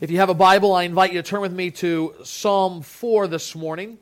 If 0.00 0.10
you 0.10 0.16
have 0.16 0.30
a 0.30 0.34
Bible, 0.34 0.72
I 0.72 0.84
invite 0.84 1.12
you 1.12 1.20
to 1.20 1.28
turn 1.28 1.42
with 1.42 1.52
me 1.52 1.70
to 1.72 2.14
Psalm 2.24 2.80
4 2.80 3.26
this 3.26 3.54
morning. 3.54 3.98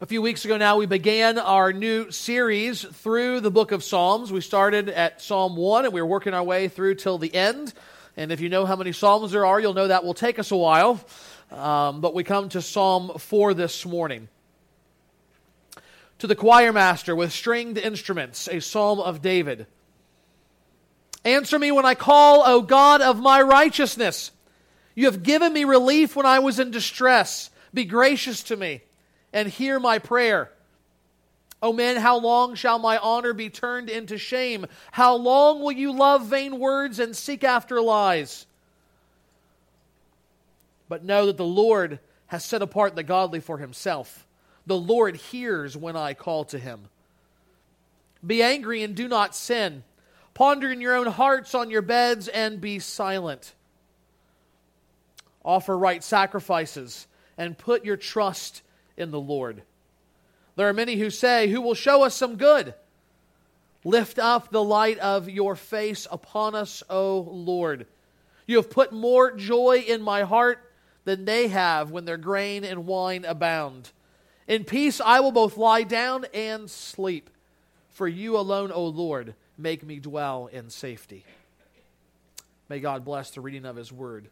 A 0.00 0.06
few 0.06 0.22
weeks 0.22 0.44
ago 0.44 0.56
now, 0.56 0.76
we 0.76 0.86
began 0.86 1.36
our 1.36 1.72
new 1.72 2.12
series 2.12 2.82
through 2.82 3.40
the 3.40 3.50
book 3.50 3.72
of 3.72 3.82
Psalms. 3.82 4.30
We 4.30 4.40
started 4.40 4.88
at 4.88 5.20
Psalm 5.20 5.56
1 5.56 5.86
and 5.86 5.92
we 5.92 6.00
were 6.00 6.06
working 6.06 6.32
our 6.32 6.44
way 6.44 6.68
through 6.68 6.94
till 6.94 7.18
the 7.18 7.34
end. 7.34 7.74
And 8.16 8.30
if 8.30 8.40
you 8.40 8.48
know 8.48 8.66
how 8.66 8.76
many 8.76 8.92
Psalms 8.92 9.32
there 9.32 9.44
are, 9.44 9.58
you'll 9.58 9.74
know 9.74 9.88
that 9.88 10.04
will 10.04 10.14
take 10.14 10.38
us 10.38 10.52
a 10.52 10.56
while. 10.56 11.04
Um, 11.50 12.00
but 12.00 12.14
we 12.14 12.22
come 12.22 12.50
to 12.50 12.62
Psalm 12.62 13.18
4 13.18 13.52
this 13.54 13.84
morning. 13.84 14.28
To 16.20 16.28
the 16.28 16.36
choir 16.36 16.72
master 16.72 17.16
with 17.16 17.32
stringed 17.32 17.78
instruments, 17.78 18.46
a 18.46 18.60
psalm 18.60 19.00
of 19.00 19.22
David. 19.22 19.66
Answer 21.24 21.58
me 21.58 21.70
when 21.70 21.84
I 21.84 21.94
call, 21.94 22.42
O 22.46 22.62
God 22.62 23.00
of 23.00 23.20
my 23.20 23.42
righteousness. 23.42 24.30
You 24.94 25.06
have 25.06 25.22
given 25.22 25.52
me 25.52 25.64
relief 25.64 26.16
when 26.16 26.26
I 26.26 26.38
was 26.38 26.58
in 26.58 26.70
distress. 26.70 27.50
Be 27.72 27.84
gracious 27.84 28.42
to 28.44 28.56
me 28.56 28.82
and 29.32 29.48
hear 29.48 29.78
my 29.78 29.98
prayer. 29.98 30.50
O 31.62 31.72
men, 31.72 31.96
how 31.96 32.18
long 32.18 32.54
shall 32.54 32.78
my 32.78 32.96
honor 32.98 33.34
be 33.34 33.50
turned 33.50 33.90
into 33.90 34.16
shame? 34.16 34.66
How 34.92 35.14
long 35.14 35.60
will 35.60 35.72
you 35.72 35.92
love 35.92 36.26
vain 36.26 36.58
words 36.58 36.98
and 36.98 37.14
seek 37.14 37.44
after 37.44 37.80
lies? 37.82 38.46
But 40.88 41.04
know 41.04 41.26
that 41.26 41.36
the 41.36 41.44
Lord 41.44 42.00
has 42.28 42.44
set 42.44 42.62
apart 42.62 42.96
the 42.96 43.02
godly 43.02 43.40
for 43.40 43.58
himself. 43.58 44.26
The 44.66 44.76
Lord 44.76 45.16
hears 45.16 45.76
when 45.76 45.96
I 45.96 46.14
call 46.14 46.44
to 46.46 46.58
him. 46.58 46.88
Be 48.26 48.42
angry 48.42 48.82
and 48.82 48.94
do 48.94 49.06
not 49.06 49.34
sin. 49.34 49.84
Ponder 50.40 50.72
in 50.72 50.80
your 50.80 50.96
own 50.96 51.06
hearts 51.06 51.54
on 51.54 51.70
your 51.70 51.82
beds 51.82 52.26
and 52.26 52.62
be 52.62 52.78
silent. 52.78 53.52
Offer 55.44 55.76
right 55.76 56.02
sacrifices 56.02 57.06
and 57.36 57.58
put 57.58 57.84
your 57.84 57.98
trust 57.98 58.62
in 58.96 59.10
the 59.10 59.20
Lord. 59.20 59.60
There 60.56 60.66
are 60.66 60.72
many 60.72 60.96
who 60.96 61.10
say, 61.10 61.48
Who 61.48 61.60
will 61.60 61.74
show 61.74 62.04
us 62.04 62.14
some 62.14 62.36
good? 62.36 62.72
Lift 63.84 64.18
up 64.18 64.50
the 64.50 64.64
light 64.64 64.98
of 65.00 65.28
your 65.28 65.56
face 65.56 66.06
upon 66.10 66.54
us, 66.54 66.82
O 66.88 67.18
Lord. 67.20 67.86
You 68.46 68.56
have 68.56 68.70
put 68.70 68.94
more 68.94 69.32
joy 69.32 69.84
in 69.86 70.00
my 70.00 70.22
heart 70.22 70.72
than 71.04 71.26
they 71.26 71.48
have 71.48 71.90
when 71.90 72.06
their 72.06 72.16
grain 72.16 72.64
and 72.64 72.86
wine 72.86 73.26
abound. 73.26 73.90
In 74.48 74.64
peace 74.64 75.02
I 75.04 75.20
will 75.20 75.32
both 75.32 75.58
lie 75.58 75.82
down 75.82 76.24
and 76.32 76.70
sleep, 76.70 77.28
for 77.90 78.08
you 78.08 78.38
alone, 78.38 78.72
O 78.72 78.86
Lord, 78.86 79.34
make 79.60 79.84
me 79.84 79.98
dwell 79.98 80.48
in 80.52 80.70
safety. 80.70 81.24
May 82.68 82.80
God 82.80 83.04
bless 83.04 83.30
the 83.30 83.40
reading 83.40 83.66
of 83.66 83.76
His 83.76 83.92
word. 83.92 84.28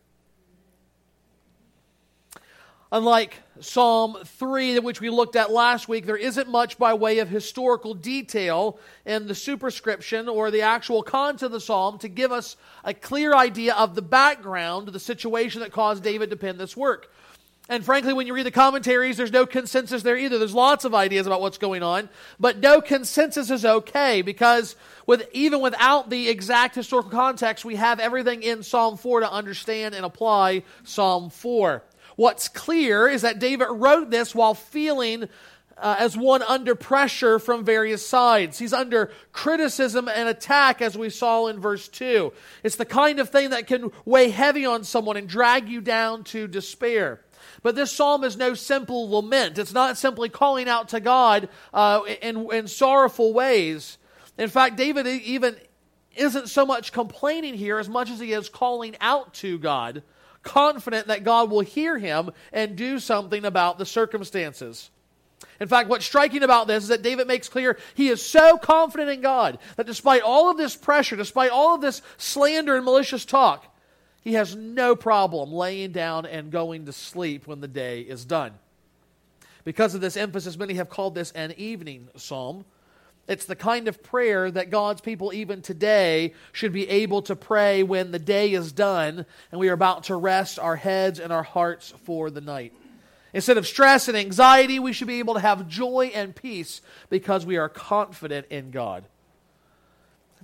Unlike 2.91 3.35
Psalm 3.61 4.17
3, 4.25 4.79
which 4.79 5.03
we 5.03 5.11
looked 5.11 5.37
at 5.37 5.51
last 5.51 5.89
week, 5.89 6.07
there 6.07 6.17
isn't 6.17 6.49
much 6.49 6.79
by 6.79 6.95
way 6.95 7.19
of 7.19 7.29
historical 7.29 7.93
detail 7.93 8.79
in 9.05 9.27
the 9.27 9.35
superscription 9.35 10.27
or 10.27 10.51
the 10.51 10.63
actual 10.63 11.03
content 11.03 11.43
of 11.43 11.53
the 11.53 11.61
psalm 11.61 11.99
to 11.99 12.09
give 12.09 12.33
us 12.33 12.57
a 12.85 12.95
clear 12.95 13.35
idea 13.35 13.75
of 13.75 13.95
the 13.95 14.01
background, 14.01 14.89
the 14.89 14.99
situation 14.99 15.61
that 15.61 15.71
caused 15.71 16.03
David 16.03 16.31
to 16.31 16.37
pen 16.37 16.57
this 16.57 16.75
work. 16.75 17.13
And 17.71 17.85
frankly, 17.85 18.15
when 18.15 18.27
you 18.27 18.33
read 18.33 18.47
the 18.47 18.51
commentaries, 18.51 19.19
there's 19.19 19.33
no 19.33 19.45
consensus 19.45 20.03
there 20.03 20.17
either. 20.17 20.39
There's 20.39 20.55
lots 20.55 20.87
of 20.87 20.95
ideas 20.95 21.27
about 21.27 21.43
what's 21.43 21.59
going 21.59 21.83
on, 21.83 22.09
but 22.41 22.59
no 22.59 22.81
consensus 22.81 23.51
is 23.51 23.65
okay 23.65 24.23
because 24.23 24.75
with, 25.07 25.29
even 25.35 25.61
without 25.61 26.09
the 26.09 26.31
exact 26.31 26.75
historical 26.75 27.11
context, 27.11 27.67
we 27.67 27.77
have 27.77 28.01
everything 28.01 28.43
in 28.43 28.63
Psalm 28.63 28.97
4 28.97 29.21
to 29.21 29.31
understand 29.31 29.95
and 29.95 30.07
apply 30.07 30.63
Psalm 30.85 31.29
4. 31.29 31.83
What's 32.17 32.49
clear 32.49 33.07
is 33.07 33.23
that 33.23 33.39
David 33.39 33.69
wrote 33.71 34.11
this 34.11 34.35
while 34.35 34.55
feeling 34.55 35.29
uh, 35.77 35.97
as 35.99 36.17
one 36.17 36.43
under 36.43 36.75
pressure 36.75 37.39
from 37.39 37.65
various 37.65 38.05
sides. 38.05 38.59
He's 38.59 38.73
under 38.73 39.13
criticism 39.33 40.09
and 40.09 40.29
attack, 40.29 40.83
as 40.83 40.97
we 40.97 41.11
saw 41.11 41.47
in 41.47 41.61
verse 41.61 41.87
2. 41.89 42.33
It's 42.63 42.77
the 42.77 42.85
kind 42.85 43.21
of 43.21 43.29
thing 43.29 43.51
that 43.51 43.67
can 43.67 43.91
weigh 44.05 44.31
heavy 44.31 44.67
on 44.67 44.85
someone 44.85 45.17
and 45.17 45.29
drag 45.29 45.69
you 45.69 45.81
down 45.81 46.25
to 46.25 46.49
despair. 46.49 47.21
But 47.63 47.75
this 47.75 47.93
psalm 47.93 48.25
is 48.25 48.37
no 48.37 48.55
simple 48.55 49.11
lament. 49.11 49.59
It's 49.59 49.73
not 49.73 49.99
simply 49.99 50.29
calling 50.29 50.69
out 50.69 50.91
to 50.91 51.01
God 51.01 51.49
uh, 51.75 52.03
in, 52.23 52.51
in 52.53 52.69
sorrowful 52.69 53.33
ways. 53.33 53.99
In 54.37 54.49
fact, 54.49 54.77
David 54.77 55.07
even 55.07 55.57
isn't 56.17 56.49
so 56.49 56.67
much 56.67 56.93
complaining 56.93 57.55
here 57.55 57.79
as 57.79 57.89
much 57.89 58.11
as 58.11 58.21
he 58.21 58.33
is 58.33 58.49
calling 58.49 58.97
out 59.01 59.35
to 59.35 59.59
God, 59.59 60.03
confident 60.43 61.09
that 61.09 61.25
God 61.25 61.51
will 61.51 61.61
hear 61.61 61.99
him 61.99 62.31
and 62.53 62.77
do 62.77 62.99
something 62.99 63.45
about 63.45 63.79
the 63.79 63.87
circumstances. 63.87 64.91
In 65.61 65.69
fact, 65.69 65.89
what's 65.89 66.07
striking 66.07 66.43
about 66.43 66.67
this 66.67 66.85
is 66.85 66.89
that 66.89 67.03
David 67.03 67.27
makes 67.27 67.49
clear 67.49 67.79
he 67.95 68.09
is 68.09 68.25
so 68.25 68.59
confident 68.59 69.11
in 69.11 69.21
God 69.21 69.59
that 69.77 69.87
despite 69.87 70.23
all 70.23 70.51
of 70.51 70.57
this 70.57 70.77
pressure, 70.77 71.17
despite 71.17 71.51
all 71.51 71.75
of 71.75 71.81
this 71.81 72.03
slander 72.17 72.77
and 72.77 72.85
malicious 72.85 73.25
talk, 73.25 73.67
he 74.29 74.35
has 74.35 74.55
no 74.55 74.95
problem 74.95 75.51
laying 75.51 75.91
down 75.91 76.27
and 76.27 76.51
going 76.51 76.85
to 76.85 76.93
sleep 76.93 77.47
when 77.47 77.61
the 77.61 77.69
day 77.69 78.03
is 78.03 78.27
done. 78.27 78.53
Because 79.65 79.95
of 79.95 80.03
this 80.03 80.19
emphasis, 80.19 80.59
many 80.59 80.75
have 80.75 80.91
called 80.91 81.15
this 81.15 81.31
an 81.33 81.55
evening 81.57 82.09
psalm. 82.15 82.67
It's 83.27 83.47
the 83.47 83.57
kind 83.57 83.89
of 83.89 84.03
prayer 84.03 84.51
that 84.51 84.69
God's 84.69 85.01
people, 85.01 85.33
even 85.33 85.63
today, 85.63 86.35
should 86.53 86.75
be 86.75 86.89
able 86.89 87.23
to 87.23 87.37
pray 87.37 87.83
when 87.83 88.11
the 88.11 88.19
day 88.19 88.53
is 88.53 88.71
done 88.73 89.25
and 89.51 89.59
we 89.59 89.71
are 89.71 89.75
about 89.75 90.05
to 90.05 90.17
rest 90.17 90.59
our 90.59 90.77
heads 90.77 91.21
and 91.21 91.33
our 91.33 91.43
hearts 91.43 91.95
for 92.05 92.31
the 92.31 92.41
night. 92.43 92.75
Instead 93.33 93.57
of 93.57 93.67
stress 93.67 94.09
and 94.09 94.17
anxiety, 94.17 94.79
we 94.79 94.93
should 94.93 95.09
be 95.09 95.21
able 95.21 95.35
to 95.35 95.41
have 95.41 95.69
joy 95.69 96.11
and 96.15 96.35
peace 96.35 96.83
because 97.09 97.47
we 97.47 97.57
are 97.57 97.69
confident 97.69 98.47
in 98.51 98.71
God. 98.71 99.05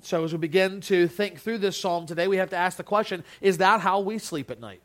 So, 0.04 0.22
as 0.24 0.32
we 0.32 0.38
begin 0.38 0.80
to 0.82 1.08
think 1.08 1.40
through 1.40 1.58
this 1.58 1.78
psalm 1.78 2.06
today, 2.06 2.28
we 2.28 2.36
have 2.36 2.50
to 2.50 2.56
ask 2.56 2.76
the 2.76 2.84
question 2.84 3.24
is 3.40 3.58
that 3.58 3.80
how 3.80 4.00
we 4.00 4.18
sleep 4.18 4.50
at 4.50 4.60
night? 4.60 4.80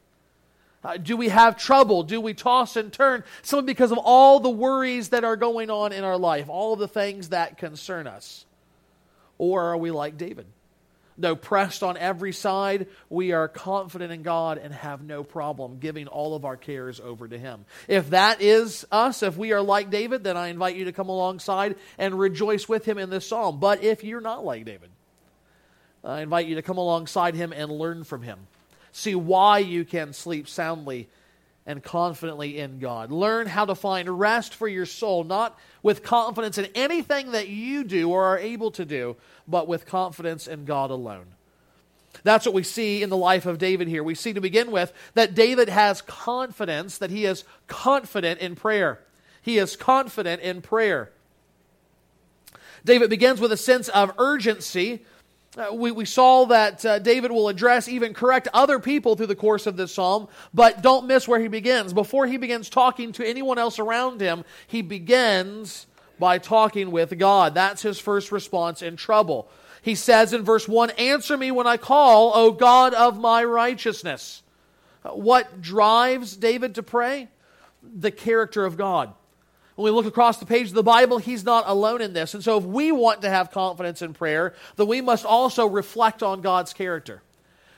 Uh, 0.81 0.95
do 0.95 1.17
we 1.17 1.27
have 1.27 1.57
trouble? 1.57 2.03
Do 2.03 2.21
we 2.21 2.33
toss 2.33 2.77
and 2.77 2.91
turn? 2.91 3.25
Simply 3.41 3.73
because 3.73 3.91
of 3.91 3.97
all 3.97 4.39
the 4.39 4.49
worries 4.49 5.09
that 5.09 5.25
are 5.25 5.35
going 5.35 5.69
on 5.69 5.91
in 5.91 6.05
our 6.05 6.17
life, 6.17 6.47
all 6.47 6.77
the 6.77 6.87
things 6.87 7.29
that 7.29 7.57
concern 7.57 8.07
us? 8.07 8.45
Or 9.37 9.65
are 9.65 9.77
we 9.77 9.91
like 9.91 10.17
David? 10.17 10.45
Though 11.17 11.35
pressed 11.35 11.83
on 11.83 11.97
every 11.97 12.31
side, 12.31 12.87
we 13.09 13.33
are 13.33 13.49
confident 13.49 14.13
in 14.13 14.23
God 14.23 14.57
and 14.57 14.73
have 14.73 15.03
no 15.03 15.25
problem 15.25 15.79
giving 15.79 16.07
all 16.07 16.33
of 16.33 16.45
our 16.45 16.55
cares 16.55 17.01
over 17.01 17.27
to 17.27 17.37
Him. 17.37 17.65
If 17.89 18.11
that 18.11 18.41
is 18.41 18.85
us, 18.89 19.21
if 19.21 19.35
we 19.35 19.51
are 19.51 19.61
like 19.61 19.89
David, 19.89 20.23
then 20.23 20.37
I 20.37 20.47
invite 20.47 20.77
you 20.77 20.85
to 20.85 20.93
come 20.93 21.09
alongside 21.09 21.75
and 21.97 22.17
rejoice 22.17 22.69
with 22.69 22.85
him 22.85 22.97
in 22.97 23.09
this 23.09 23.27
psalm. 23.27 23.59
But 23.59 23.83
if 23.83 24.05
you're 24.05 24.21
not 24.21 24.45
like 24.45 24.63
David, 24.63 24.91
I 26.03 26.21
invite 26.21 26.47
you 26.47 26.55
to 26.55 26.61
come 26.61 26.77
alongside 26.77 27.35
him 27.35 27.51
and 27.53 27.71
learn 27.71 28.03
from 28.03 28.21
him. 28.21 28.39
See 28.91 29.15
why 29.15 29.59
you 29.59 29.85
can 29.85 30.13
sleep 30.13 30.47
soundly 30.47 31.09
and 31.65 31.83
confidently 31.83 32.57
in 32.57 32.79
God. 32.79 33.11
Learn 33.11 33.45
how 33.45 33.65
to 33.65 33.75
find 33.75 34.19
rest 34.19 34.55
for 34.55 34.67
your 34.67 34.85
soul, 34.85 35.23
not 35.23 35.59
with 35.83 36.03
confidence 36.03 36.57
in 36.57 36.67
anything 36.73 37.31
that 37.31 37.47
you 37.47 37.83
do 37.83 38.09
or 38.09 38.25
are 38.25 38.39
able 38.39 38.71
to 38.71 38.85
do, 38.85 39.15
but 39.47 39.67
with 39.67 39.85
confidence 39.85 40.47
in 40.47 40.65
God 40.65 40.89
alone. 40.89 41.27
That's 42.23 42.45
what 42.45 42.55
we 42.55 42.63
see 42.63 43.03
in 43.03 43.09
the 43.09 43.17
life 43.17 43.45
of 43.45 43.59
David 43.59 43.87
here. 43.87 44.03
We 44.03 44.15
see 44.15 44.33
to 44.33 44.41
begin 44.41 44.71
with 44.71 44.91
that 45.13 45.35
David 45.35 45.69
has 45.69 46.01
confidence, 46.01 46.97
that 46.97 47.11
he 47.11 47.25
is 47.25 47.43
confident 47.67 48.39
in 48.39 48.55
prayer. 48.55 48.99
He 49.41 49.57
is 49.57 49.75
confident 49.75 50.41
in 50.41 50.61
prayer. 50.61 51.11
David 52.83 53.09
begins 53.09 53.39
with 53.39 53.51
a 53.51 53.57
sense 53.57 53.89
of 53.89 54.11
urgency 54.17 55.05
uh, 55.57 55.73
we, 55.73 55.91
we 55.91 56.05
saw 56.05 56.45
that 56.45 56.85
uh, 56.85 56.99
David 56.99 57.31
will 57.31 57.49
address, 57.49 57.87
even 57.87 58.13
correct 58.13 58.47
other 58.53 58.79
people 58.79 59.15
through 59.15 59.27
the 59.27 59.35
course 59.35 59.65
of 59.65 59.77
this 59.77 59.93
psalm, 59.93 60.27
but 60.53 60.83
don't 60.83 61.07
miss 61.07 61.27
where 61.27 61.39
he 61.39 61.47
begins. 61.47 61.91
Before 61.91 62.27
he 62.27 62.37
begins 62.37 62.69
talking 62.69 63.11
to 63.13 63.27
anyone 63.27 63.57
else 63.57 63.79
around 63.79 64.21
him, 64.21 64.45
he 64.67 64.81
begins 64.83 65.87
by 66.19 66.37
talking 66.37 66.91
with 66.91 67.17
God. 67.17 67.55
That's 67.55 67.81
his 67.81 67.99
first 67.99 68.31
response 68.31 68.81
in 68.81 68.95
trouble. 68.95 69.49
He 69.81 69.95
says 69.95 70.33
in 70.33 70.43
verse 70.43 70.67
1 70.67 70.91
Answer 70.91 71.35
me 71.35 71.49
when 71.49 71.65
I 71.65 71.77
call, 71.77 72.31
O 72.35 72.51
God 72.51 72.93
of 72.93 73.19
my 73.19 73.43
righteousness. 73.43 74.43
Uh, 75.03 75.09
what 75.11 75.61
drives 75.61 76.37
David 76.37 76.75
to 76.75 76.83
pray? 76.83 77.29
The 77.81 78.11
character 78.11 78.65
of 78.65 78.77
God 78.77 79.13
when 79.79 79.93
we 79.93 79.95
look 79.95 80.07
across 80.07 80.39
the 80.39 80.45
page 80.45 80.67
of 80.67 80.73
the 80.73 80.83
Bible, 80.83 81.19
he's 81.19 81.45
not 81.45 81.63
alone 81.65 82.01
in 82.01 82.11
this. 82.11 82.33
And 82.33 82.43
so, 82.43 82.57
if 82.57 82.65
we 82.65 82.91
want 82.91 83.21
to 83.21 83.29
have 83.29 83.49
confidence 83.49 84.01
in 84.01 84.13
prayer, 84.13 84.53
then 84.75 84.87
we 84.87 84.99
must 84.99 85.23
also 85.25 85.65
reflect 85.65 86.21
on 86.21 86.41
God's 86.41 86.73
character. 86.73 87.21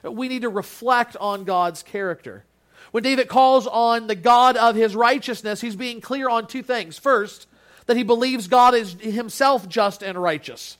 We 0.02 0.28
need 0.28 0.42
to 0.42 0.50
reflect 0.50 1.16
on 1.18 1.44
God's 1.44 1.84
character. 1.84 2.44
When 2.90 3.04
David 3.04 3.28
calls 3.28 3.68
on 3.68 4.08
the 4.08 4.16
God 4.16 4.58
of 4.58 4.76
his 4.76 4.96
righteousness, 4.96 5.62
he's 5.62 5.76
being 5.76 6.02
clear 6.02 6.28
on 6.28 6.48
two 6.48 6.64
things. 6.64 6.98
First, 6.98 7.46
that 7.86 7.98
he 7.98 8.02
believes 8.02 8.48
God 8.48 8.74
is 8.74 8.94
himself 8.94 9.70
just 9.70 10.02
and 10.02 10.18
righteous. 10.18 10.78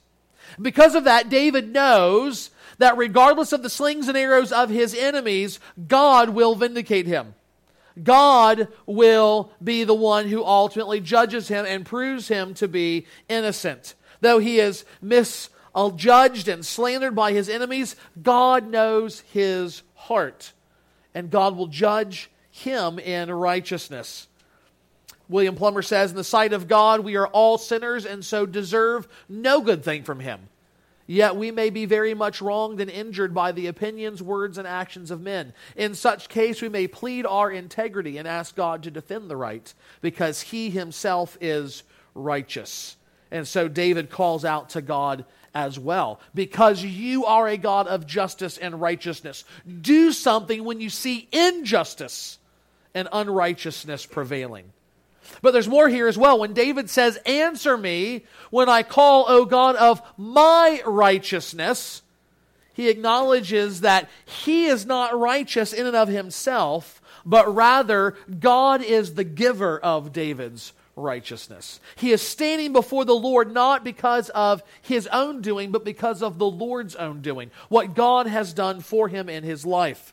Because 0.60 0.96
of 0.96 1.04
that, 1.04 1.28
David 1.28 1.72
knows 1.72 2.50
that 2.78 2.96
regardless 2.96 3.52
of 3.52 3.62
the 3.62 3.70
slings 3.70 4.08
and 4.08 4.18
arrows 4.18 4.50
of 4.50 4.70
his 4.70 4.92
enemies, 4.92 5.60
God 5.86 6.30
will 6.30 6.56
vindicate 6.56 7.06
him. 7.06 7.36
God 8.00 8.68
will 8.86 9.52
be 9.62 9.84
the 9.84 9.94
one 9.94 10.28
who 10.28 10.44
ultimately 10.44 11.00
judges 11.00 11.48
him 11.48 11.66
and 11.66 11.84
proves 11.84 12.28
him 12.28 12.54
to 12.54 12.68
be 12.68 13.06
innocent. 13.28 13.94
Though 14.20 14.38
he 14.38 14.60
is 14.60 14.84
misjudged 15.00 16.48
and 16.48 16.64
slandered 16.64 17.14
by 17.14 17.32
his 17.32 17.48
enemies, 17.48 17.96
God 18.22 18.68
knows 18.68 19.20
his 19.32 19.82
heart, 19.94 20.52
and 21.14 21.30
God 21.30 21.56
will 21.56 21.66
judge 21.66 22.30
him 22.50 22.98
in 22.98 23.30
righteousness. 23.30 24.28
William 25.28 25.54
Plumer 25.54 25.82
says, 25.82 26.10
In 26.10 26.16
the 26.16 26.24
sight 26.24 26.52
of 26.52 26.68
God, 26.68 27.00
we 27.00 27.16
are 27.16 27.26
all 27.28 27.58
sinners 27.58 28.04
and 28.04 28.24
so 28.24 28.46
deserve 28.46 29.08
no 29.28 29.60
good 29.60 29.82
thing 29.82 30.04
from 30.04 30.20
him. 30.20 30.48
Yet 31.12 31.36
we 31.36 31.50
may 31.50 31.68
be 31.68 31.84
very 31.84 32.14
much 32.14 32.40
wronged 32.40 32.80
and 32.80 32.90
injured 32.90 33.34
by 33.34 33.52
the 33.52 33.66
opinions, 33.66 34.22
words, 34.22 34.56
and 34.56 34.66
actions 34.66 35.10
of 35.10 35.20
men. 35.20 35.52
In 35.76 35.94
such 35.94 36.30
case, 36.30 36.62
we 36.62 36.70
may 36.70 36.86
plead 36.86 37.26
our 37.26 37.50
integrity 37.50 38.16
and 38.16 38.26
ask 38.26 38.56
God 38.56 38.84
to 38.84 38.90
defend 38.90 39.28
the 39.28 39.36
right, 39.36 39.74
because 40.00 40.40
he 40.40 40.70
himself 40.70 41.36
is 41.38 41.82
righteous. 42.14 42.96
And 43.30 43.46
so 43.46 43.68
David 43.68 44.08
calls 44.08 44.42
out 44.42 44.70
to 44.70 44.80
God 44.80 45.26
as 45.52 45.78
well, 45.78 46.18
because 46.34 46.82
you 46.82 47.26
are 47.26 47.46
a 47.46 47.58
God 47.58 47.88
of 47.88 48.06
justice 48.06 48.56
and 48.56 48.80
righteousness. 48.80 49.44
Do 49.82 50.12
something 50.12 50.64
when 50.64 50.80
you 50.80 50.88
see 50.88 51.28
injustice 51.30 52.38
and 52.94 53.06
unrighteousness 53.12 54.06
prevailing. 54.06 54.72
But 55.40 55.52
there's 55.52 55.68
more 55.68 55.88
here 55.88 56.08
as 56.08 56.18
well. 56.18 56.38
When 56.38 56.52
David 56.52 56.90
says, 56.90 57.18
Answer 57.26 57.76
me 57.76 58.24
when 58.50 58.68
I 58.68 58.82
call, 58.82 59.24
O 59.28 59.44
God, 59.44 59.76
of 59.76 60.02
my 60.16 60.82
righteousness, 60.86 62.02
he 62.74 62.88
acknowledges 62.88 63.82
that 63.82 64.08
he 64.24 64.66
is 64.66 64.86
not 64.86 65.18
righteous 65.18 65.72
in 65.72 65.86
and 65.86 65.96
of 65.96 66.08
himself, 66.08 67.00
but 67.24 67.54
rather 67.54 68.16
God 68.40 68.82
is 68.82 69.14
the 69.14 69.24
giver 69.24 69.78
of 69.78 70.12
David's 70.12 70.72
righteousness. 70.96 71.80
He 71.96 72.10
is 72.12 72.22
standing 72.22 72.72
before 72.72 73.04
the 73.04 73.14
Lord 73.14 73.52
not 73.52 73.84
because 73.84 74.28
of 74.30 74.62
his 74.80 75.06
own 75.08 75.40
doing, 75.40 75.70
but 75.70 75.84
because 75.84 76.22
of 76.22 76.38
the 76.38 76.48
Lord's 76.48 76.94
own 76.96 77.20
doing, 77.20 77.50
what 77.68 77.94
God 77.94 78.26
has 78.26 78.52
done 78.52 78.80
for 78.80 79.08
him 79.08 79.28
in 79.28 79.44
his 79.44 79.64
life. 79.64 80.12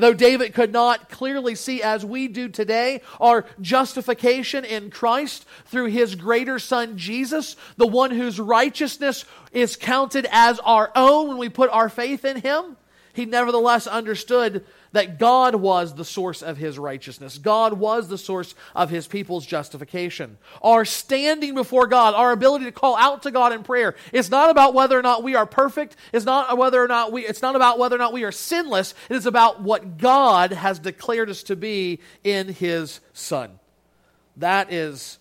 Though 0.00 0.14
David 0.14 0.54
could 0.54 0.72
not 0.72 1.10
clearly 1.10 1.54
see, 1.54 1.82
as 1.82 2.04
we 2.04 2.26
do 2.28 2.48
today, 2.48 3.02
our 3.20 3.44
justification 3.60 4.64
in 4.64 4.90
Christ 4.90 5.44
through 5.66 5.86
his 5.86 6.14
greater 6.14 6.58
Son 6.58 6.96
Jesus, 6.96 7.56
the 7.76 7.86
one 7.86 8.10
whose 8.10 8.40
righteousness 8.40 9.24
is 9.52 9.76
counted 9.76 10.26
as 10.30 10.58
our 10.60 10.90
own 10.96 11.28
when 11.28 11.38
we 11.38 11.48
put 11.48 11.70
our 11.70 11.88
faith 11.88 12.24
in 12.24 12.40
him, 12.40 12.76
he 13.12 13.26
nevertheless 13.26 13.86
understood 13.86 14.64
that 14.92 15.18
God 15.18 15.54
was 15.54 15.94
the 15.94 16.04
source 16.04 16.42
of 16.42 16.56
his 16.56 16.78
righteousness. 16.78 17.38
God 17.38 17.74
was 17.74 18.08
the 18.08 18.18
source 18.18 18.54
of 18.74 18.90
his 18.90 19.06
people's 19.06 19.46
justification. 19.46 20.38
Our 20.62 20.84
standing 20.84 21.54
before 21.54 21.86
God, 21.86 22.14
our 22.14 22.32
ability 22.32 22.64
to 22.64 22.72
call 22.72 22.96
out 22.96 23.22
to 23.22 23.30
God 23.30 23.52
in 23.52 23.62
prayer, 23.62 23.94
is 24.12 24.30
not 24.30 24.50
about 24.50 24.74
whether 24.74 24.98
or 24.98 25.02
not 25.02 25.22
we 25.22 25.36
are 25.36 25.46
perfect. 25.46 25.96
It's 26.12 26.24
not 26.24 26.58
whether 26.58 26.82
or 26.82 26.88
not 26.88 27.12
we, 27.12 27.24
it's 27.24 27.42
not 27.42 27.56
about 27.56 27.78
whether 27.78 27.94
or 27.94 28.00
not 28.00 28.12
we 28.12 28.24
are 28.24 28.32
sinless. 28.32 28.94
It 29.08 29.16
is 29.16 29.26
about 29.26 29.60
what 29.62 29.98
God 29.98 30.52
has 30.52 30.78
declared 30.78 31.30
us 31.30 31.44
to 31.44 31.56
be 31.56 32.00
in 32.24 32.48
his 32.48 33.00
Son. 33.12 33.58
That 34.36 34.72
is, 34.72 35.18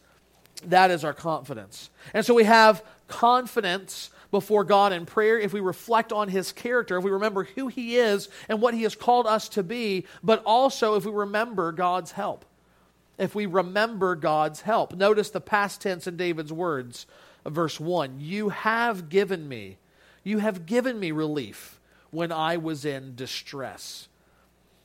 that 0.65 0.91
is 0.91 1.03
our 1.03 1.13
confidence. 1.13 1.89
And 2.13 2.25
so 2.25 2.33
we 2.33 2.45
have 2.45 2.83
confidence 3.07 4.09
before 4.31 4.63
God 4.63 4.93
in 4.93 5.05
prayer, 5.05 5.39
if 5.39 5.53
we 5.53 5.59
reflect 5.59 6.11
on 6.11 6.27
His 6.27 6.51
character, 6.51 6.97
if 6.97 7.03
we 7.03 7.11
remember 7.11 7.43
who 7.43 7.67
He 7.67 7.97
is 7.97 8.29
and 8.47 8.61
what 8.61 8.73
He 8.73 8.83
has 8.83 8.95
called 8.95 9.27
us 9.27 9.49
to 9.49 9.63
be, 9.63 10.05
but 10.23 10.43
also 10.45 10.95
if 10.95 11.05
we 11.05 11.11
remember 11.11 11.71
God's 11.71 12.11
help. 12.11 12.45
If 13.17 13.35
we 13.35 13.45
remember 13.45 14.15
God's 14.15 14.61
help. 14.61 14.95
Notice 14.95 15.29
the 15.29 15.41
past 15.41 15.81
tense 15.81 16.07
in 16.07 16.15
David's 16.15 16.53
words, 16.53 17.05
verse 17.45 17.79
1 17.79 18.19
You 18.19 18.49
have 18.49 19.09
given 19.09 19.47
me, 19.47 19.77
you 20.23 20.37
have 20.39 20.65
given 20.65 20.99
me 20.99 21.11
relief 21.11 21.79
when 22.11 22.31
I 22.31 22.57
was 22.57 22.85
in 22.85 23.15
distress. 23.15 24.07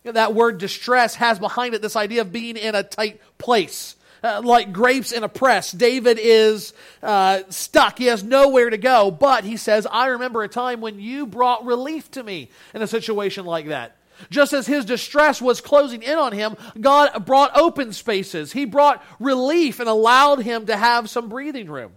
That 0.05 0.35
word 0.35 0.59
distress 0.59 1.15
has 1.15 1.39
behind 1.39 1.75
it 1.75 1.81
this 1.81 1.97
idea 1.97 2.21
of 2.21 2.33
being 2.33 2.57
in 2.57 2.75
a 2.75 2.83
tight 2.83 3.21
place 3.39 3.97
uh, 4.25 4.41
like 4.43 4.73
grapes 4.73 5.13
in 5.13 5.23
a 5.23 5.29
press. 5.29 5.71
David 5.71 6.19
is 6.21 6.73
uh, 7.03 7.43
stuck. 7.51 7.99
He 7.99 8.07
has 8.07 8.25
nowhere 8.25 8.71
to 8.71 8.79
go. 8.79 9.11
But 9.11 9.45
he 9.45 9.59
says, 9.59 9.87
I 9.91 10.07
remember 10.07 10.43
a 10.43 10.49
time 10.49 10.81
when 10.81 10.99
you 10.99 11.27
brought 11.27 11.67
relief 11.67 12.11
to 12.13 12.23
me 12.23 12.51
in 12.73 12.81
a 12.81 12.87
situation 12.87 13.45
like 13.45 13.69
that. 13.69 13.97
Just 14.31 14.53
as 14.53 14.67
his 14.67 14.85
distress 14.85 15.43
was 15.43 15.61
closing 15.61 16.03
in 16.03 16.17
on 16.17 16.33
him, 16.33 16.57
God 16.81 17.27
brought 17.27 17.57
open 17.57 17.93
spaces. 17.93 18.53
He 18.53 18.65
brought 18.65 19.05
relief 19.21 19.81
and 19.81 19.89
allowed 19.89 20.41
him 20.41 20.67
to 20.67 20.77
have 20.77 21.11
some 21.11 21.29
breathing 21.29 21.69
room. 21.69 21.93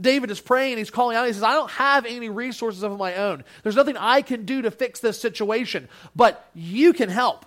David 0.00 0.30
is 0.30 0.40
praying, 0.40 0.78
he's 0.78 0.90
calling 0.90 1.16
out, 1.16 1.26
he 1.26 1.32
says, 1.32 1.42
I 1.42 1.52
don't 1.52 1.70
have 1.72 2.06
any 2.06 2.30
resources 2.30 2.82
of 2.82 2.96
my 2.96 3.16
own. 3.16 3.44
There's 3.62 3.76
nothing 3.76 3.96
I 3.98 4.22
can 4.22 4.46
do 4.46 4.62
to 4.62 4.70
fix 4.70 5.00
this 5.00 5.20
situation, 5.20 5.88
but 6.16 6.48
you 6.54 6.92
can 6.94 7.10
help 7.10 7.44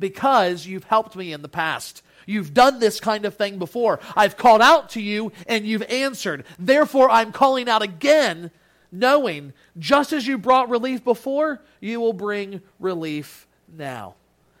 because 0.00 0.66
you've 0.66 0.84
helped 0.84 1.14
me 1.14 1.32
in 1.32 1.42
the 1.42 1.48
past. 1.48 2.02
You've 2.26 2.54
done 2.54 2.78
this 2.78 3.00
kind 3.00 3.24
of 3.24 3.36
thing 3.36 3.58
before. 3.58 4.00
I've 4.16 4.36
called 4.36 4.62
out 4.62 4.90
to 4.90 5.02
you 5.02 5.32
and 5.46 5.66
you've 5.66 5.82
answered. 5.82 6.44
Therefore, 6.58 7.10
I'm 7.10 7.32
calling 7.32 7.68
out 7.68 7.82
again, 7.82 8.50
knowing 8.90 9.52
just 9.78 10.12
as 10.12 10.26
you 10.26 10.38
brought 10.38 10.68
relief 10.68 11.04
before, 11.04 11.62
you 11.80 12.00
will 12.00 12.12
bring 12.12 12.60
relief 12.78 13.46
now. 13.72 14.14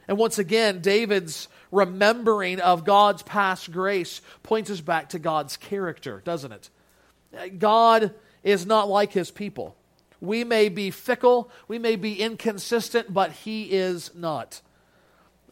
And 0.08 0.18
once 0.18 0.38
again, 0.38 0.80
David's 0.80 1.48
remembering 1.70 2.60
of 2.60 2.84
God's 2.84 3.22
past 3.22 3.70
grace 3.70 4.20
points 4.42 4.70
us 4.70 4.80
back 4.80 5.10
to 5.10 5.18
God's 5.18 5.56
character, 5.56 6.20
doesn't 6.24 6.52
it? 6.52 7.58
God 7.58 8.12
is 8.42 8.66
not 8.66 8.88
like 8.88 9.12
his 9.12 9.30
people. 9.30 9.76
We 10.20 10.44
may 10.44 10.68
be 10.68 10.90
fickle, 10.90 11.50
we 11.66 11.78
may 11.78 11.96
be 11.96 12.20
inconsistent, 12.20 13.12
but 13.12 13.32
he 13.32 13.64
is 13.72 14.14
not 14.14 14.60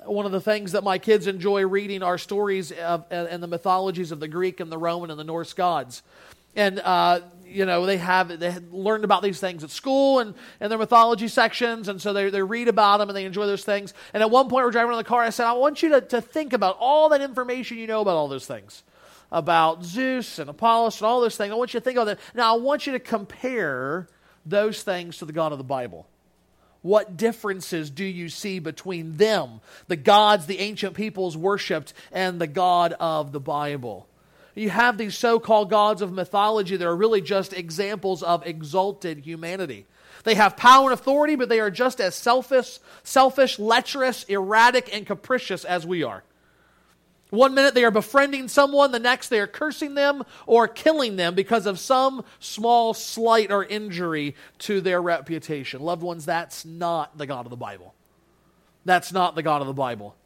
one 0.05 0.27
of 0.27 0.33
the 0.33 0.41
things 0.41 0.73
that 0.73 0.85
my 0.85 0.99
kids 0.99 1.27
enjoy 1.27 1.67
reading 1.67 2.03
are 2.03 2.19
stories 2.19 2.73
of, 2.73 3.05
and 3.11 3.43
the 3.43 3.47
mythologies 3.47 4.13
of 4.13 4.21
the 4.21 4.29
Greek 4.29 4.61
and 4.61 4.71
the 4.71 4.79
Roman 4.79 5.11
and 5.11 5.19
the 5.19 5.25
Norse 5.25 5.53
gods. 5.53 6.03
And, 6.57 6.81
uh, 6.81 7.21
you 7.47 7.65
know, 7.65 7.87
they 7.87 7.97
have 7.97 8.41
they 8.41 8.55
learned 8.73 9.05
about 9.05 9.23
these 9.23 9.39
things 9.41 9.63
at 9.63 9.71
school 9.71 10.19
and, 10.19 10.35
and 10.61 10.71
their 10.71 10.79
mythology 10.79 11.29
sections, 11.29 11.89
and 11.89 12.01
so 12.01 12.13
they, 12.13 12.31
they 12.31 12.43
read 12.43 12.69
about 12.69 12.99
them 12.99 13.09
and 13.09 13.17
they 13.17 13.25
enjoy 13.25 13.47
those 13.47 13.65
things. 13.65 13.95
And 14.15 14.23
at 14.23 14.31
one 14.31 14.49
point, 14.49 14.65
we're 14.65 14.73
driving 14.73 14.93
in 14.93 14.99
the 14.99 15.05
car, 15.05 15.23
I 15.23 15.31
said, 15.31 15.47
I 15.47 15.53
want 15.53 15.83
you 15.83 15.91
to, 15.91 16.01
to 16.01 16.21
think 16.21 16.53
about 16.53 16.77
all 16.81 17.09
that 17.11 17.21
information 17.21 17.79
you 17.79 17.87
know 17.87 18.01
about 18.01 18.17
all 18.17 18.29
those 18.29 18.47
things 18.47 18.83
about 19.33 19.85
Zeus 19.85 20.39
and 20.39 20.51
Apollos 20.51 21.01
and 21.01 21.07
all 21.07 21.21
those 21.21 21.37
things. 21.37 21.53
I 21.53 21.55
want 21.55 21.73
you 21.73 21.81
to 21.81 21.85
think 21.85 21.97
about 21.97 22.07
that. 22.07 22.19
Now, 22.35 22.57
I 22.57 22.59
want 22.59 22.87
you 22.87 22.93
to 22.95 22.99
compare 22.99 24.09
those 24.45 24.83
things 24.83 25.19
to 25.19 25.25
the 25.25 25.33
God 25.33 25.53
of 25.53 25.59
the 25.59 25.65
Bible. 25.65 26.09
What 26.83 27.17
differences 27.17 27.91
do 27.91 28.05
you 28.05 28.29
see 28.29 28.59
between 28.59 29.17
them, 29.17 29.61
the 29.89 29.97
gods 29.97 30.47
the 30.47 30.61
ancient 30.61 30.95
peoples 30.95 31.37
worshipped, 31.37 31.93
and 32.11 32.41
the 32.41 32.47
God 32.47 32.95
of 32.99 33.33
the 33.33 33.41
Bible? 33.41 34.07
You 34.55 34.71
have 34.71 34.99
these 34.99 35.17
so 35.17 35.39
called 35.39 35.71
gods 35.71 36.03
of 36.03 36.13
mythology 36.13 36.77
that 36.77 36.87
are 36.87 36.97
really 36.97 37.21
just 37.21 37.53
examples 37.53 38.23
of 38.23 38.47
exalted 38.47 39.19
humanity. 39.21 39.87
They 40.25 40.35
have 40.35 40.57
power 40.57 40.91
and 40.91 40.99
authority, 40.99 41.37
but 41.37 41.49
they 41.49 41.61
are 41.61 41.71
just 41.71 42.01
as 42.01 42.15
selfish, 42.15 42.79
selfish, 43.03 43.59
lecherous, 43.59 44.25
erratic, 44.25 44.95
and 44.95 45.07
capricious 45.07 45.65
as 45.65 45.87
we 45.87 46.03
are. 46.03 46.25
One 47.31 47.55
minute 47.55 47.75
they 47.75 47.85
are 47.85 47.91
befriending 47.91 48.49
someone, 48.49 48.93
the 48.93 48.99
next 48.99 49.29
they 49.29 49.41
are 49.41 49.47
cursing 49.47 49.95
them 49.95 50.25
or 50.47 50.67
killing 50.69 51.17
them 51.17 51.35
because 51.35 51.67
of 51.67 51.79
some 51.79 52.25
small 52.41 52.93
slight 52.93 53.53
or 53.53 53.65
injury 53.65 54.35
to 54.61 54.81
their 54.81 55.01
reputation. 55.01 55.81
Loved 55.81 56.03
ones, 56.03 56.27
that's 56.27 56.65
not 56.65 57.17
the 57.17 57.27
God 57.27 57.47
of 57.47 57.51
the 57.51 57.57
Bible. 57.57 57.95
That's 58.85 59.13
not 59.13 59.35
the 59.35 59.43
God 59.43 59.61
of 59.61 59.67
the 59.67 59.73
Bible. 59.73 60.17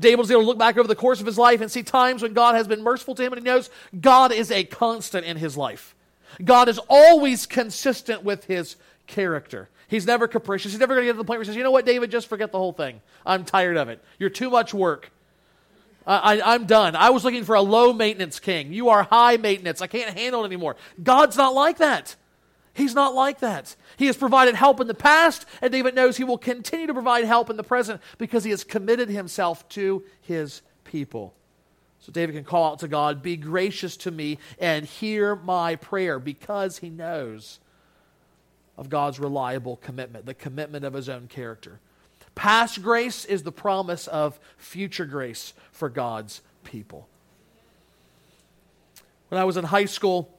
David 0.00 0.18
was 0.18 0.30
able 0.30 0.42
to 0.42 0.46
look 0.46 0.58
back 0.58 0.76
over 0.76 0.88
the 0.88 0.94
course 0.94 1.20
of 1.20 1.26
his 1.26 1.38
life 1.38 1.60
and 1.60 1.70
see 1.70 1.82
times 1.82 2.22
when 2.22 2.32
God 2.32 2.54
has 2.54 2.66
been 2.66 2.82
merciful 2.82 3.14
to 3.14 3.22
him, 3.22 3.32
and 3.32 3.42
he 3.42 3.44
knows 3.44 3.70
God 3.98 4.32
is 4.32 4.50
a 4.50 4.64
constant 4.64 5.26
in 5.26 5.36
his 5.36 5.56
life. 5.56 5.94
God 6.42 6.68
is 6.68 6.80
always 6.88 7.46
consistent 7.46 8.22
with 8.22 8.44
his 8.44 8.76
character. 9.06 9.68
He's 9.88 10.06
never 10.06 10.26
capricious. 10.26 10.72
He's 10.72 10.80
never 10.80 10.94
going 10.94 11.04
to 11.04 11.08
get 11.08 11.12
to 11.12 11.18
the 11.18 11.24
point 11.24 11.38
where 11.38 11.44
he 11.44 11.46
says, 11.48 11.56
You 11.56 11.62
know 11.62 11.70
what, 11.70 11.84
David, 11.84 12.10
just 12.10 12.28
forget 12.28 12.50
the 12.50 12.58
whole 12.58 12.72
thing. 12.72 13.00
I'm 13.26 13.44
tired 13.44 13.76
of 13.76 13.88
it. 13.88 14.02
You're 14.18 14.30
too 14.30 14.48
much 14.48 14.72
work. 14.72 15.10
I, 16.06 16.54
am 16.54 16.66
done. 16.66 16.96
I 16.96 17.10
was 17.10 17.24
looking 17.24 17.44
for 17.44 17.54
a 17.54 17.62
low 17.62 17.92
maintenance 17.92 18.40
king. 18.40 18.72
You 18.72 18.88
are 18.88 19.04
high 19.04 19.36
maintenance. 19.36 19.80
I 19.80 19.86
can't 19.86 20.16
handle 20.16 20.42
it 20.42 20.46
anymore. 20.46 20.76
God's 21.02 21.36
not 21.36 21.54
like 21.54 21.78
that. 21.78 22.16
He's 22.74 22.94
not 22.94 23.14
like 23.14 23.40
that. 23.40 23.76
He 23.98 24.06
has 24.06 24.16
provided 24.16 24.54
help 24.54 24.80
in 24.80 24.86
the 24.86 24.94
past, 24.94 25.44
and 25.60 25.70
David 25.70 25.94
knows 25.94 26.16
he 26.16 26.24
will 26.24 26.38
continue 26.38 26.86
to 26.86 26.94
provide 26.94 27.24
help 27.24 27.50
in 27.50 27.56
the 27.56 27.62
present 27.62 28.00
because 28.16 28.44
he 28.44 28.50
has 28.50 28.64
committed 28.64 29.10
himself 29.10 29.68
to 29.70 30.02
his 30.22 30.62
people. 30.84 31.34
So 32.00 32.10
David 32.10 32.34
can 32.34 32.44
call 32.44 32.72
out 32.72 32.78
to 32.80 32.88
God, 32.88 33.22
Be 33.22 33.36
gracious 33.36 33.96
to 33.98 34.10
me 34.10 34.38
and 34.58 34.86
hear 34.86 35.36
my 35.36 35.76
prayer 35.76 36.18
because 36.18 36.78
he 36.78 36.88
knows 36.88 37.60
of 38.76 38.88
God's 38.88 39.20
reliable 39.20 39.76
commitment, 39.76 40.26
the 40.26 40.34
commitment 40.34 40.84
of 40.84 40.94
his 40.94 41.08
own 41.08 41.28
character. 41.28 41.78
Past 42.34 42.82
grace 42.82 43.24
is 43.24 43.42
the 43.42 43.52
promise 43.52 44.06
of 44.06 44.40
future 44.56 45.04
grace 45.04 45.52
for 45.70 45.88
God's 45.88 46.40
people. 46.64 47.08
When 49.28 49.40
I 49.40 49.44
was 49.44 49.56
in 49.56 49.64
high 49.64 49.86
school, 49.86 50.38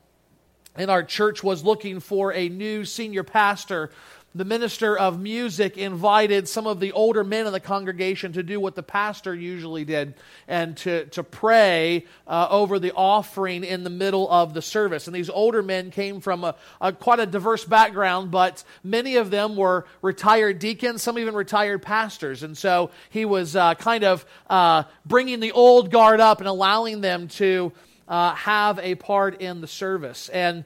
and 0.75 0.89
our 0.89 1.03
church 1.03 1.43
was 1.43 1.63
looking 1.63 1.99
for 1.99 2.33
a 2.33 2.49
new 2.49 2.85
senior 2.85 3.23
pastor, 3.23 3.91
the 4.35 4.45
minister 4.45 4.97
of 4.97 5.19
music 5.19 5.77
invited 5.77 6.49
some 6.49 6.65
of 6.65 6.79
the 6.79 6.91
older 6.93 7.23
men 7.23 7.45
in 7.45 7.53
the 7.53 7.59
congregation 7.59 8.33
to 8.33 8.41
do 8.41 8.59
what 8.59 8.73
the 8.73 8.81
pastor 8.81 9.35
usually 9.35 9.85
did 9.85 10.15
and 10.47 10.75
to, 10.77 11.05
to 11.07 11.23
pray 11.23 12.05
uh, 12.27 12.47
over 12.49 12.79
the 12.79 12.91
offering 12.93 13.63
in 13.63 13.83
the 13.83 13.91
middle 13.91 14.29
of 14.31 14.55
the 14.55 14.61
service. 14.61 15.05
And 15.07 15.15
these 15.15 15.29
older 15.29 15.61
men 15.61 15.91
came 15.91 16.19
from 16.19 16.43
a, 16.43 16.55
a, 16.81 16.91
quite 16.91 17.19
a 17.19 17.27
diverse 17.27 17.63
background, 17.63 18.31
but 18.31 18.63
many 18.83 19.17
of 19.17 19.29
them 19.29 19.55
were 19.55 19.85
retired 20.01 20.57
deacons, 20.57 21.03
some 21.03 21.19
even 21.19 21.35
retired 21.35 21.83
pastors. 21.83 22.41
And 22.41 22.57
so 22.57 22.89
he 23.11 23.25
was 23.25 23.55
uh, 23.55 23.75
kind 23.75 24.03
of 24.03 24.25
uh, 24.49 24.83
bringing 25.05 25.41
the 25.41 25.51
old 25.51 25.91
guard 25.91 26.19
up 26.19 26.39
and 26.39 26.47
allowing 26.47 27.01
them 27.01 27.27
to 27.27 27.71
uh, 28.07 28.33
have 28.33 28.79
a 28.79 28.95
part 28.95 29.41
in 29.41 29.61
the 29.61 29.67
service. 29.67 30.29
And 30.29 30.65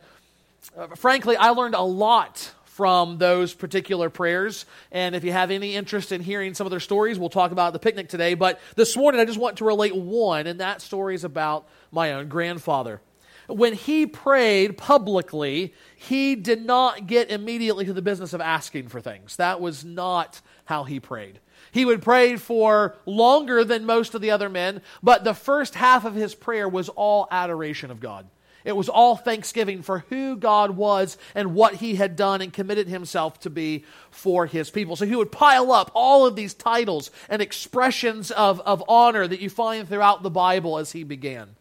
uh, 0.77 0.87
frankly, 0.95 1.35
I 1.35 1.49
learned 1.49 1.75
a 1.75 1.81
lot 1.81 2.53
from 2.77 3.17
those 3.17 3.55
particular 3.55 4.07
prayers. 4.07 4.67
And 4.91 5.15
if 5.15 5.23
you 5.23 5.31
have 5.31 5.49
any 5.49 5.75
interest 5.75 6.11
in 6.11 6.21
hearing 6.21 6.53
some 6.53 6.67
of 6.67 6.71
their 6.71 6.79
stories, 6.79 7.17
we'll 7.17 7.31
talk 7.31 7.51
about 7.51 7.73
the 7.73 7.79
picnic 7.79 8.07
today. 8.07 8.35
But 8.35 8.59
this 8.75 8.95
morning, 8.95 9.19
I 9.19 9.25
just 9.25 9.39
want 9.39 9.57
to 9.57 9.65
relate 9.65 9.95
one, 9.95 10.45
and 10.45 10.59
that 10.59 10.83
story 10.83 11.15
is 11.15 11.23
about 11.23 11.67
my 11.91 12.13
own 12.13 12.29
grandfather. 12.29 13.01
When 13.47 13.73
he 13.73 14.05
prayed 14.05 14.77
publicly, 14.77 15.73
he 15.95 16.35
did 16.35 16.63
not 16.63 17.07
get 17.07 17.31
immediately 17.31 17.85
to 17.85 17.93
the 17.93 18.01
business 18.03 18.33
of 18.33 18.41
asking 18.41 18.89
for 18.89 19.01
things. 19.01 19.37
That 19.37 19.59
was 19.59 19.83
not 19.83 20.39
how 20.65 20.83
he 20.83 20.99
prayed. 20.99 21.39
He 21.71 21.83
would 21.83 22.03
pray 22.03 22.35
for 22.35 22.95
longer 23.07 23.63
than 23.63 23.87
most 23.87 24.13
of 24.13 24.21
the 24.21 24.29
other 24.29 24.49
men, 24.49 24.83
but 25.01 25.23
the 25.23 25.33
first 25.33 25.73
half 25.73 26.05
of 26.05 26.13
his 26.13 26.35
prayer 26.35 26.69
was 26.69 26.89
all 26.89 27.27
adoration 27.31 27.89
of 27.89 27.99
God. 27.99 28.27
It 28.67 28.75
was 28.75 28.89
all 28.89 29.15
thanksgiving 29.15 29.81
for 29.81 29.99
who 30.09 30.35
God 30.35 30.71
was 30.71 31.17
and 31.33 31.55
what 31.55 31.75
he 31.75 31.95
had 31.95 32.17
done 32.17 32.41
and 32.41 32.51
committed 32.51 32.89
himself 32.89 33.39
to 33.39 33.49
be 33.49 33.85
for 34.11 34.45
his 34.45 34.69
people. 34.69 34.97
So 34.97 35.05
he 35.05 35.15
would 35.15 35.31
pile 35.31 35.71
up 35.71 35.89
all 35.93 36.25
of 36.25 36.35
these 36.35 36.53
titles 36.53 37.09
and 37.29 37.41
expressions 37.41 38.29
of, 38.29 38.59
of 38.59 38.83
honor 38.89 39.25
that 39.25 39.39
you 39.39 39.49
find 39.49 39.87
throughout 39.87 40.21
the 40.21 40.29
Bible 40.29 40.77
as 40.77 40.91
he 40.91 41.05
began. 41.05 41.55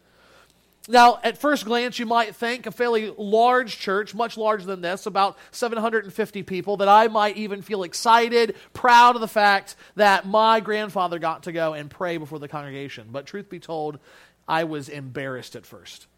Now, 0.88 1.20
at 1.22 1.38
first 1.38 1.64
glance, 1.64 2.00
you 2.00 2.06
might 2.06 2.34
think 2.34 2.66
a 2.66 2.72
fairly 2.72 3.14
large 3.16 3.78
church, 3.78 4.12
much 4.12 4.36
larger 4.36 4.66
than 4.66 4.80
this, 4.80 5.06
about 5.06 5.38
750 5.52 6.42
people, 6.42 6.78
that 6.78 6.88
I 6.88 7.06
might 7.06 7.36
even 7.36 7.62
feel 7.62 7.84
excited, 7.84 8.56
proud 8.72 9.14
of 9.14 9.20
the 9.20 9.28
fact 9.28 9.76
that 9.94 10.26
my 10.26 10.58
grandfather 10.58 11.20
got 11.20 11.44
to 11.44 11.52
go 11.52 11.72
and 11.72 11.88
pray 11.88 12.16
before 12.16 12.40
the 12.40 12.48
congregation. 12.48 13.10
But 13.12 13.26
truth 13.26 13.48
be 13.48 13.60
told, 13.60 14.00
I 14.48 14.64
was 14.64 14.88
embarrassed 14.88 15.54
at 15.54 15.66
first 15.66 16.08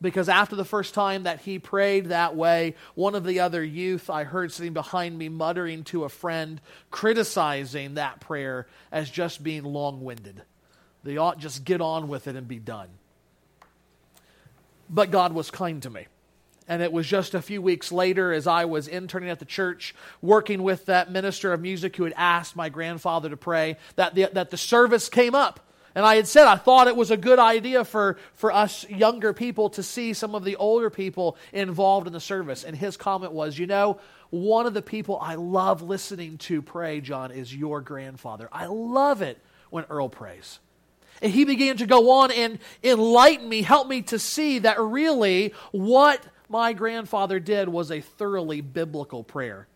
because 0.00 0.28
after 0.28 0.54
the 0.54 0.64
first 0.64 0.94
time 0.94 1.24
that 1.24 1.40
he 1.40 1.58
prayed 1.58 2.06
that 2.06 2.36
way, 2.36 2.74
one 2.94 3.14
of 3.14 3.24
the 3.24 3.40
other 3.40 3.62
youth 3.64 4.08
I 4.08 4.24
heard 4.24 4.52
sitting 4.52 4.72
behind 4.72 5.18
me 5.18 5.28
muttering 5.28 5.84
to 5.84 6.04
a 6.04 6.08
friend, 6.08 6.60
criticizing 6.90 7.94
that 7.94 8.20
prayer 8.20 8.66
as 8.92 9.10
just 9.10 9.42
being 9.42 9.64
long 9.64 10.02
winded. 10.02 10.42
They 11.02 11.16
ought 11.16 11.38
just 11.38 11.64
get 11.64 11.80
on 11.80 12.08
with 12.08 12.28
it 12.28 12.36
and 12.36 12.46
be 12.46 12.58
done. 12.58 12.88
But 14.88 15.10
God 15.10 15.32
was 15.32 15.50
kind 15.50 15.82
to 15.82 15.90
me. 15.90 16.06
And 16.68 16.82
it 16.82 16.92
was 16.92 17.06
just 17.06 17.34
a 17.34 17.40
few 17.40 17.62
weeks 17.62 17.90
later, 17.90 18.32
as 18.32 18.46
I 18.46 18.66
was 18.66 18.88
interning 18.88 19.30
at 19.30 19.38
the 19.38 19.46
church, 19.46 19.94
working 20.20 20.62
with 20.62 20.86
that 20.86 21.10
minister 21.10 21.52
of 21.52 21.62
music 21.62 21.96
who 21.96 22.04
had 22.04 22.12
asked 22.14 22.56
my 22.56 22.68
grandfather 22.68 23.30
to 23.30 23.38
pray, 23.38 23.78
that 23.96 24.14
the, 24.14 24.28
that 24.34 24.50
the 24.50 24.58
service 24.58 25.08
came 25.08 25.34
up 25.34 25.60
and 25.94 26.04
I 26.04 26.16
had 26.16 26.26
said 26.26 26.46
I 26.46 26.56
thought 26.56 26.86
it 26.86 26.96
was 26.96 27.10
a 27.10 27.16
good 27.16 27.38
idea 27.38 27.84
for, 27.84 28.18
for 28.34 28.52
us 28.52 28.88
younger 28.88 29.32
people 29.32 29.70
to 29.70 29.82
see 29.82 30.12
some 30.12 30.34
of 30.34 30.44
the 30.44 30.56
older 30.56 30.90
people 30.90 31.36
involved 31.52 32.06
in 32.06 32.12
the 32.12 32.20
service. 32.20 32.64
And 32.64 32.76
his 32.76 32.96
comment 32.96 33.32
was, 33.32 33.58
You 33.58 33.66
know, 33.66 33.98
one 34.30 34.66
of 34.66 34.74
the 34.74 34.82
people 34.82 35.18
I 35.20 35.36
love 35.36 35.82
listening 35.82 36.38
to 36.38 36.62
pray, 36.62 37.00
John, 37.00 37.30
is 37.30 37.54
your 37.54 37.80
grandfather. 37.80 38.48
I 38.52 38.66
love 38.66 39.22
it 39.22 39.38
when 39.70 39.84
Earl 39.88 40.08
prays. 40.08 40.60
And 41.20 41.32
he 41.32 41.44
began 41.44 41.76
to 41.78 41.86
go 41.86 42.10
on 42.12 42.30
and 42.30 42.58
enlighten 42.82 43.48
me, 43.48 43.62
help 43.62 43.88
me 43.88 44.02
to 44.02 44.18
see 44.18 44.60
that 44.60 44.78
really 44.80 45.52
what 45.72 46.22
my 46.48 46.72
grandfather 46.72 47.40
did 47.40 47.68
was 47.68 47.90
a 47.90 48.00
thoroughly 48.00 48.60
biblical 48.60 49.24
prayer. 49.24 49.66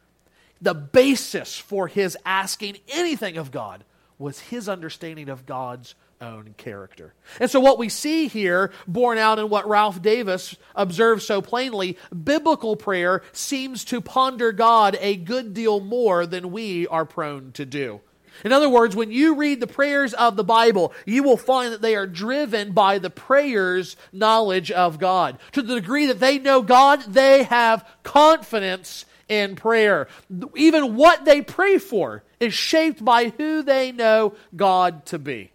The 0.61 0.75
basis 0.75 1.59
for 1.59 1.89
his 1.89 2.17
asking 2.25 2.79
anything 2.89 3.37
of 3.37 3.51
God 3.51 3.85
was 4.19 4.39
his 4.39 4.69
understanding 4.69 5.29
of 5.29 5.47
God's 5.47 5.97
own 6.23 6.55
character. 6.57 7.15
And 7.41 7.51
so, 7.51 7.61
what 7.61 7.79
we 7.79 7.89
see 7.89 8.29
here, 8.29 8.73
borne 8.87 9.19
out 9.19 9.39
in 9.39 9.49
what 9.49 9.69
Ralph 9.69 10.01
Davis 10.01 10.57
observes 10.75 11.27
so 11.27 11.43
plainly, 11.43 11.99
biblical 12.25 12.77
prayer 12.77 13.23
seems 13.33 13.85
to 13.87 14.01
ponder 14.01 14.53
God 14.53 14.97
a 15.01 15.17
good 15.17 15.53
deal 15.53 15.81
more 15.81 16.25
than 16.25 16.53
we 16.53 16.87
are 16.87 17.05
prone 17.05 17.53
to 17.53 17.67
do. 17.67 18.01
In 18.45 18.53
other 18.53 18.69
words, 18.69 18.97
when 18.97 19.11
you 19.11 19.35
read 19.35 19.61
the 19.61 19.67
prayers 19.67 20.15
of 20.15 20.37
the 20.37 20.45
Bible, 20.45 20.93
you 21.05 21.23
will 21.23 21.37
find 21.37 21.73
that 21.73 21.83
they 21.83 21.95
are 21.95 22.07
driven 22.07 22.73
by 22.73 22.99
the 22.99 23.11
prayer's 23.11 23.97
knowledge 24.13 24.71
of 24.71 24.99
God. 24.99 25.39
To 25.53 25.63
the 25.63 25.75
degree 25.75 26.07
that 26.07 26.21
they 26.21 26.39
know 26.39 26.63
God, 26.63 27.03
they 27.03 27.45
have 27.45 27.87
confidence 28.03 29.05
in 29.29 29.57
prayer. 29.57 30.09
Even 30.57 30.97
what 30.97 31.25
they 31.25 31.43
pray 31.43 31.79
for 31.79 32.23
is 32.41 32.55
shaped 32.55 33.05
by 33.05 33.29
who 33.37 33.63
they 33.63 33.93
know 33.93 34.35
God 34.57 35.07
to 35.07 35.19
be. 35.19 35.52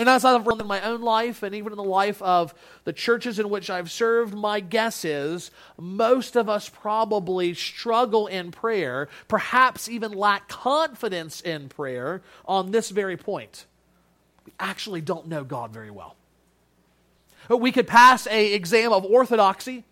And 0.00 0.08
as 0.08 0.24
I've 0.24 0.46
run 0.46 0.62
in 0.62 0.66
my 0.66 0.80
own 0.80 1.02
life 1.02 1.42
and 1.42 1.54
even 1.54 1.74
in 1.74 1.76
the 1.76 1.84
life 1.84 2.22
of 2.22 2.54
the 2.84 2.92
churches 2.94 3.38
in 3.38 3.50
which 3.50 3.68
I've 3.68 3.90
served, 3.90 4.32
my 4.32 4.60
guess 4.60 5.04
is 5.04 5.50
most 5.78 6.36
of 6.36 6.48
us 6.48 6.70
probably 6.70 7.52
struggle 7.52 8.26
in 8.26 8.50
prayer, 8.50 9.10
perhaps 9.28 9.90
even 9.90 10.12
lack 10.12 10.48
confidence 10.48 11.42
in 11.42 11.68
prayer 11.68 12.22
on 12.46 12.70
this 12.70 12.88
very 12.88 13.18
point. 13.18 13.66
We 14.46 14.54
actually 14.58 15.02
don't 15.02 15.28
know 15.28 15.44
God 15.44 15.70
very 15.70 15.90
well. 15.90 16.16
We 17.50 17.70
could 17.70 17.86
pass 17.86 18.26
a 18.26 18.54
exam 18.54 18.94
of 18.94 19.04
orthodoxy. 19.04 19.84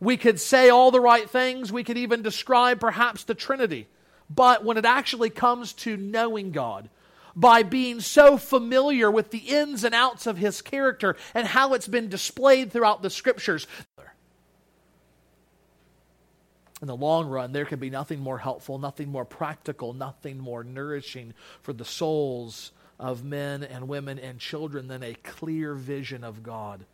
We 0.00 0.16
could 0.16 0.40
say 0.40 0.70
all 0.70 0.90
the 0.90 0.98
right 0.98 1.30
things. 1.30 1.70
We 1.70 1.84
could 1.84 1.98
even 1.98 2.22
describe 2.22 2.80
perhaps 2.80 3.22
the 3.22 3.36
Trinity. 3.36 3.86
But 4.28 4.64
when 4.64 4.76
it 4.76 4.84
actually 4.84 5.30
comes 5.30 5.72
to 5.74 5.96
knowing 5.96 6.50
God, 6.50 6.88
by 7.34 7.62
being 7.62 8.00
so 8.00 8.36
familiar 8.36 9.10
with 9.10 9.30
the 9.30 9.38
ins 9.38 9.84
and 9.84 9.94
outs 9.94 10.26
of 10.26 10.36
his 10.36 10.62
character 10.62 11.16
and 11.34 11.46
how 11.46 11.74
it's 11.74 11.88
been 11.88 12.08
displayed 12.08 12.72
throughout 12.72 13.02
the 13.02 13.10
scriptures. 13.10 13.66
In 16.80 16.88
the 16.88 16.96
long 16.96 17.28
run, 17.28 17.52
there 17.52 17.64
can 17.64 17.78
be 17.78 17.90
nothing 17.90 18.20
more 18.20 18.38
helpful, 18.38 18.78
nothing 18.78 19.08
more 19.08 19.24
practical, 19.24 19.92
nothing 19.94 20.38
more 20.38 20.64
nourishing 20.64 21.32
for 21.62 21.72
the 21.72 21.84
souls 21.84 22.72
of 22.98 23.24
men 23.24 23.62
and 23.62 23.88
women 23.88 24.18
and 24.18 24.38
children 24.38 24.88
than 24.88 25.02
a 25.02 25.14
clear 25.14 25.74
vision 25.74 26.24
of 26.24 26.42
God. 26.42 26.84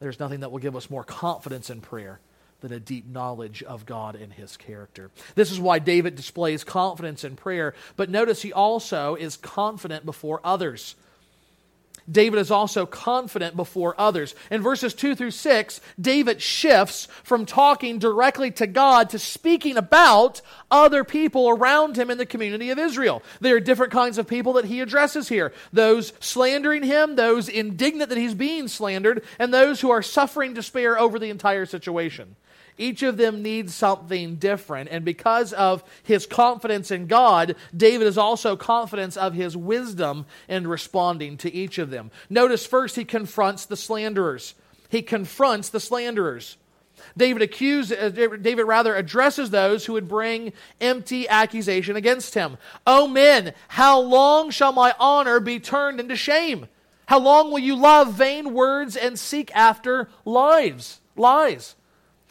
There's 0.00 0.20
nothing 0.20 0.40
that 0.40 0.50
will 0.50 0.58
give 0.58 0.76
us 0.76 0.90
more 0.90 1.04
confidence 1.04 1.70
in 1.70 1.80
prayer 1.80 2.20
than 2.60 2.72
a 2.72 2.80
deep 2.80 3.06
knowledge 3.06 3.62
of 3.62 3.86
God 3.86 4.16
and 4.16 4.32
his 4.32 4.56
character. 4.56 5.10
This 5.34 5.52
is 5.52 5.60
why 5.60 5.78
David 5.78 6.16
displays 6.16 6.64
confidence 6.64 7.24
in 7.24 7.36
prayer, 7.36 7.74
but 7.96 8.10
notice 8.10 8.42
he 8.42 8.52
also 8.52 9.14
is 9.14 9.36
confident 9.36 10.04
before 10.04 10.40
others. 10.42 10.96
David 12.10 12.40
is 12.40 12.50
also 12.50 12.86
confident 12.86 13.54
before 13.54 13.94
others. 13.98 14.34
In 14.50 14.62
verses 14.62 14.94
2 14.94 15.14
through 15.14 15.32
6, 15.32 15.80
David 16.00 16.40
shifts 16.40 17.06
from 17.22 17.44
talking 17.44 17.98
directly 17.98 18.50
to 18.52 18.66
God 18.66 19.10
to 19.10 19.18
speaking 19.18 19.76
about 19.76 20.40
other 20.70 21.04
people 21.04 21.50
around 21.50 21.98
him 21.98 22.10
in 22.10 22.16
the 22.16 22.26
community 22.26 22.70
of 22.70 22.78
Israel. 22.78 23.22
There 23.40 23.56
are 23.56 23.60
different 23.60 23.92
kinds 23.92 24.16
of 24.16 24.26
people 24.26 24.54
that 24.54 24.64
he 24.64 24.80
addresses 24.80 25.28
here 25.28 25.52
those 25.72 26.12
slandering 26.20 26.82
him, 26.82 27.16
those 27.16 27.48
indignant 27.48 28.08
that 28.08 28.18
he's 28.18 28.34
being 28.34 28.68
slandered, 28.68 29.22
and 29.38 29.52
those 29.52 29.80
who 29.80 29.90
are 29.90 30.02
suffering 30.02 30.54
despair 30.54 30.98
over 30.98 31.18
the 31.18 31.30
entire 31.30 31.66
situation. 31.66 32.36
Each 32.78 33.02
of 33.02 33.16
them 33.16 33.42
needs 33.42 33.74
something 33.74 34.36
different. 34.36 34.88
And 34.90 35.04
because 35.04 35.52
of 35.52 35.82
his 36.02 36.24
confidence 36.24 36.90
in 36.90 37.06
God, 37.06 37.56
David 37.76 38.06
is 38.06 38.16
also 38.16 38.56
confident 38.56 39.16
of 39.16 39.34
his 39.34 39.56
wisdom 39.56 40.26
in 40.48 40.66
responding 40.66 41.36
to 41.38 41.52
each 41.52 41.78
of 41.78 41.90
them. 41.90 42.10
Notice 42.30 42.64
first, 42.64 42.96
he 42.96 43.04
confronts 43.04 43.66
the 43.66 43.76
slanderers. 43.76 44.54
He 44.88 45.02
confronts 45.02 45.68
the 45.68 45.80
slanderers. 45.80 46.56
David 47.16 47.42
accused, 47.42 47.92
uh, 47.92 48.08
David 48.10 48.64
rather 48.64 48.94
addresses 48.94 49.50
those 49.50 49.84
who 49.84 49.92
would 49.94 50.08
bring 50.08 50.52
empty 50.80 51.28
accusation 51.28 51.96
against 51.96 52.34
him. 52.34 52.58
O 52.86 53.06
men, 53.06 53.54
how 53.68 54.00
long 54.00 54.50
shall 54.50 54.72
my 54.72 54.94
honor 54.98 55.40
be 55.40 55.60
turned 55.60 56.00
into 56.00 56.16
shame? 56.16 56.68
How 57.06 57.18
long 57.18 57.50
will 57.50 57.58
you 57.58 57.74
love 57.74 58.14
vain 58.14 58.52
words 58.52 58.96
and 58.96 59.18
seek 59.18 59.54
after 59.54 60.10
lies? 60.24 61.00
Lies. 61.16 61.74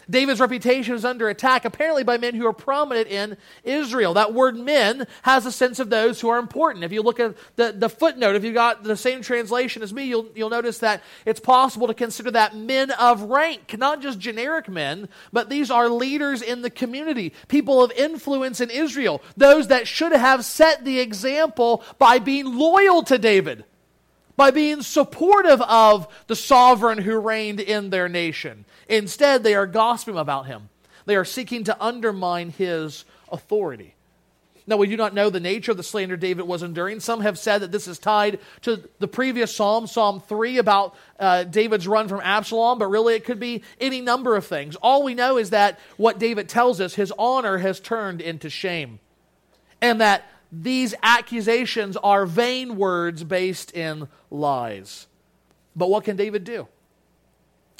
David's 0.09 0.39
reputation 0.39 0.95
is 0.95 1.03
under 1.03 1.29
attack, 1.29 1.65
apparently 1.65 2.03
by 2.03 2.17
men 2.17 2.35
who 2.35 2.45
are 2.47 2.53
prominent 2.53 3.07
in 3.07 3.37
Israel. 3.63 4.13
That 4.13 4.33
word 4.33 4.55
men 4.55 5.05
has 5.23 5.45
a 5.45 5.51
sense 5.51 5.79
of 5.79 5.89
those 5.89 6.21
who 6.21 6.29
are 6.29 6.39
important. 6.39 6.85
If 6.85 6.91
you 6.91 7.01
look 7.01 7.19
at 7.19 7.35
the, 7.55 7.73
the 7.77 7.89
footnote, 7.89 8.35
if 8.35 8.43
you 8.43 8.53
got 8.53 8.83
the 8.83 8.95
same 8.95 9.21
translation 9.21 9.81
as 9.81 9.93
me, 9.93 10.05
you'll, 10.05 10.27
you'll 10.33 10.49
notice 10.49 10.79
that 10.79 11.03
it's 11.25 11.39
possible 11.39 11.87
to 11.87 11.93
consider 11.93 12.31
that 12.31 12.55
men 12.55 12.91
of 12.91 13.23
rank, 13.23 13.77
not 13.77 14.01
just 14.01 14.19
generic 14.19 14.69
men, 14.69 15.09
but 15.33 15.49
these 15.49 15.69
are 15.69 15.89
leaders 15.89 16.41
in 16.41 16.61
the 16.61 16.69
community, 16.69 17.33
people 17.47 17.83
of 17.83 17.91
influence 17.91 18.61
in 18.61 18.69
Israel, 18.69 19.21
those 19.35 19.67
that 19.67 19.87
should 19.87 20.13
have 20.13 20.45
set 20.45 20.85
the 20.85 20.99
example 20.99 21.83
by 21.97 22.19
being 22.19 22.57
loyal 22.57 23.03
to 23.03 23.17
David 23.17 23.65
by 24.37 24.51
being 24.51 24.81
supportive 24.81 25.61
of 25.63 26.07
the 26.27 26.35
sovereign 26.35 26.99
who 26.99 27.17
reigned 27.19 27.59
in 27.59 27.89
their 27.89 28.07
nation. 28.07 28.63
Instead, 28.87 29.43
they 29.43 29.55
are 29.55 29.67
gossiping 29.67 30.17
about 30.17 30.45
him. 30.45 30.69
They 31.05 31.15
are 31.15 31.25
seeking 31.25 31.65
to 31.65 31.83
undermine 31.83 32.51
his 32.51 33.03
authority. 33.31 33.95
Now, 34.69 34.75
we 34.75 34.87
do 34.87 34.97
not 34.97 35.13
know 35.13 35.29
the 35.29 35.39
nature 35.39 35.71
of 35.71 35.77
the 35.77 35.83
slander 35.83 36.17
David 36.17 36.45
was 36.45 36.61
enduring. 36.61 36.99
Some 36.99 37.21
have 37.21 37.39
said 37.39 37.61
that 37.61 37.71
this 37.71 37.87
is 37.87 37.97
tied 37.97 38.39
to 38.63 38.83
the 38.99 39.07
previous 39.07 39.55
psalm, 39.55 39.87
Psalm 39.87 40.19
3, 40.19 40.57
about 40.57 40.93
uh, 41.17 41.45
David's 41.45 41.87
run 41.87 42.09
from 42.09 42.19
Absalom, 42.19 42.77
but 42.77 42.87
really 42.87 43.15
it 43.15 43.23
could 43.23 43.39
be 43.39 43.63
any 43.79 44.01
number 44.01 44.35
of 44.35 44.45
things. 44.45 44.75
All 44.75 45.03
we 45.03 45.13
know 45.13 45.37
is 45.37 45.51
that 45.51 45.79
what 45.95 46.19
David 46.19 46.49
tells 46.49 46.81
us, 46.81 46.95
his 46.95 47.13
honor 47.17 47.59
has 47.59 47.79
turned 47.79 48.19
into 48.19 48.49
shame. 48.49 48.99
And 49.81 50.01
that 50.01 50.29
these 50.51 50.95
accusations 51.03 51.97
are 51.97 52.25
vain 52.25 52.77
words 52.77 53.23
based 53.23 53.73
in 53.73 54.07
lies. 54.31 55.07
But 55.75 55.89
what 55.89 56.03
can 56.03 56.15
David 56.15 56.43
do? 56.43 56.67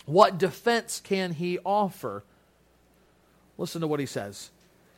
What 0.06 0.38
defense 0.38 1.02
can 1.04 1.34
he 1.34 1.60
offer? 1.60 2.24
Listen 3.58 3.82
to 3.82 3.88
what 3.88 4.00
he 4.00 4.06
says. 4.06 4.52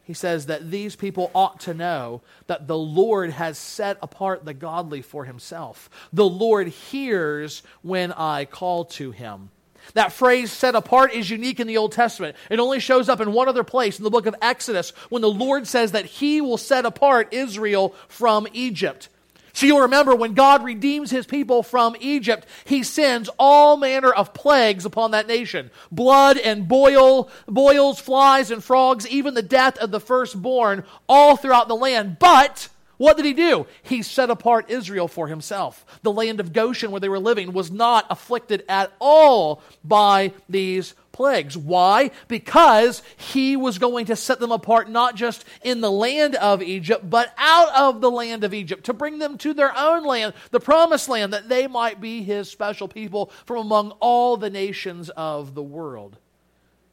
He 0.03 0.13
says 0.13 0.47
that 0.47 0.71
these 0.71 0.95
people 0.95 1.29
ought 1.35 1.59
to 1.61 1.73
know 1.73 2.21
that 2.47 2.67
the 2.67 2.77
Lord 2.77 3.29
has 3.31 3.59
set 3.59 3.97
apart 4.01 4.43
the 4.43 4.55
godly 4.55 5.03
for 5.03 5.25
himself. 5.25 5.89
The 6.11 6.27
Lord 6.27 6.67
hears 6.67 7.61
when 7.83 8.11
I 8.11 8.45
call 8.45 8.85
to 8.85 9.11
him. 9.11 9.51
That 9.93 10.13
phrase 10.13 10.51
set 10.51 10.75
apart 10.75 11.13
is 11.13 11.29
unique 11.29 11.59
in 11.59 11.67
the 11.67 11.77
Old 11.77 11.91
Testament. 11.91 12.35
It 12.49 12.59
only 12.59 12.79
shows 12.79 13.09
up 13.09 13.21
in 13.21 13.33
one 13.33 13.47
other 13.47 13.63
place 13.63 13.97
in 13.97 14.03
the 14.03 14.09
book 14.09 14.25
of 14.25 14.35
Exodus 14.41 14.91
when 15.09 15.21
the 15.21 15.29
Lord 15.29 15.67
says 15.67 15.91
that 15.91 16.05
he 16.05 16.41
will 16.41 16.57
set 16.57 16.85
apart 16.85 17.33
Israel 17.33 17.95
from 18.07 18.47
Egypt. 18.53 19.09
So 19.53 19.65
you'll 19.65 19.81
remember 19.81 20.15
when 20.15 20.35
God 20.35 20.63
redeems 20.63 21.11
his 21.11 21.25
people 21.25 21.63
from 21.63 21.95
Egypt, 21.99 22.45
he 22.65 22.83
sends 22.83 23.29
all 23.37 23.77
manner 23.77 24.11
of 24.11 24.33
plagues 24.33 24.85
upon 24.85 25.11
that 25.11 25.27
nation 25.27 25.71
blood 25.91 26.37
and 26.37 26.67
boil, 26.67 27.29
boils, 27.47 27.99
flies, 27.99 28.51
and 28.51 28.63
frogs, 28.63 29.07
even 29.07 29.33
the 29.33 29.41
death 29.41 29.77
of 29.79 29.91
the 29.91 29.99
firstborn, 29.99 30.83
all 31.07 31.35
throughout 31.35 31.67
the 31.67 31.75
land. 31.75 32.19
But 32.19 32.69
what 32.99 33.15
did 33.15 33.25
he 33.25 33.33
do? 33.33 33.65
He 33.81 34.01
set 34.01 34.29
apart 34.29 34.69
Israel 34.69 35.07
for 35.07 35.29
himself. 35.29 35.85
The 36.03 36.11
land 36.11 36.41
of 36.41 36.51
Goshen 36.51 36.91
where 36.91 36.99
they 36.99 37.07
were 37.07 37.17
living 37.17 37.53
was 37.53 37.71
not 37.71 38.05
afflicted 38.09 38.65
at 38.67 38.91
all 38.99 39.61
by 39.85 40.33
these 40.49 40.95
plagues. 41.13 41.57
Why? 41.57 42.11
Because 42.27 43.01
he 43.15 43.55
was 43.55 43.79
going 43.79 44.07
to 44.07 44.17
set 44.17 44.41
them 44.41 44.51
apart 44.51 44.89
not 44.89 45.15
just 45.15 45.45
in 45.63 45.79
the 45.79 45.89
land 45.89 46.35
of 46.35 46.61
Egypt, 46.61 47.09
but 47.09 47.33
out 47.37 47.73
of 47.73 48.01
the 48.01 48.11
land 48.11 48.43
of 48.43 48.53
Egypt 48.53 48.83
to 48.87 48.93
bring 48.93 49.17
them 49.17 49.37
to 49.37 49.53
their 49.53 49.71
own 49.77 50.03
land, 50.03 50.33
the 50.51 50.59
promised 50.59 51.07
land, 51.07 51.31
that 51.31 51.47
they 51.47 51.67
might 51.67 52.01
be 52.01 52.21
his 52.21 52.49
special 52.49 52.89
people 52.89 53.31
from 53.45 53.59
among 53.59 53.91
all 54.01 54.35
the 54.35 54.49
nations 54.49 55.09
of 55.11 55.55
the 55.55 55.63
world. 55.63 56.17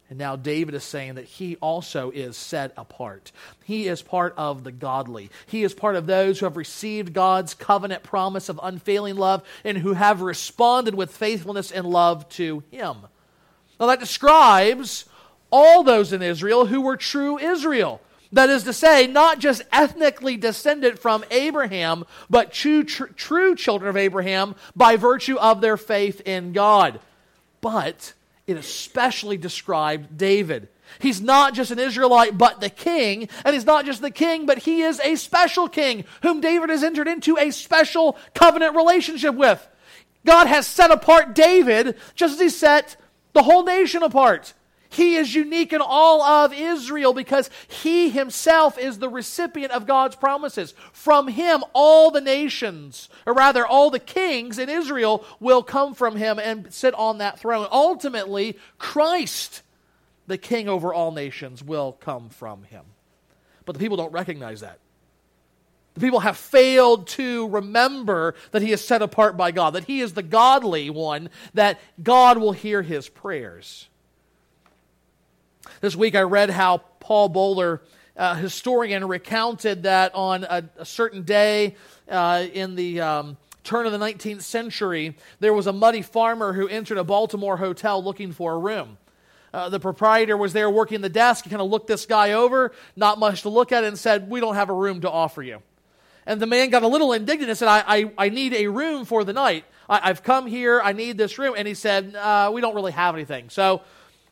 And 0.09 0.17
now 0.17 0.37
David 0.37 0.73
is 0.73 0.85
saying 0.85 1.15
that 1.15 1.25
he 1.25 1.57
also 1.57 2.11
is 2.11 2.37
set 2.37 2.71
apart. 2.77 3.31
He 3.65 3.87
is 3.87 4.01
part 4.01 4.33
of 4.37 4.63
the 4.63 4.71
godly. 4.71 5.29
He 5.47 5.63
is 5.63 5.73
part 5.73 5.97
of 5.97 6.07
those 6.07 6.39
who 6.39 6.45
have 6.45 6.55
received 6.55 7.13
God's 7.13 7.53
covenant 7.53 8.03
promise 8.03 8.47
of 8.47 8.59
unfailing 8.63 9.17
love 9.17 9.43
and 9.65 9.77
who 9.77 9.93
have 9.93 10.21
responded 10.21 10.95
with 10.95 11.15
faithfulness 11.15 11.71
and 11.71 11.85
love 11.85 12.27
to 12.29 12.63
him. 12.71 12.97
Now 13.79 13.87
that 13.87 13.99
describes 13.99 15.05
all 15.51 15.83
those 15.83 16.13
in 16.13 16.21
Israel 16.21 16.65
who 16.65 16.81
were 16.81 16.97
true 16.97 17.37
Israel. 17.37 18.01
That 18.31 18.49
is 18.49 18.63
to 18.63 18.73
say, 18.73 19.07
not 19.07 19.39
just 19.39 19.61
ethnically 19.71 20.35
descended 20.35 20.99
from 20.99 21.23
Abraham, 21.31 22.05
but 22.29 22.51
true, 22.51 22.83
tr- 22.83 23.05
true 23.05 23.55
children 23.55 23.89
of 23.89 23.95
Abraham 23.95 24.55
by 24.75 24.97
virtue 24.97 25.37
of 25.37 25.61
their 25.61 25.77
faith 25.77 26.21
in 26.25 26.51
God. 26.51 26.99
But 27.61 28.13
it 28.47 28.57
especially 28.57 29.37
described 29.37 30.17
David. 30.17 30.69
He's 30.99 31.21
not 31.21 31.53
just 31.53 31.69
an 31.71 31.79
Israelite, 31.79 32.37
but 32.37 32.61
the 32.61 32.69
king. 32.69 33.27
And 33.43 33.53
he's 33.53 33.65
not 33.65 33.85
just 33.85 34.01
the 34.01 34.09
king, 34.09 34.45
but 34.45 34.59
he 34.59 34.81
is 34.81 34.99
a 35.01 35.15
special 35.15 35.67
king 35.67 36.05
whom 36.21 36.41
David 36.41 36.69
has 36.69 36.83
entered 36.83 37.07
into 37.07 37.37
a 37.37 37.51
special 37.51 38.17
covenant 38.33 38.75
relationship 38.75 39.35
with. 39.35 39.67
God 40.25 40.47
has 40.47 40.65
set 40.65 40.91
apart 40.91 41.35
David 41.35 41.97
just 42.15 42.35
as 42.35 42.39
he 42.39 42.49
set 42.49 42.95
the 43.33 43.43
whole 43.43 43.63
nation 43.63 44.01
apart. 44.01 44.53
He 44.89 45.15
is 45.15 45.35
unique 45.35 45.73
in 45.73 45.81
all 45.81 46.21
of 46.21 46.53
Israel 46.53 47.13
because 47.13 47.49
he 47.67 48.09
himself 48.09 48.77
is 48.77 48.99
the 48.99 49.09
recipient 49.09 49.71
of 49.73 49.85
God's 49.85 50.15
promises. 50.15 50.73
From 50.91 51.27
him, 51.27 51.63
all 51.73 52.11
the 52.11 52.21
nations, 52.21 53.09
or 53.25 53.33
rather, 53.33 53.65
all 53.65 53.89
the 53.89 53.99
kings 53.99 54.59
in 54.59 54.69
Israel 54.69 55.25
will 55.39 55.63
come 55.63 55.93
from 55.93 56.15
him 56.15 56.39
and 56.39 56.73
sit 56.73 56.93
on 56.93 57.17
that 57.17 57.39
throne. 57.39 57.67
Ultimately, 57.71 58.57
Christ, 58.77 59.61
the 60.25 60.37
king 60.37 60.69
over 60.69 60.93
all 60.93 61.11
nations, 61.11 61.63
will 61.63 61.93
come 61.93 62.29
from 62.29 62.63
him. 62.63 62.83
But 63.65 63.73
the 63.73 63.79
people 63.79 63.97
don't 63.97 64.13
recognize 64.13 64.61
that. 64.61 64.79
The 65.95 66.01
people 66.01 66.19
have 66.19 66.37
failed 66.37 67.07
to 67.07 67.47
remember 67.49 68.35
that 68.51 68.61
he 68.61 68.71
is 68.71 68.85
set 68.85 69.01
apart 69.01 69.35
by 69.35 69.51
God, 69.51 69.71
that 69.71 69.85
he 69.85 69.99
is 69.99 70.13
the 70.13 70.21
godly 70.21 70.91
one, 70.91 71.29
that 71.55 71.79
God 72.01 72.37
will 72.37 72.51
hear 72.51 72.83
his 72.83 73.09
prayers. 73.09 73.89
This 75.79 75.95
week 75.95 76.15
I 76.15 76.21
read 76.21 76.49
how 76.49 76.79
Paul 76.99 77.29
Boller, 77.29 77.81
a 78.15 78.35
historian, 78.35 79.07
recounted 79.07 79.83
that 79.83 80.15
on 80.15 80.43
a, 80.43 80.67
a 80.77 80.85
certain 80.85 81.21
day 81.21 81.75
uh, 82.09 82.47
in 82.51 82.73
the 82.73 83.01
um, 83.01 83.37
turn 83.63 83.85
of 83.85 83.91
the 83.91 83.99
19th 83.99 84.41
century, 84.41 85.15
there 85.39 85.53
was 85.53 85.67
a 85.67 85.73
muddy 85.73 86.01
farmer 86.01 86.53
who 86.53 86.67
entered 86.67 86.97
a 86.97 87.03
Baltimore 87.03 87.57
hotel 87.57 88.03
looking 88.03 88.31
for 88.31 88.53
a 88.53 88.57
room. 88.57 88.97
Uh, 89.53 89.69
the 89.69 89.79
proprietor 89.79 90.35
was 90.35 90.51
there 90.51 90.69
working 90.69 91.01
the 91.01 91.09
desk. 91.09 91.43
He 91.43 91.51
kind 91.51 91.61
of 91.61 91.69
looked 91.69 91.87
this 91.87 92.07
guy 92.07 92.31
over, 92.31 92.71
not 92.95 93.19
much 93.19 93.43
to 93.43 93.49
look 93.49 93.71
at, 93.71 93.83
and 93.83 93.99
said, 93.99 94.31
We 94.31 94.39
don't 94.39 94.55
have 94.55 94.69
a 94.69 94.73
room 94.73 95.01
to 95.01 95.11
offer 95.11 95.43
you. 95.43 95.61
And 96.25 96.41
the 96.41 96.47
man 96.47 96.71
got 96.71 96.81
a 96.81 96.87
little 96.87 97.13
indignant 97.13 97.49
and 97.49 97.57
said, 97.57 97.67
I, 97.67 97.83
I, 97.87 98.11
I 98.17 98.29
need 98.29 98.53
a 98.53 98.67
room 98.67 99.05
for 99.05 99.23
the 99.23 99.31
night. 99.31 99.63
I, 99.87 100.07
have 100.07 100.23
come 100.23 100.47
here. 100.47 100.81
I 100.83 100.91
need 100.91 101.17
this 101.17 101.37
room. 101.37 101.53
And 101.55 101.67
he 101.67 101.75
said, 101.75 102.15
uh, 102.15 102.51
We 102.51 102.61
don't 102.61 102.73
really 102.73 102.93
have 102.93 103.13
anything. 103.13 103.49
So 103.49 103.83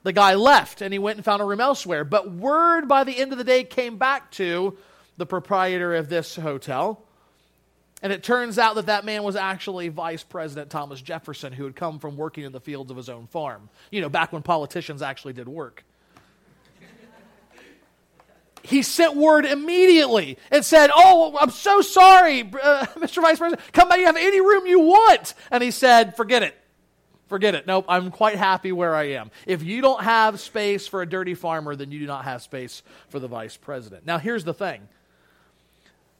the 0.05 0.13
guy 0.13 0.35
left 0.35 0.81
and 0.81 0.93
he 0.93 0.99
went 0.99 1.17
and 1.17 1.25
found 1.25 1.41
a 1.41 1.45
room 1.45 1.59
elsewhere. 1.59 2.03
But 2.03 2.31
word 2.31 2.87
by 2.87 3.03
the 3.03 3.17
end 3.19 3.31
of 3.31 3.39
the 3.39 3.43
day 3.43 3.63
came 3.63 3.97
back 3.97 4.29
to 4.33 4.77
the 5.17 5.25
proprietor 5.25 5.95
of 5.95 6.09
this 6.09 6.35
hotel. 6.35 7.01
And 8.03 8.13
it 8.13 8.21
turns 8.21 8.59
out 8.59 8.75
that 8.75 8.85
that 8.85 9.03
man 9.03 9.23
was 9.23 9.35
actually 9.35 9.87
Vice 9.87 10.21
President 10.21 10.69
Thomas 10.69 11.01
Jefferson, 11.01 11.53
who 11.53 11.63
had 11.63 11.75
come 11.75 11.97
from 11.97 12.17
working 12.17 12.43
in 12.43 12.51
the 12.51 12.59
fields 12.59 12.91
of 12.91 12.97
his 12.97 13.09
own 13.09 13.25
farm. 13.25 13.67
You 13.89 14.01
know, 14.01 14.09
back 14.09 14.31
when 14.31 14.43
politicians 14.43 15.01
actually 15.01 15.33
did 15.33 15.47
work. 15.47 15.83
he 18.61 18.83
sent 18.83 19.15
word 19.15 19.47
immediately 19.47 20.37
and 20.51 20.63
said, 20.63 20.91
Oh, 20.95 21.35
I'm 21.41 21.49
so 21.49 21.81
sorry, 21.81 22.41
uh, 22.41 22.85
Mr. 22.97 23.23
Vice 23.23 23.39
President. 23.39 23.59
Come 23.73 23.89
back, 23.89 23.97
you 23.97 24.05
have 24.05 24.17
any 24.17 24.39
room 24.39 24.67
you 24.67 24.81
want. 24.81 25.33
And 25.49 25.63
he 25.63 25.71
said, 25.71 26.15
Forget 26.15 26.43
it. 26.43 26.55
Forget 27.27 27.55
it. 27.55 27.65
Nope, 27.65 27.85
I'm 27.87 28.11
quite 28.11 28.35
happy 28.35 28.71
where 28.71 28.95
I 28.95 29.09
am. 29.09 29.31
If 29.47 29.63
you 29.63 29.81
don't 29.81 30.03
have 30.03 30.39
space 30.39 30.87
for 30.87 31.01
a 31.01 31.09
dirty 31.09 31.33
farmer, 31.33 31.75
then 31.75 31.91
you 31.91 31.99
do 31.99 32.05
not 32.05 32.25
have 32.25 32.43
space 32.43 32.83
for 33.09 33.19
the 33.19 33.27
vice 33.27 33.57
president. 33.57 34.05
Now, 34.05 34.19
here's 34.19 34.43
the 34.43 34.53
thing 34.53 34.87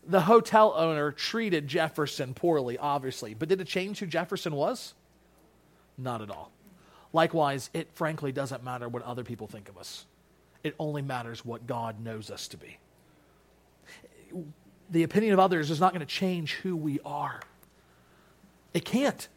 the 0.08 0.22
hotel 0.22 0.74
owner 0.76 1.12
treated 1.12 1.68
Jefferson 1.68 2.34
poorly, 2.34 2.78
obviously, 2.78 3.34
but 3.34 3.50
did 3.50 3.62
it 3.62 3.68
change 3.68 4.00
who 4.00 4.06
Jefferson 4.06 4.56
was? 4.56 4.94
Not 5.98 6.22
at 6.22 6.30
all. 6.30 6.52
Likewise, 7.14 7.70
it 7.74 7.90
frankly 7.94 8.32
doesn't 8.32 8.64
matter 8.64 8.90
what 8.90 9.04
other 9.04 9.24
people 9.24 9.48
think 9.48 9.70
of 9.70 9.78
us, 9.78 10.06
it 10.64 10.76
only 10.80 11.02
matters 11.02 11.46
what 11.46 11.68
God 11.68 12.00
knows 12.04 12.32
us 12.32 12.48
to 12.50 12.58
be. 12.58 12.78
The 14.90 15.04
opinion 15.04 15.34
of 15.34 15.40
others 15.40 15.72
is 15.72 15.80
not 15.80 15.94
going 15.94 16.02
to 16.02 16.06
change 16.06 16.54
who 16.56 16.76
we 16.76 17.00
are. 17.06 17.40
It 18.74 18.86
can't. 18.86 19.28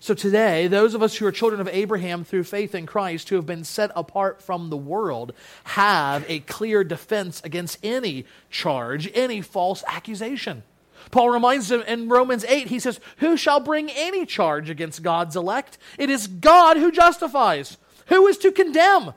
So 0.00 0.14
today, 0.14 0.68
those 0.68 0.94
of 0.94 1.02
us 1.02 1.16
who 1.16 1.26
are 1.26 1.32
children 1.32 1.60
of 1.60 1.68
Abraham 1.68 2.24
through 2.24 2.44
faith 2.44 2.74
in 2.74 2.86
Christ, 2.86 3.28
who 3.28 3.36
have 3.36 3.46
been 3.46 3.64
set 3.64 3.90
apart 3.96 4.40
from 4.40 4.70
the 4.70 4.76
world, 4.76 5.32
have 5.64 6.24
a 6.28 6.40
clear 6.40 6.84
defense 6.84 7.42
against 7.44 7.78
any 7.82 8.24
charge, 8.48 9.10
any 9.14 9.40
false 9.40 9.82
accusation. 9.88 10.62
Paul 11.10 11.30
reminds 11.30 11.68
them 11.68 11.82
in 11.82 12.08
Romans 12.08 12.44
8, 12.44 12.68
he 12.68 12.78
says, 12.78 13.00
Who 13.18 13.36
shall 13.36 13.60
bring 13.60 13.90
any 13.90 14.24
charge 14.24 14.70
against 14.70 15.02
God's 15.02 15.36
elect? 15.36 15.78
It 15.98 16.10
is 16.10 16.26
God 16.26 16.76
who 16.76 16.92
justifies. 16.92 17.76
Who 18.06 18.26
is 18.26 18.38
to 18.38 18.52
condemn? 18.52 19.14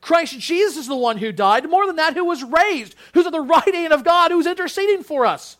Christ 0.00 0.38
Jesus 0.38 0.76
is 0.76 0.86
the 0.86 0.96
one 0.96 1.18
who 1.18 1.32
died. 1.32 1.68
More 1.68 1.86
than 1.86 1.96
that, 1.96 2.14
who 2.14 2.24
was 2.24 2.42
raised, 2.42 2.94
who's 3.14 3.26
at 3.26 3.32
the 3.32 3.40
right 3.40 3.74
hand 3.74 3.92
of 3.92 4.04
God, 4.04 4.30
who's 4.30 4.46
interceding 4.46 5.02
for 5.02 5.26
us. 5.26 5.56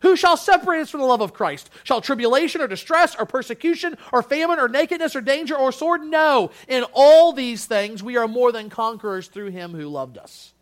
Who 0.00 0.16
shall 0.16 0.36
separate 0.36 0.80
us 0.80 0.90
from 0.90 1.00
the 1.00 1.06
love 1.06 1.20
of 1.20 1.34
Christ? 1.34 1.70
Shall 1.84 2.00
tribulation 2.00 2.60
or 2.60 2.66
distress 2.66 3.14
or 3.14 3.26
persecution 3.26 3.98
or 4.12 4.22
famine 4.22 4.58
or 4.58 4.68
nakedness 4.68 5.14
or 5.14 5.20
danger 5.20 5.56
or 5.56 5.72
sword? 5.72 6.02
No. 6.02 6.50
In 6.68 6.84
all 6.92 7.32
these 7.32 7.66
things, 7.66 8.02
we 8.02 8.16
are 8.16 8.28
more 8.28 8.50
than 8.50 8.70
conquerors 8.70 9.28
through 9.28 9.50
him 9.50 9.72
who 9.72 9.88
loved 9.88 10.16
us. 10.16 10.52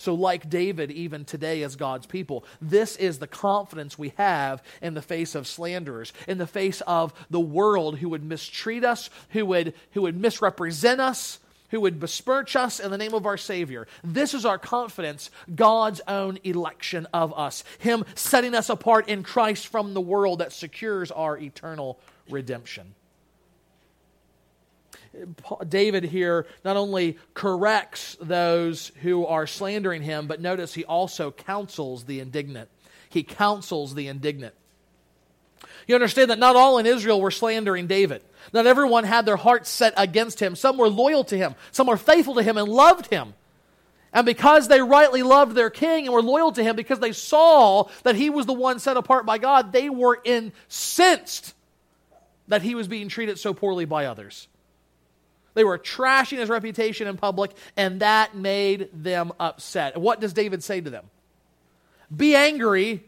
So, 0.00 0.14
like 0.14 0.48
David, 0.48 0.90
even 0.90 1.26
today 1.26 1.62
as 1.62 1.76
God's 1.76 2.06
people, 2.06 2.44
this 2.62 2.96
is 2.96 3.18
the 3.18 3.26
confidence 3.26 3.98
we 3.98 4.14
have 4.16 4.62
in 4.80 4.94
the 4.94 5.02
face 5.02 5.34
of 5.34 5.46
slanderers, 5.46 6.14
in 6.26 6.38
the 6.38 6.46
face 6.46 6.80
of 6.86 7.12
the 7.28 7.40
world 7.40 7.98
who 7.98 8.08
would 8.08 8.24
mistreat 8.24 8.82
us, 8.82 9.10
who 9.30 9.44
would, 9.44 9.74
who 9.92 10.02
would 10.02 10.18
misrepresent 10.18 11.02
us, 11.02 11.38
who 11.70 11.80
would 11.80 12.00
besmirch 12.00 12.56
us 12.56 12.80
in 12.80 12.90
the 12.90 12.98
name 12.98 13.14
of 13.14 13.26
our 13.26 13.36
Savior. 13.36 13.86
This 14.04 14.34
is 14.34 14.44
our 14.44 14.58
confidence, 14.58 15.30
God's 15.54 16.00
own 16.06 16.38
election 16.44 17.06
of 17.12 17.36
us, 17.38 17.64
Him 17.78 18.04
setting 18.14 18.54
us 18.54 18.68
apart 18.68 19.08
in 19.08 19.22
Christ 19.22 19.68
from 19.68 19.94
the 19.94 20.00
world 20.00 20.40
that 20.40 20.52
secures 20.52 21.10
our 21.10 21.36
eternal 21.38 21.98
redemption. 22.28 22.94
David 25.68 26.04
here 26.04 26.46
not 26.64 26.76
only 26.76 27.18
corrects 27.34 28.16
those 28.20 28.92
who 29.02 29.26
are 29.26 29.46
slandering 29.46 30.02
him, 30.02 30.28
but 30.28 30.40
notice 30.40 30.74
he 30.74 30.84
also 30.84 31.32
counsels 31.32 32.04
the 32.04 32.20
indignant. 32.20 32.68
He 33.08 33.24
counsels 33.24 33.94
the 33.94 34.06
indignant. 34.06 34.54
You 35.90 35.96
understand 35.96 36.30
that 36.30 36.38
not 36.38 36.54
all 36.54 36.78
in 36.78 36.86
Israel 36.86 37.20
were 37.20 37.32
slandering 37.32 37.88
David. 37.88 38.22
Not 38.52 38.64
everyone 38.64 39.02
had 39.02 39.26
their 39.26 39.34
hearts 39.34 39.68
set 39.68 39.92
against 39.96 40.38
him. 40.38 40.54
Some 40.54 40.76
were 40.76 40.88
loyal 40.88 41.24
to 41.24 41.36
him, 41.36 41.56
some 41.72 41.88
were 41.88 41.96
faithful 41.96 42.36
to 42.36 42.44
him 42.44 42.56
and 42.56 42.68
loved 42.68 43.06
him. 43.06 43.34
And 44.12 44.24
because 44.24 44.68
they 44.68 44.80
rightly 44.80 45.24
loved 45.24 45.56
their 45.56 45.68
king 45.68 46.04
and 46.04 46.14
were 46.14 46.22
loyal 46.22 46.52
to 46.52 46.62
him, 46.62 46.76
because 46.76 47.00
they 47.00 47.10
saw 47.10 47.88
that 48.04 48.14
he 48.14 48.30
was 48.30 48.46
the 48.46 48.52
one 48.52 48.78
set 48.78 48.96
apart 48.96 49.26
by 49.26 49.38
God, 49.38 49.72
they 49.72 49.90
were 49.90 50.20
incensed 50.24 51.54
that 52.46 52.62
he 52.62 52.76
was 52.76 52.86
being 52.86 53.08
treated 53.08 53.40
so 53.40 53.52
poorly 53.52 53.84
by 53.84 54.06
others. 54.06 54.46
They 55.54 55.64
were 55.64 55.76
trashing 55.76 56.38
his 56.38 56.48
reputation 56.48 57.08
in 57.08 57.16
public, 57.16 57.50
and 57.76 57.98
that 57.98 58.36
made 58.36 58.90
them 58.92 59.32
upset. 59.40 59.96
what 59.96 60.20
does 60.20 60.34
David 60.34 60.62
say 60.62 60.80
to 60.80 60.90
them? 60.90 61.10
Be 62.16 62.36
angry 62.36 63.02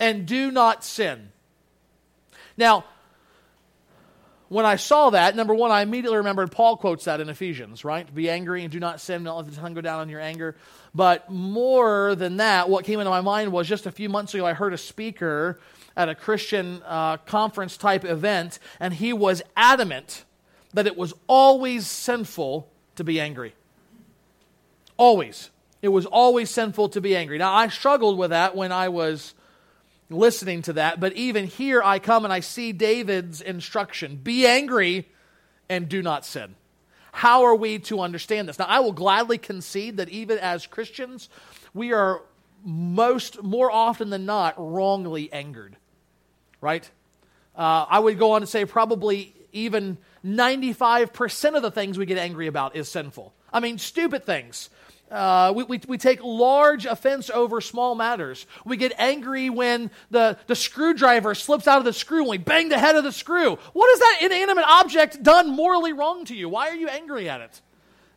and 0.00 0.26
do 0.26 0.50
not 0.50 0.82
sin. 0.82 1.30
Now, 2.56 2.84
when 4.48 4.66
I 4.66 4.76
saw 4.76 5.10
that, 5.10 5.34
number 5.34 5.54
one, 5.54 5.70
I 5.70 5.82
immediately 5.82 6.18
remembered 6.18 6.52
Paul 6.52 6.76
quotes 6.76 7.06
that 7.06 7.20
in 7.20 7.28
Ephesians, 7.28 7.84
right? 7.84 8.12
Be 8.14 8.30
angry 8.30 8.62
and 8.62 8.70
do 8.70 8.78
not 8.78 9.00
sin, 9.00 9.24
don't 9.24 9.36
let 9.36 9.46
the 9.46 9.56
tongue 9.56 9.74
go 9.74 9.80
down 9.80 10.00
on 10.00 10.08
your 10.08 10.20
anger. 10.20 10.54
But 10.94 11.30
more 11.30 12.14
than 12.14 12.36
that, 12.36 12.68
what 12.68 12.84
came 12.84 13.00
into 13.00 13.10
my 13.10 13.20
mind 13.20 13.52
was 13.52 13.66
just 13.66 13.86
a 13.86 13.90
few 13.90 14.08
months 14.08 14.34
ago, 14.34 14.46
I 14.46 14.52
heard 14.52 14.72
a 14.72 14.78
speaker 14.78 15.58
at 15.96 16.08
a 16.08 16.14
Christian 16.14 16.82
uh, 16.86 17.16
conference 17.18 17.76
type 17.76 18.04
event, 18.04 18.58
and 18.78 18.94
he 18.94 19.12
was 19.12 19.42
adamant 19.56 20.24
that 20.72 20.86
it 20.86 20.96
was 20.96 21.14
always 21.26 21.86
sinful 21.86 22.68
to 22.96 23.04
be 23.04 23.20
angry. 23.20 23.54
Always. 24.96 25.50
It 25.82 25.88
was 25.88 26.06
always 26.06 26.50
sinful 26.50 26.90
to 26.90 27.00
be 27.00 27.16
angry. 27.16 27.38
Now, 27.38 27.54
I 27.54 27.68
struggled 27.68 28.18
with 28.18 28.30
that 28.30 28.54
when 28.54 28.72
I 28.72 28.88
was 28.88 29.34
listening 30.10 30.62
to 30.62 30.74
that. 30.74 31.00
But 31.00 31.14
even 31.14 31.46
here, 31.46 31.82
I 31.82 31.98
come 31.98 32.24
and 32.24 32.32
I 32.32 32.40
see 32.40 32.72
David's 32.72 33.40
instruction 33.40 34.16
be 34.16 34.46
angry 34.46 35.08
and 35.68 35.88
do 35.88 36.02
not 36.02 36.24
sin. 36.24 36.54
How 37.12 37.44
are 37.44 37.54
we 37.54 37.78
to 37.80 38.00
understand 38.00 38.48
this? 38.48 38.58
Now, 38.58 38.66
I 38.66 38.80
will 38.80 38.92
gladly 38.92 39.38
concede 39.38 39.98
that 39.98 40.08
even 40.08 40.38
as 40.38 40.66
Christians, 40.66 41.28
we 41.72 41.92
are 41.92 42.22
most, 42.64 43.42
more 43.42 43.70
often 43.70 44.10
than 44.10 44.26
not, 44.26 44.54
wrongly 44.56 45.32
angered, 45.32 45.76
right? 46.60 46.88
Uh, 47.54 47.86
I 47.88 48.00
would 48.00 48.18
go 48.18 48.32
on 48.32 48.40
to 48.40 48.46
say 48.46 48.64
probably 48.64 49.32
even 49.52 49.98
95% 50.24 51.54
of 51.54 51.62
the 51.62 51.70
things 51.70 51.98
we 51.98 52.06
get 52.06 52.18
angry 52.18 52.48
about 52.48 52.74
is 52.74 52.88
sinful. 52.88 53.32
I 53.52 53.60
mean, 53.60 53.78
stupid 53.78 54.24
things. 54.24 54.70
Uh, 55.10 55.52
we, 55.54 55.64
we, 55.64 55.80
we, 55.86 55.98
take 55.98 56.24
large 56.24 56.86
offense 56.86 57.30
over 57.30 57.60
small 57.60 57.94
matters. 57.94 58.46
We 58.64 58.76
get 58.76 58.92
angry 58.98 59.50
when 59.50 59.90
the, 60.10 60.38
the 60.46 60.56
screwdriver 60.56 61.34
slips 61.34 61.68
out 61.68 61.78
of 61.78 61.84
the 61.84 61.92
screw 61.92 62.20
and 62.20 62.30
we 62.30 62.38
bang 62.38 62.68
the 62.68 62.78
head 62.78 62.96
of 62.96 63.04
the 63.04 63.12
screw. 63.12 63.56
What 63.74 63.90
has 63.90 63.98
that 64.00 64.18
inanimate 64.22 64.64
object 64.66 65.22
done 65.22 65.50
morally 65.50 65.92
wrong 65.92 66.24
to 66.24 66.34
you? 66.34 66.48
Why 66.48 66.68
are 66.68 66.74
you 66.74 66.88
angry 66.88 67.28
at 67.28 67.42
it? 67.42 67.60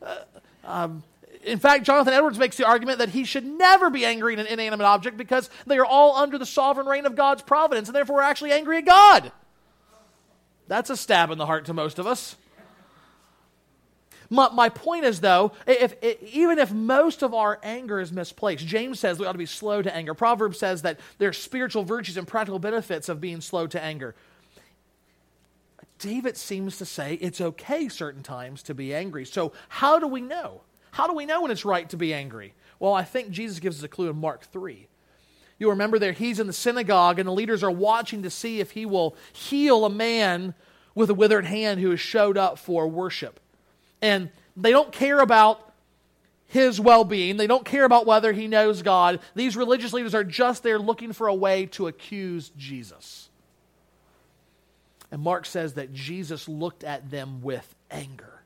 Uh, 0.01 0.17
um, 0.63 1.03
in 1.43 1.59
fact, 1.59 1.83
Jonathan 1.85 2.13
Edwards 2.13 2.39
makes 2.39 2.57
the 2.57 2.65
argument 2.65 2.99
that 2.99 3.09
he 3.09 3.25
should 3.25 3.45
never 3.45 3.89
be 3.89 4.05
angry 4.05 4.33
at 4.33 4.39
an 4.39 4.47
inanimate 4.47 4.85
object 4.85 5.17
because 5.17 5.49
they 5.65 5.77
are 5.77 5.85
all 5.85 6.15
under 6.15 6.37
the 6.37 6.45
sovereign 6.45 6.87
reign 6.87 7.05
of 7.05 7.15
God's 7.15 7.41
providence, 7.41 7.87
and 7.87 7.95
therefore 7.95 8.17
we're 8.17 8.21
actually 8.23 8.51
angry 8.51 8.77
at 8.77 8.85
God. 8.85 9.31
That's 10.67 10.89
a 10.89 10.97
stab 10.97 11.31
in 11.31 11.37
the 11.37 11.45
heart 11.45 11.65
to 11.65 11.73
most 11.73 11.99
of 11.99 12.07
us. 12.07 12.35
My, 14.29 14.49
my 14.49 14.69
point 14.69 15.05
is, 15.05 15.21
though, 15.21 15.53
if, 15.65 15.95
if, 16.01 16.21
even 16.23 16.59
if 16.59 16.71
most 16.71 17.23
of 17.23 17.33
our 17.33 17.59
anger 17.63 17.99
is 17.99 18.11
misplaced, 18.11 18.65
James 18.65 18.99
says 18.99 19.19
we 19.19 19.25
ought 19.25 19.33
to 19.33 19.37
be 19.37 19.45
slow 19.45 19.81
to 19.81 19.95
anger. 19.95 20.13
Proverbs 20.13 20.59
says 20.59 20.81
that 20.81 20.99
there 21.17 21.29
are 21.29 21.33
spiritual 21.33 21.83
virtues 21.83 22.17
and 22.17 22.27
practical 22.27 22.59
benefits 22.59 23.09
of 23.09 23.21
being 23.21 23.41
slow 23.41 23.67
to 23.67 23.81
anger. 23.81 24.15
David 25.99 26.37
seems 26.37 26.77
to 26.77 26.85
say 26.85 27.15
it's 27.15 27.41
okay 27.41 27.89
certain 27.89 28.21
times 28.21 28.61
to 28.63 28.73
be 28.73 28.93
angry. 28.93 29.25
So, 29.25 29.53
how 29.69 29.97
do 29.97 30.07
we 30.07 30.21
know? 30.21 30.61
How 30.91 31.07
do 31.07 31.13
we 31.13 31.25
know 31.25 31.41
when 31.41 31.51
it's 31.51 31.65
right 31.65 31.89
to 31.89 31.97
be 31.97 32.13
angry? 32.13 32.53
Well, 32.79 32.93
I 32.93 33.03
think 33.03 33.31
Jesus 33.31 33.59
gives 33.59 33.79
us 33.79 33.83
a 33.83 33.87
clue 33.87 34.09
in 34.09 34.17
Mark 34.17 34.45
3. 34.45 34.87
You'll 35.57 35.71
remember 35.71 35.97
there, 35.97 36.11
he's 36.11 36.39
in 36.39 36.45
the 36.45 36.53
synagogue, 36.53 37.17
and 37.17 37.27
the 37.27 37.33
leaders 37.33 37.63
are 37.63 37.71
watching 37.71 38.21
to 38.23 38.29
see 38.29 38.59
if 38.59 38.71
he 38.71 38.85
will 38.85 39.15
heal 39.33 39.85
a 39.85 39.89
man 39.89 40.53
with 40.93 41.09
a 41.09 41.15
withered 41.15 41.45
hand 41.45 41.79
who 41.79 41.89
has 41.89 41.99
showed 41.99 42.37
up 42.37 42.59
for 42.59 42.87
worship 42.87 43.39
and 44.01 44.29
they 44.55 44.71
don't 44.71 44.91
care 44.91 45.19
about 45.19 45.73
his 46.47 46.79
well 46.79 47.03
being. 47.03 47.37
They 47.37 47.47
don't 47.47 47.65
care 47.65 47.85
about 47.85 48.05
whether 48.05 48.31
he 48.31 48.47
knows 48.47 48.81
God. 48.81 49.19
These 49.35 49.55
religious 49.55 49.93
leaders 49.93 50.15
are 50.15 50.23
just 50.23 50.63
there 50.63 50.79
looking 50.79 51.13
for 51.13 51.27
a 51.27 51.35
way 51.35 51.65
to 51.67 51.87
accuse 51.87 52.51
Jesus. 52.57 53.29
And 55.11 55.21
Mark 55.21 55.45
says 55.45 55.73
that 55.73 55.93
Jesus 55.93 56.49
looked 56.49 56.83
at 56.83 57.09
them 57.11 57.41
with 57.41 57.75
anger. 57.91 58.41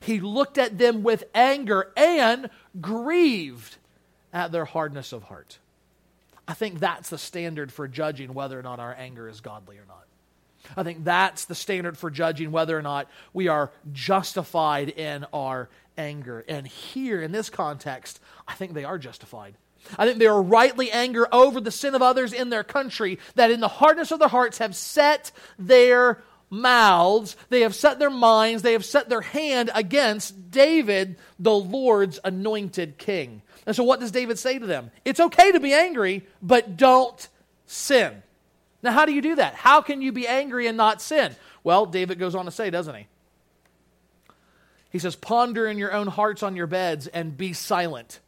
He 0.00 0.20
looked 0.20 0.58
at 0.58 0.76
them 0.76 1.02
with 1.02 1.24
anger 1.34 1.92
and 1.96 2.50
grieved 2.80 3.76
at 4.32 4.52
their 4.52 4.64
hardness 4.64 5.12
of 5.12 5.24
heart. 5.24 5.58
I 6.46 6.52
think 6.52 6.78
that's 6.78 7.08
the 7.08 7.16
standard 7.16 7.72
for 7.72 7.88
judging 7.88 8.34
whether 8.34 8.58
or 8.58 8.62
not 8.62 8.80
our 8.80 8.94
anger 8.94 9.28
is 9.28 9.40
godly 9.40 9.78
or 9.78 9.86
not. 9.86 10.03
I 10.76 10.82
think 10.82 11.04
that's 11.04 11.44
the 11.44 11.54
standard 11.54 11.96
for 11.98 12.10
judging 12.10 12.50
whether 12.52 12.76
or 12.78 12.82
not 12.82 13.08
we 13.32 13.48
are 13.48 13.70
justified 13.92 14.88
in 14.88 15.26
our 15.32 15.68
anger. 15.96 16.44
And 16.48 16.66
here, 16.66 17.22
in 17.22 17.32
this 17.32 17.50
context, 17.50 18.20
I 18.46 18.54
think 18.54 18.74
they 18.74 18.84
are 18.84 18.98
justified. 18.98 19.54
I 19.98 20.06
think 20.06 20.18
they 20.18 20.26
are 20.26 20.42
rightly 20.42 20.90
angry 20.90 21.26
over 21.30 21.60
the 21.60 21.70
sin 21.70 21.94
of 21.94 22.02
others 22.02 22.32
in 22.32 22.50
their 22.50 22.64
country 22.64 23.18
that 23.34 23.50
in 23.50 23.60
the 23.60 23.68
hardness 23.68 24.10
of 24.10 24.18
their 24.18 24.28
hearts 24.28 24.58
have 24.58 24.74
set 24.74 25.30
their 25.58 26.22
mouths, 26.50 27.36
they 27.50 27.62
have 27.62 27.74
set 27.74 27.98
their 27.98 28.10
minds, 28.10 28.62
they 28.62 28.72
have 28.72 28.84
set 28.84 29.08
their 29.08 29.20
hand 29.20 29.70
against 29.74 30.50
David, 30.50 31.16
the 31.38 31.54
Lord's 31.54 32.18
anointed 32.24 32.96
king. 32.98 33.42
And 33.66 33.74
so, 33.74 33.84
what 33.84 34.00
does 34.00 34.10
David 34.10 34.38
say 34.38 34.58
to 34.58 34.66
them? 34.66 34.90
It's 35.04 35.20
okay 35.20 35.52
to 35.52 35.60
be 35.60 35.72
angry, 35.72 36.26
but 36.42 36.76
don't 36.76 37.28
sin. 37.66 38.22
Now, 38.84 38.92
how 38.92 39.06
do 39.06 39.12
you 39.12 39.22
do 39.22 39.36
that? 39.36 39.54
How 39.54 39.80
can 39.80 40.02
you 40.02 40.12
be 40.12 40.28
angry 40.28 40.66
and 40.66 40.76
not 40.76 41.00
sin? 41.00 41.34
Well, 41.64 41.86
David 41.86 42.18
goes 42.18 42.34
on 42.34 42.44
to 42.44 42.50
say, 42.50 42.68
doesn't 42.68 42.94
he? 42.94 43.06
He 44.90 44.98
says, 44.98 45.16
Ponder 45.16 45.66
in 45.66 45.78
your 45.78 45.92
own 45.92 46.06
hearts 46.06 46.42
on 46.42 46.54
your 46.54 46.66
beds 46.66 47.06
and 47.06 47.34
be 47.34 47.54
silent. 47.54 48.20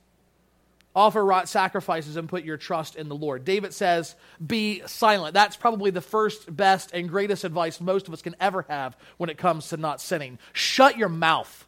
Offer 0.97 1.23
wrought 1.23 1.51
sacrifices 1.51 2.17
and 2.17 2.27
put 2.27 2.43
your 2.43 2.57
trust 2.57 2.97
in 2.97 3.11
the 3.11 3.15
Lord. 3.15 3.45
David 3.45 3.75
says, 3.75 4.17
Be 4.45 4.81
silent. 4.87 5.35
That's 5.35 5.57
probably 5.57 5.91
the 5.91 6.01
first, 6.01 6.57
best, 6.57 6.91
and 6.95 7.07
greatest 7.07 7.45
advice 7.45 7.79
most 7.79 8.09
of 8.09 8.15
us 8.15 8.23
can 8.23 8.35
ever 8.41 8.65
have 8.71 8.97
when 9.19 9.29
it 9.29 9.37
comes 9.37 9.69
to 9.69 9.77
not 9.77 10.01
sinning. 10.01 10.39
Shut 10.55 10.97
your 10.97 11.11
mouth. 11.11 11.67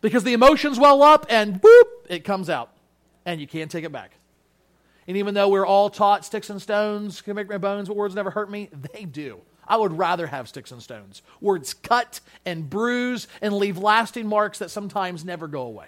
Because 0.00 0.24
the 0.24 0.32
emotions 0.32 0.78
well 0.78 1.02
up 1.02 1.26
and 1.28 1.60
boop, 1.60 1.84
it 2.08 2.24
comes 2.24 2.48
out. 2.48 2.70
And 3.26 3.38
you 3.38 3.46
can't 3.46 3.70
take 3.70 3.84
it 3.84 3.92
back. 3.92 4.12
And 5.06 5.16
even 5.16 5.34
though 5.34 5.48
we're 5.48 5.66
all 5.66 5.90
taught 5.90 6.24
sticks 6.24 6.50
and 6.50 6.62
stones 6.62 7.20
can 7.20 7.34
make 7.34 7.48
my 7.48 7.58
bones, 7.58 7.88
but 7.88 7.96
words 7.96 8.14
never 8.14 8.30
hurt 8.30 8.50
me, 8.50 8.68
they 8.92 9.04
do. 9.04 9.40
I 9.66 9.76
would 9.76 9.96
rather 9.96 10.26
have 10.26 10.48
sticks 10.48 10.70
and 10.70 10.82
stones. 10.82 11.22
Words 11.40 11.74
cut 11.74 12.20
and 12.44 12.68
bruise 12.68 13.28
and 13.40 13.54
leave 13.54 13.78
lasting 13.78 14.26
marks 14.26 14.58
that 14.58 14.70
sometimes 14.70 15.24
never 15.24 15.48
go 15.48 15.62
away. 15.62 15.86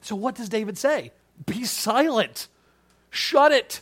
So, 0.00 0.16
what 0.16 0.34
does 0.34 0.48
David 0.48 0.76
say? 0.76 1.12
Be 1.46 1.64
silent, 1.64 2.48
shut 3.10 3.52
it, 3.52 3.80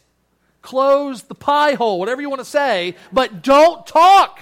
close 0.62 1.22
the 1.22 1.35
pie 1.35 1.74
hole, 1.74 1.98
whatever 1.98 2.20
you 2.22 2.30
want 2.30 2.40
to 2.40 2.44
say, 2.44 2.96
but 3.12 3.42
don't 3.42 3.87
talk. 3.87 4.40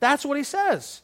That's 0.00 0.24
what 0.24 0.36
he 0.36 0.44
says. 0.44 1.02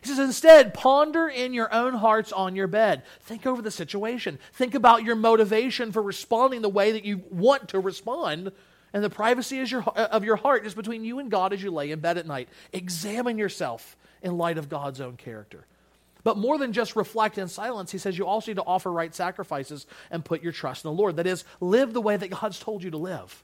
He 0.00 0.08
says, 0.08 0.18
instead, 0.18 0.72
ponder 0.72 1.28
in 1.28 1.52
your 1.52 1.72
own 1.72 1.94
hearts 1.94 2.32
on 2.32 2.56
your 2.56 2.66
bed. 2.66 3.02
Think 3.20 3.46
over 3.46 3.60
the 3.60 3.70
situation. 3.70 4.38
Think 4.54 4.74
about 4.74 5.04
your 5.04 5.16
motivation 5.16 5.92
for 5.92 6.02
responding 6.02 6.62
the 6.62 6.68
way 6.68 6.92
that 6.92 7.04
you 7.04 7.22
want 7.30 7.68
to 7.70 7.80
respond. 7.80 8.52
And 8.92 9.04
the 9.04 9.10
privacy 9.10 9.58
is 9.58 9.70
your, 9.70 9.82
uh, 9.86 10.08
of 10.10 10.24
your 10.24 10.36
heart 10.36 10.66
is 10.66 10.74
between 10.74 11.04
you 11.04 11.18
and 11.18 11.30
God 11.30 11.52
as 11.52 11.62
you 11.62 11.70
lay 11.70 11.90
in 11.90 12.00
bed 12.00 12.18
at 12.18 12.26
night. 12.26 12.48
Examine 12.72 13.38
yourself 13.38 13.96
in 14.22 14.38
light 14.38 14.58
of 14.58 14.68
God's 14.68 15.00
own 15.00 15.16
character. 15.16 15.66
But 16.22 16.36
more 16.36 16.58
than 16.58 16.72
just 16.72 16.96
reflect 16.96 17.38
in 17.38 17.48
silence, 17.48 17.92
he 17.92 17.98
says 17.98 18.18
you 18.18 18.26
also 18.26 18.50
need 18.50 18.56
to 18.56 18.64
offer 18.64 18.92
right 18.92 19.14
sacrifices 19.14 19.86
and 20.10 20.24
put 20.24 20.42
your 20.42 20.52
trust 20.52 20.84
in 20.84 20.90
the 20.90 20.96
Lord. 20.96 21.16
That 21.16 21.26
is, 21.26 21.44
live 21.60 21.92
the 21.92 22.00
way 22.00 22.16
that 22.16 22.28
God's 22.28 22.58
told 22.58 22.82
you 22.82 22.90
to 22.90 22.98
live. 22.98 23.42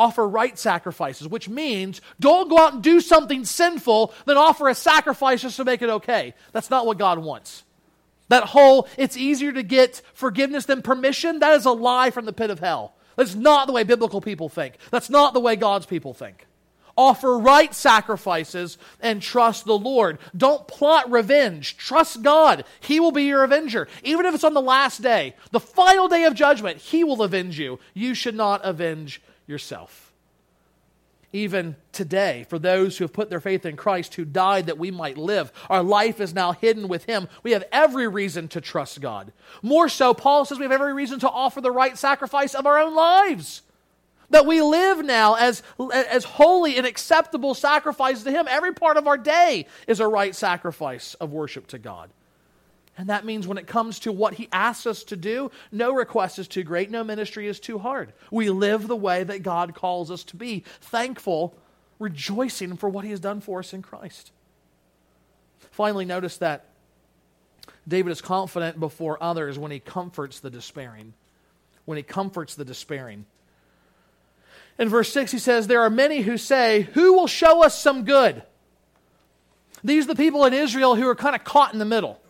Offer 0.00 0.26
right 0.26 0.58
sacrifices, 0.58 1.28
which 1.28 1.46
means 1.46 2.00
don't 2.18 2.48
go 2.48 2.56
out 2.56 2.72
and 2.72 2.82
do 2.82 3.02
something 3.02 3.44
sinful, 3.44 4.14
then 4.24 4.38
offer 4.38 4.66
a 4.70 4.74
sacrifice 4.74 5.42
just 5.42 5.58
to 5.58 5.64
make 5.66 5.82
it 5.82 5.90
okay. 5.90 6.32
That's 6.52 6.70
not 6.70 6.86
what 6.86 6.96
God 6.96 7.18
wants. 7.18 7.64
That 8.28 8.44
whole, 8.44 8.88
it's 8.96 9.18
easier 9.18 9.52
to 9.52 9.62
get 9.62 10.00
forgiveness 10.14 10.64
than 10.64 10.80
permission, 10.80 11.40
that 11.40 11.52
is 11.52 11.66
a 11.66 11.72
lie 11.72 12.10
from 12.12 12.24
the 12.24 12.32
pit 12.32 12.48
of 12.48 12.60
hell. 12.60 12.94
That's 13.16 13.34
not 13.34 13.66
the 13.66 13.74
way 13.74 13.84
biblical 13.84 14.22
people 14.22 14.48
think. 14.48 14.78
That's 14.90 15.10
not 15.10 15.34
the 15.34 15.40
way 15.40 15.54
God's 15.54 15.84
people 15.84 16.14
think. 16.14 16.46
Offer 16.96 17.38
right 17.38 17.74
sacrifices 17.74 18.78
and 19.02 19.20
trust 19.20 19.66
the 19.66 19.76
Lord. 19.76 20.18
Don't 20.34 20.66
plot 20.66 21.10
revenge. 21.10 21.76
Trust 21.76 22.22
God. 22.22 22.64
He 22.80 23.00
will 23.00 23.12
be 23.12 23.24
your 23.24 23.44
avenger. 23.44 23.86
Even 24.02 24.24
if 24.24 24.34
it's 24.34 24.44
on 24.44 24.54
the 24.54 24.62
last 24.62 25.02
day, 25.02 25.34
the 25.50 25.60
final 25.60 26.08
day 26.08 26.24
of 26.24 26.34
judgment, 26.34 26.78
He 26.78 27.04
will 27.04 27.22
avenge 27.22 27.58
you. 27.58 27.78
You 27.92 28.14
should 28.14 28.34
not 28.34 28.64
avenge 28.64 29.20
yourself. 29.50 30.12
Even 31.32 31.76
today, 31.92 32.44
for 32.48 32.58
those 32.58 32.96
who 32.96 33.04
have 33.04 33.12
put 33.12 33.30
their 33.30 33.40
faith 33.40 33.64
in 33.64 33.76
Christ, 33.76 34.14
who 34.14 34.24
died 34.24 34.66
that 34.66 34.78
we 34.78 34.90
might 34.90 35.16
live, 35.16 35.52
our 35.68 35.82
life 35.82 36.20
is 36.20 36.34
now 36.34 36.52
hidden 36.52 36.88
with 36.88 37.04
Him. 37.04 37.28
We 37.42 37.52
have 37.52 37.64
every 37.70 38.08
reason 38.08 38.48
to 38.48 38.60
trust 38.60 39.00
God. 39.00 39.32
More 39.62 39.88
so, 39.88 40.12
Paul 40.12 40.44
says 40.44 40.58
we 40.58 40.64
have 40.64 40.72
every 40.72 40.94
reason 40.94 41.20
to 41.20 41.30
offer 41.30 41.60
the 41.60 41.70
right 41.70 41.96
sacrifice 41.96 42.54
of 42.54 42.66
our 42.66 42.78
own 42.78 42.94
lives 42.96 43.62
that 44.30 44.46
we 44.46 44.62
live 44.62 45.04
now 45.04 45.34
as, 45.34 45.62
as 45.92 46.24
holy 46.24 46.76
and 46.76 46.86
acceptable 46.86 47.54
sacrifices 47.54 48.24
to 48.24 48.30
Him. 48.30 48.46
Every 48.48 48.72
part 48.72 48.96
of 48.96 49.06
our 49.06 49.18
day 49.18 49.66
is 49.86 50.00
a 50.00 50.08
right 50.08 50.34
sacrifice 50.34 51.14
of 51.14 51.32
worship 51.32 51.66
to 51.68 51.78
God. 51.78 52.10
And 53.00 53.08
that 53.08 53.24
means 53.24 53.46
when 53.46 53.56
it 53.56 53.66
comes 53.66 53.98
to 54.00 54.12
what 54.12 54.34
He 54.34 54.46
asks 54.52 54.84
us 54.84 55.04
to 55.04 55.16
do, 55.16 55.50
no 55.72 55.94
request 55.94 56.38
is 56.38 56.46
too 56.46 56.62
great, 56.62 56.90
no 56.90 57.02
ministry 57.02 57.46
is 57.46 57.58
too 57.58 57.78
hard. 57.78 58.12
We 58.30 58.50
live 58.50 58.88
the 58.88 58.94
way 58.94 59.24
that 59.24 59.42
God 59.42 59.74
calls 59.74 60.10
us 60.10 60.22
to 60.24 60.36
be, 60.36 60.64
thankful, 60.82 61.56
rejoicing 61.98 62.76
for 62.76 62.90
what 62.90 63.06
He 63.06 63.10
has 63.10 63.18
done 63.18 63.40
for 63.40 63.60
us 63.60 63.72
in 63.72 63.80
Christ. 63.80 64.32
Finally, 65.70 66.04
notice 66.04 66.36
that 66.36 66.66
David 67.88 68.10
is 68.10 68.20
confident 68.20 68.78
before 68.78 69.16
others 69.22 69.58
when 69.58 69.70
he 69.70 69.80
comforts 69.80 70.40
the 70.40 70.50
despairing. 70.50 71.14
When 71.86 71.96
he 71.96 72.02
comforts 72.02 72.54
the 72.54 72.66
despairing. 72.66 73.24
In 74.78 74.90
verse 74.90 75.10
6, 75.10 75.32
he 75.32 75.38
says, 75.38 75.68
There 75.68 75.80
are 75.80 75.88
many 75.88 76.20
who 76.20 76.36
say, 76.36 76.82
Who 76.92 77.14
will 77.14 77.28
show 77.28 77.64
us 77.64 77.80
some 77.80 78.04
good? 78.04 78.42
These 79.82 80.04
are 80.04 80.08
the 80.08 80.16
people 80.16 80.44
in 80.44 80.52
Israel 80.52 80.96
who 80.96 81.08
are 81.08 81.14
kind 81.14 81.34
of 81.34 81.44
caught 81.44 81.72
in 81.72 81.78
the 81.78 81.86
middle. 81.86 82.20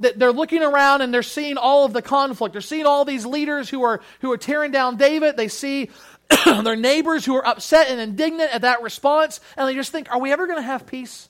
They're 0.00 0.32
looking 0.32 0.62
around 0.62 1.02
and 1.02 1.12
they're 1.12 1.22
seeing 1.22 1.56
all 1.56 1.84
of 1.84 1.92
the 1.92 2.02
conflict. 2.02 2.52
They're 2.52 2.60
seeing 2.60 2.86
all 2.86 3.04
these 3.04 3.26
leaders 3.26 3.68
who 3.68 3.82
are, 3.82 4.00
who 4.20 4.30
are 4.30 4.38
tearing 4.38 4.70
down 4.70 4.96
David. 4.96 5.36
They 5.36 5.48
see 5.48 5.90
their 6.44 6.76
neighbors 6.76 7.24
who 7.24 7.34
are 7.34 7.46
upset 7.46 7.88
and 7.88 8.00
indignant 8.00 8.54
at 8.54 8.62
that 8.62 8.82
response. 8.82 9.40
And 9.56 9.66
they 9.66 9.74
just 9.74 9.90
think, 9.90 10.10
are 10.12 10.20
we 10.20 10.32
ever 10.32 10.46
going 10.46 10.58
to 10.58 10.62
have 10.62 10.86
peace? 10.86 11.28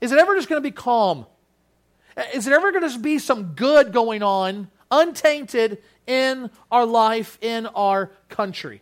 Is 0.00 0.12
it 0.12 0.18
ever 0.18 0.36
just 0.36 0.48
going 0.48 0.62
to 0.62 0.66
be 0.68 0.72
calm? 0.72 1.26
Is 2.32 2.46
it 2.46 2.52
ever 2.52 2.70
going 2.70 2.88
to 2.88 2.98
be 2.98 3.18
some 3.18 3.54
good 3.54 3.92
going 3.92 4.22
on, 4.22 4.70
untainted 4.90 5.78
in 6.08 6.50
our 6.72 6.86
life, 6.86 7.38
in 7.40 7.66
our 7.66 8.10
country. 8.28 8.80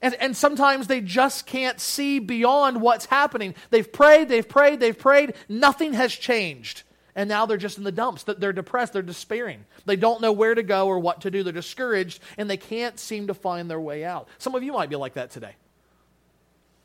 And, 0.00 0.14
and 0.14 0.34
sometimes 0.34 0.86
they 0.86 1.02
just 1.02 1.44
can't 1.44 1.78
see 1.78 2.20
beyond 2.20 2.80
what's 2.80 3.04
happening. 3.06 3.54
They've 3.68 3.92
prayed, 3.92 4.30
they've 4.30 4.48
prayed, 4.48 4.80
they've 4.80 4.98
prayed, 4.98 5.34
nothing 5.48 5.92
has 5.92 6.14
changed. 6.14 6.84
And 7.20 7.28
now 7.28 7.44
they're 7.44 7.58
just 7.58 7.76
in 7.76 7.84
the 7.84 7.92
dumps. 7.92 8.22
That 8.22 8.40
They're 8.40 8.54
depressed, 8.54 8.94
they're 8.94 9.02
despairing. 9.02 9.66
They 9.84 9.96
don't 9.96 10.22
know 10.22 10.32
where 10.32 10.54
to 10.54 10.62
go 10.62 10.86
or 10.86 10.98
what 10.98 11.20
to 11.20 11.30
do. 11.30 11.42
They're 11.42 11.52
discouraged, 11.52 12.18
and 12.38 12.48
they 12.48 12.56
can't 12.56 12.98
seem 12.98 13.26
to 13.26 13.34
find 13.34 13.70
their 13.70 13.78
way 13.78 14.06
out. 14.06 14.26
Some 14.38 14.54
of 14.54 14.62
you 14.62 14.72
might 14.72 14.88
be 14.88 14.96
like 14.96 15.12
that 15.12 15.30
today. 15.30 15.54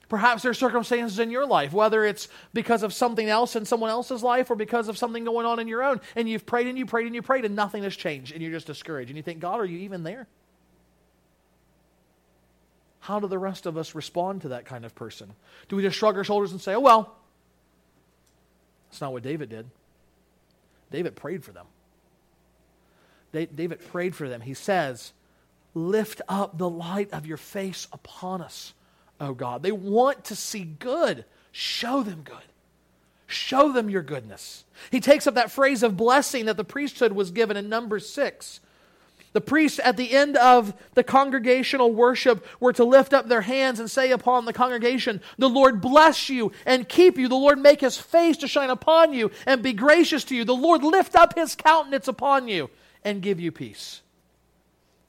Perhaps 0.10 0.42
there 0.42 0.52
are 0.52 0.54
circumstances 0.54 1.20
in 1.20 1.32
your 1.32 1.46
life, 1.46 1.72
whether 1.72 2.04
it's 2.04 2.28
because 2.54 2.84
of 2.84 2.94
something 2.94 3.30
else 3.30 3.56
in 3.56 3.64
someone 3.64 3.90
else's 3.90 4.24
life 4.24 4.52
or 4.52 4.56
because 4.58 4.90
of 4.90 4.98
something 4.98 5.24
going 5.24 5.46
on 5.46 5.58
in 5.58 5.70
your 5.70 5.82
own, 5.82 6.02
and 6.18 6.28
you've 6.28 6.46
prayed 6.46 6.68
and 6.68 6.78
you 6.78 6.86
prayed 6.86 7.06
and 7.06 7.16
you 7.16 7.22
prayed 7.22 7.46
and 7.46 7.56
nothing 7.56 7.84
has 7.84 7.96
changed, 7.96 8.34
and 8.34 8.42
you're 8.42 8.52
just 8.52 8.68
discouraged. 8.68 9.10
And 9.10 9.16
you 9.16 9.24
think, 9.24 9.40
God, 9.40 9.62
are 9.62 9.66
you 9.66 9.78
even 9.80 10.04
there? 10.04 10.28
How 13.00 13.22
do 13.22 13.28
the 13.28 13.40
rest 13.40 13.68
of 13.68 13.78
us 13.78 13.96
respond 13.96 14.42
to 14.42 14.50
that 14.50 14.66
kind 14.66 14.84
of 14.84 14.94
person? 14.96 15.32
Do 15.70 15.78
we 15.78 15.82
just 15.82 15.96
shrug 15.96 16.18
our 16.18 16.26
shoulders 16.26 16.52
and 16.52 16.60
say, 16.60 16.76
oh, 16.76 16.82
well? 16.82 17.16
That's 18.90 19.00
not 19.00 19.14
what 19.14 19.24
David 19.24 19.48
did. 19.48 19.68
David 20.92 21.16
prayed 21.16 21.44
for 21.44 21.52
them. 21.52 21.68
David 23.32 23.86
prayed 23.92 24.16
for 24.16 24.30
them. 24.30 24.42
He 24.42 24.54
says, 24.54 25.14
Lift 25.74 26.22
up 26.30 26.58
the 26.58 26.70
light 26.70 27.12
of 27.12 27.26
your 27.26 27.38
face 27.38 27.88
upon 27.92 28.42
us 28.42 28.74
oh 29.20 29.34
God. 29.34 29.64
They 29.64 29.72
want 29.72 30.26
to 30.26 30.36
see 30.36 30.64
good. 30.64 31.26
Show 31.52 32.04
them 32.04 32.22
good. 32.24 32.38
Show 33.28 33.72
them 33.72 33.90
your 33.90 34.04
goodness. 34.04 34.66
He 34.92 35.00
takes 35.00 35.26
up 35.26 35.36
that 35.36 35.52
phrase 35.52 35.84
of 35.84 35.98
blessing 35.98 36.46
that 36.46 36.58
the 36.58 36.64
priesthood 36.64 37.14
was 37.14 37.32
given 37.32 37.58
in 37.58 37.70
number 37.70 38.00
six. 38.00 38.60
The 39.36 39.42
priests 39.42 39.82
at 39.84 39.98
the 39.98 40.14
end 40.14 40.38
of 40.38 40.74
the 40.94 41.04
congregational 41.04 41.92
worship 41.92 42.48
were 42.62 42.72
to 42.72 42.86
lift 42.86 43.14
up 43.14 43.28
their 43.28 43.42
hands 43.42 43.82
and 43.82 43.92
say 43.92 44.12
upon 44.12 44.46
the 44.46 44.54
congregation, 44.54 45.20
The 45.38 45.50
Lord 45.50 45.82
bless 45.82 46.30
you 46.30 46.54
and 46.66 46.88
keep 46.88 47.18
you. 47.18 47.28
The 47.28 47.36
Lord 47.36 47.60
make 47.60 47.82
his 47.82 47.98
face 47.98 48.38
to 48.38 48.48
shine 48.48 48.70
upon 48.70 49.12
you 49.12 49.32
and 49.46 49.62
be 49.62 49.74
gracious 49.74 50.24
to 50.26 50.36
you. 50.38 50.46
The 50.46 50.56
Lord 50.56 50.86
lift 50.86 51.18
up 51.18 51.38
his 51.38 51.54
countenance 51.54 52.08
upon 52.08 52.48
you 52.48 52.70
and 53.04 53.22
give 53.22 53.42
you 53.42 53.52
peace. 53.52 54.00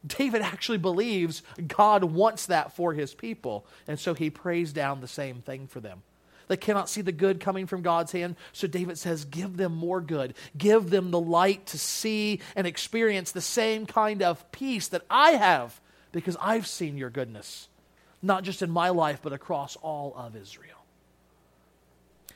David 0.05 0.43
actually 0.43 0.79
believes 0.79 1.45
God 1.69 2.03
wants 2.03 2.47
that 2.47 2.75
for 2.75 2.95
his 2.95 3.15
people, 3.15 3.65
and 3.87 3.97
so 3.97 4.12
he 4.12 4.29
prays 4.29 4.73
down 4.73 5.01
the 5.01 5.07
same 5.07 5.41
thing 5.41 5.69
for 5.69 5.79
them. 5.79 6.03
They 6.49 6.57
cannot 6.57 6.89
see 6.89 7.01
the 7.01 7.13
good 7.13 7.41
coming 7.41 7.67
from 7.67 7.83
God's 7.83 8.13
hand, 8.13 8.37
so 8.53 8.67
David 8.67 8.99
says, 8.99 9.25
Give 9.25 9.57
them 9.57 9.75
more 9.75 10.01
good. 10.01 10.35
Give 10.57 10.91
them 10.91 11.11
the 11.11 11.21
light 11.21 11.67
to 11.67 11.79
see 11.79 12.41
and 12.55 12.67
experience 12.67 13.33
the 13.33 13.41
same 13.41 13.87
kind 13.87 14.23
of 14.23 14.51
peace 14.53 14.89
that 14.89 15.05
I 15.11 15.33
have 15.33 15.81
because 16.13 16.37
I've 16.41 16.67
seen 16.67 16.97
your 16.97 17.11
goodness, 17.11 17.69
not 18.23 18.45
just 18.45 18.63
in 18.63 18.71
my 18.71 18.91
life, 18.91 19.21
but 19.23 19.33
across 19.33 19.77
all 19.77 20.15
of 20.17 20.37
Israel. 20.37 20.77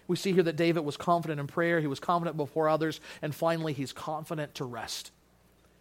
We 0.09 0.17
see 0.17 0.33
here 0.33 0.43
that 0.43 0.57
David 0.57 0.81
was 0.81 0.97
confident 0.97 1.39
in 1.39 1.47
prayer, 1.47 1.81
he 1.81 1.87
was 1.87 2.01
confident 2.01 2.37
before 2.37 2.69
others, 2.69 3.01
and 3.23 3.33
finally, 3.33 3.73
he's 3.73 3.93
confident 3.93 4.57
to 4.57 4.65
rest. 4.65 5.13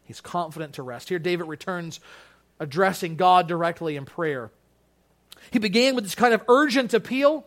He's 0.03 0.21
confident 0.21 0.73
to 0.73 0.83
rest. 0.83 1.09
Here, 1.09 1.17
David 1.17 1.47
returns 1.47 1.99
addressing 2.59 3.15
God 3.15 3.47
directly 3.47 3.95
in 3.95 4.05
prayer. 4.05 4.51
He 5.51 5.59
began 5.59 5.95
with 5.95 6.03
this 6.03 6.15
kind 6.15 6.33
of 6.33 6.43
urgent 6.47 6.93
appeal, 6.93 7.45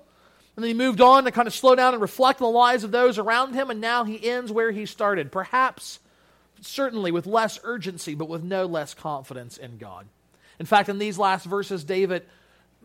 and 0.57 0.63
then 0.63 0.69
he 0.69 0.75
moved 0.75 1.01
on 1.01 1.25
to 1.25 1.31
kind 1.31 1.49
of 1.49 1.55
slow 1.55 1.75
down 1.75 1.95
and 1.95 2.03
reflect 2.03 2.41
on 2.41 2.47
the 2.53 2.59
lives 2.59 2.85
of 2.85 2.91
those 2.91 3.19
around 3.19 3.55
him, 3.55 3.71
and 3.71 3.81
now 3.81 4.05
he 4.05 4.29
ends 4.29 4.53
where 4.53 4.71
he 4.71 4.87
started. 4.87 5.33
Perhaps, 5.33 6.01
certainly 6.61 7.11
with 7.11 7.27
less 7.27 7.59
urgency, 7.65 8.15
but 8.15 8.29
with 8.29 8.43
no 8.43 8.67
less 8.67 8.95
confidence 8.95 9.57
in 9.57 9.79
God. 9.79 10.07
In 10.59 10.67
fact, 10.67 10.89
in 10.89 10.99
these 10.99 11.19
last 11.19 11.47
verses, 11.47 11.85
David 11.85 12.25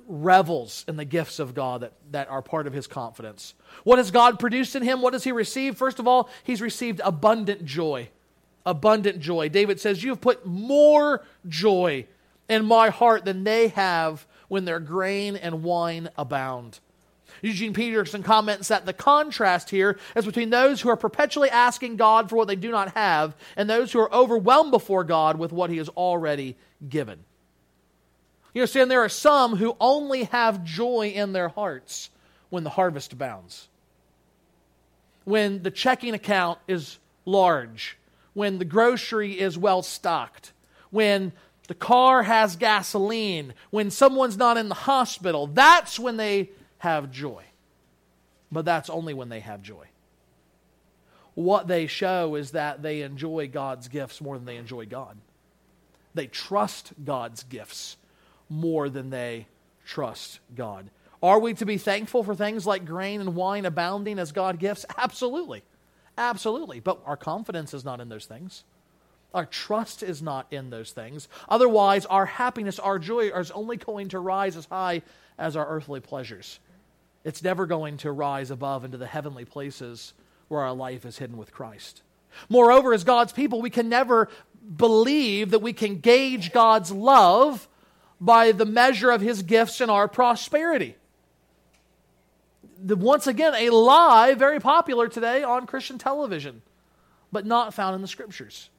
revels 0.07 0.85
in 0.87 0.95
the 0.95 1.05
gifts 1.05 1.39
of 1.39 1.53
God 1.53 1.81
that, 1.81 1.93
that 2.11 2.29
are 2.29 2.41
part 2.41 2.67
of 2.67 2.73
his 2.73 2.87
confidence. 2.87 3.53
What 3.83 3.97
has 3.97 4.11
God 4.11 4.39
produced 4.39 4.75
in 4.75 4.83
him? 4.83 5.01
What 5.01 5.11
does 5.11 5.25
he 5.25 5.33
receive? 5.33 5.75
First 5.75 5.99
of 5.99 6.07
all, 6.07 6.29
he's 6.43 6.61
received 6.61 7.01
abundant 7.03 7.65
joy 7.65 8.09
abundant 8.67 9.21
joy. 9.21 9.49
David 9.49 9.79
says, 9.79 10.03
You 10.03 10.11
have 10.11 10.21
put 10.21 10.45
more 10.45 11.23
joy 11.47 12.05
in 12.47 12.65
my 12.65 12.89
heart 12.89 13.25
than 13.25 13.43
they 13.43 13.69
have 13.69 14.27
when 14.49 14.65
their 14.65 14.79
grain 14.79 15.35
and 15.35 15.63
wine 15.63 16.09
abound. 16.17 16.79
Eugene 17.41 17.73
Peterson 17.73 18.23
comments 18.23 18.67
that 18.67 18.85
the 18.85 18.93
contrast 18.93 19.69
here 19.69 19.97
is 20.15 20.25
between 20.25 20.49
those 20.49 20.81
who 20.81 20.89
are 20.89 20.97
perpetually 20.97 21.49
asking 21.49 21.97
God 21.97 22.29
for 22.29 22.35
what 22.35 22.47
they 22.47 22.55
do 22.55 22.71
not 22.71 22.93
have 22.93 23.35
and 23.55 23.69
those 23.69 23.91
who 23.91 23.99
are 23.99 24.13
overwhelmed 24.13 24.71
before 24.71 25.03
God 25.03 25.37
with 25.37 25.51
what 25.51 25.69
He 25.69 25.77
has 25.77 25.89
already 25.89 26.55
given. 26.87 27.23
You 28.53 28.61
understand, 28.61 28.89
there 28.89 29.03
are 29.03 29.09
some 29.09 29.55
who 29.57 29.77
only 29.79 30.23
have 30.25 30.63
joy 30.63 31.11
in 31.13 31.33
their 31.33 31.49
hearts 31.49 32.09
when 32.49 32.63
the 32.63 32.71
harvest 32.71 33.13
abounds, 33.13 33.67
when 35.25 35.61
the 35.63 35.71
checking 35.71 36.13
account 36.13 36.59
is 36.67 36.97
large, 37.25 37.97
when 38.33 38.57
the 38.57 38.65
grocery 38.65 39.39
is 39.39 39.57
well 39.57 39.83
stocked, 39.83 40.53
when 40.89 41.33
the 41.67 41.75
car 41.75 42.23
has 42.23 42.55
gasoline, 42.55 43.53
when 43.69 43.91
someone's 43.91 44.37
not 44.37 44.57
in 44.57 44.69
the 44.69 44.75
hospital. 44.75 45.47
That's 45.47 45.99
when 45.99 46.17
they 46.17 46.49
have 46.79 47.11
joy. 47.11 47.43
but 48.51 48.65
that's 48.65 48.89
only 48.89 49.13
when 49.13 49.29
they 49.29 49.41
have 49.41 49.61
joy. 49.61 49.87
What 51.33 51.67
they 51.67 51.85
show 51.85 52.35
is 52.35 52.51
that 52.51 52.81
they 52.81 53.01
enjoy 53.01 53.47
God's 53.47 53.87
gifts 53.89 54.21
more 54.21 54.37
than 54.37 54.45
they 54.45 54.55
enjoy 54.57 54.85
God. 54.85 55.17
They 56.13 56.27
trust 56.27 56.93
God's 57.03 57.43
gifts 57.43 57.97
more 58.49 58.89
than 58.89 59.09
they 59.09 59.47
trust 59.85 60.39
God. 60.55 60.89
Are 61.21 61.39
we 61.39 61.53
to 61.55 61.65
be 61.65 61.77
thankful 61.77 62.23
for 62.23 62.35
things 62.35 62.65
like 62.65 62.85
grain 62.85 63.21
and 63.21 63.35
wine 63.35 63.65
abounding 63.65 64.17
as 64.17 64.31
God 64.31 64.59
gifts? 64.59 64.85
Absolutely. 64.97 65.63
Absolutely. 66.17 66.79
But 66.79 67.01
our 67.05 67.17
confidence 67.17 67.73
is 67.73 67.85
not 67.85 67.99
in 67.99 68.09
those 68.09 68.25
things. 68.25 68.63
Our 69.33 69.45
trust 69.45 70.01
is 70.03 70.21
not 70.21 70.47
in 70.51 70.69
those 70.69 70.91
things. 70.91 71.27
Otherwise, 71.49 72.05
our 72.05 72.25
happiness, 72.25 72.79
our 72.79 72.97
joy 72.97 73.29
is 73.29 73.51
only 73.51 73.77
going 73.77 74.09
to 74.09 74.19
rise 74.19 74.55
as 74.55 74.65
high 74.65 75.01
as 75.37 75.55
our 75.55 75.67
earthly 75.67 75.99
pleasures. 75.99 76.59
It's 77.27 77.43
never 77.43 77.65
going 77.65 77.97
to 77.97 78.11
rise 78.13 78.51
above 78.51 78.85
into 78.85 78.97
the 78.97 79.05
heavenly 79.05 79.43
places 79.43 80.13
where 80.47 80.61
our 80.61 80.71
life 80.71 81.05
is 81.05 81.17
hidden 81.17 81.35
with 81.35 81.51
Christ. 81.51 82.01
Moreover, 82.47 82.93
as 82.93 83.03
God's 83.03 83.33
people, 83.33 83.61
we 83.61 83.69
can 83.69 83.89
never 83.89 84.29
believe 84.77 85.51
that 85.51 85.61
we 85.61 85.73
can 85.73 85.99
gauge 85.99 86.53
God's 86.53 86.89
love 86.89 87.67
by 88.21 88.53
the 88.53 88.65
measure 88.65 89.11
of 89.11 89.19
his 89.19 89.43
gifts 89.43 89.81
and 89.81 89.91
our 89.91 90.07
prosperity. 90.07 90.95
Once 92.81 93.27
again, 93.27 93.53
a 93.55 93.71
lie 93.71 94.33
very 94.33 94.61
popular 94.61 95.09
today 95.09 95.43
on 95.43 95.67
Christian 95.67 95.97
television, 95.97 96.61
but 97.33 97.45
not 97.45 97.73
found 97.73 97.93
in 97.93 98.01
the 98.01 98.07
scriptures. 98.07 98.69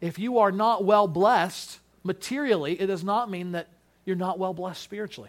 If 0.00 0.18
you 0.18 0.38
are 0.38 0.50
not 0.50 0.82
well 0.82 1.06
blessed 1.06 1.78
materially, 2.04 2.80
it 2.80 2.86
does 2.86 3.04
not 3.04 3.30
mean 3.30 3.52
that 3.52 3.68
you're 4.06 4.16
not 4.16 4.38
well 4.38 4.54
blessed 4.54 4.82
spiritually. 4.82 5.28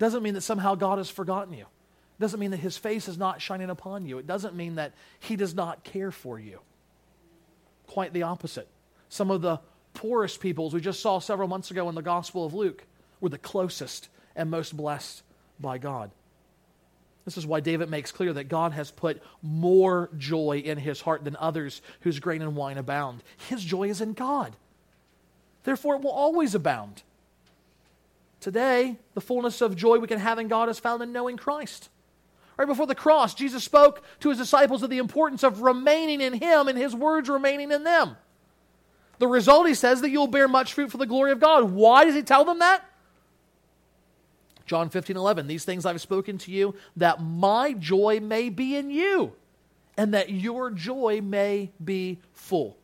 Doesn't 0.00 0.22
mean 0.22 0.34
that 0.34 0.40
somehow 0.40 0.74
God 0.74 0.96
has 0.96 1.10
forgotten 1.10 1.52
you. 1.52 1.66
Doesn't 2.18 2.40
mean 2.40 2.50
that 2.52 2.56
his 2.56 2.78
face 2.78 3.06
is 3.06 3.18
not 3.18 3.40
shining 3.40 3.68
upon 3.68 4.06
you. 4.06 4.18
It 4.18 4.26
doesn't 4.26 4.56
mean 4.56 4.76
that 4.76 4.94
he 5.20 5.36
does 5.36 5.54
not 5.54 5.84
care 5.84 6.10
for 6.10 6.40
you. 6.40 6.60
Quite 7.86 8.14
the 8.14 8.22
opposite. 8.22 8.66
Some 9.10 9.30
of 9.30 9.42
the 9.42 9.60
poorest 9.92 10.40
peoples 10.40 10.72
we 10.72 10.80
just 10.80 11.00
saw 11.00 11.18
several 11.18 11.48
months 11.48 11.70
ago 11.70 11.88
in 11.90 11.94
the 11.94 12.02
Gospel 12.02 12.46
of 12.46 12.54
Luke 12.54 12.86
were 13.20 13.28
the 13.28 13.38
closest 13.38 14.08
and 14.34 14.50
most 14.50 14.74
blessed 14.74 15.22
by 15.60 15.76
God. 15.76 16.10
This 17.26 17.36
is 17.36 17.46
why 17.46 17.60
David 17.60 17.90
makes 17.90 18.10
clear 18.10 18.32
that 18.32 18.44
God 18.44 18.72
has 18.72 18.90
put 18.90 19.22
more 19.42 20.08
joy 20.16 20.62
in 20.64 20.78
his 20.78 21.02
heart 21.02 21.24
than 21.24 21.36
others 21.36 21.82
whose 22.00 22.20
grain 22.20 22.40
and 22.40 22.56
wine 22.56 22.78
abound. 22.78 23.22
His 23.48 23.62
joy 23.62 23.90
is 23.90 24.00
in 24.00 24.14
God. 24.14 24.56
Therefore, 25.64 25.96
it 25.96 26.02
will 26.02 26.10
always 26.10 26.54
abound. 26.54 27.02
Today, 28.40 28.96
the 29.14 29.20
fullness 29.20 29.60
of 29.60 29.76
joy 29.76 29.98
we 29.98 30.08
can 30.08 30.18
have 30.18 30.38
in 30.38 30.48
God 30.48 30.68
is 30.68 30.78
found 30.78 31.02
in 31.02 31.12
knowing 31.12 31.36
Christ. 31.36 31.90
Right 32.56 32.66
before 32.68 32.86
the 32.86 32.94
cross, 32.94 33.34
Jesus 33.34 33.64
spoke 33.64 34.02
to 34.20 34.30
his 34.30 34.38
disciples 34.38 34.82
of 34.82 34.90
the 34.90 34.98
importance 34.98 35.42
of 35.42 35.62
remaining 35.62 36.20
in 36.20 36.34
him 36.34 36.68
and 36.68 36.76
his 36.76 36.94
words 36.94 37.28
remaining 37.28 37.72
in 37.72 37.84
them. 37.84 38.16
The 39.18 39.26
result, 39.26 39.68
he 39.68 39.74
says, 39.74 40.00
that 40.00 40.10
you'll 40.10 40.26
bear 40.26 40.48
much 40.48 40.72
fruit 40.72 40.90
for 40.90 40.96
the 40.96 41.06
glory 41.06 41.32
of 41.32 41.40
God. 41.40 41.64
Why 41.72 42.04
does 42.04 42.14
he 42.14 42.22
tell 42.22 42.44
them 42.44 42.58
that? 42.60 42.84
John 44.64 44.88
15, 44.88 45.16
11. 45.16 45.46
These 45.46 45.64
things 45.64 45.84
I've 45.84 46.00
spoken 46.00 46.38
to 46.38 46.50
you, 46.50 46.74
that 46.96 47.22
my 47.22 47.72
joy 47.72 48.20
may 48.20 48.48
be 48.48 48.76
in 48.76 48.90
you, 48.90 49.32
and 49.96 50.14
that 50.14 50.30
your 50.30 50.70
joy 50.70 51.20
may 51.22 51.70
be 51.82 52.20
full. 52.32 52.78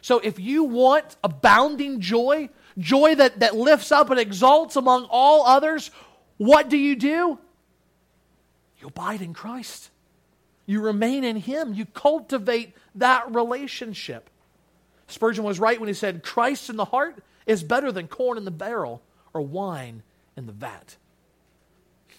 So 0.00 0.18
if 0.18 0.38
you 0.38 0.64
want 0.64 1.16
abounding 1.24 2.00
joy, 2.00 2.50
joy 2.78 3.14
that, 3.14 3.40
that 3.40 3.56
lifts 3.56 3.92
up 3.92 4.10
and 4.10 4.18
exalts 4.18 4.76
among 4.76 5.06
all 5.10 5.46
others, 5.46 5.90
what 6.36 6.68
do 6.68 6.76
you 6.76 6.96
do? 6.96 7.38
You 8.78 8.88
abide 8.88 9.22
in 9.22 9.34
Christ. 9.34 9.90
You 10.66 10.80
remain 10.80 11.24
in 11.24 11.36
Him. 11.36 11.74
You 11.74 11.86
cultivate 11.86 12.74
that 12.96 13.34
relationship. 13.34 14.30
Spurgeon 15.06 15.44
was 15.44 15.60
right 15.60 15.78
when 15.78 15.88
he 15.88 15.94
said, 15.94 16.22
Christ 16.22 16.70
in 16.70 16.76
the 16.76 16.86
heart 16.86 17.22
is 17.46 17.62
better 17.62 17.92
than 17.92 18.08
corn 18.08 18.38
in 18.38 18.44
the 18.44 18.50
barrel 18.50 19.02
or 19.32 19.42
wine 19.42 20.02
in 20.36 20.46
the 20.46 20.52
vat. 20.52 20.96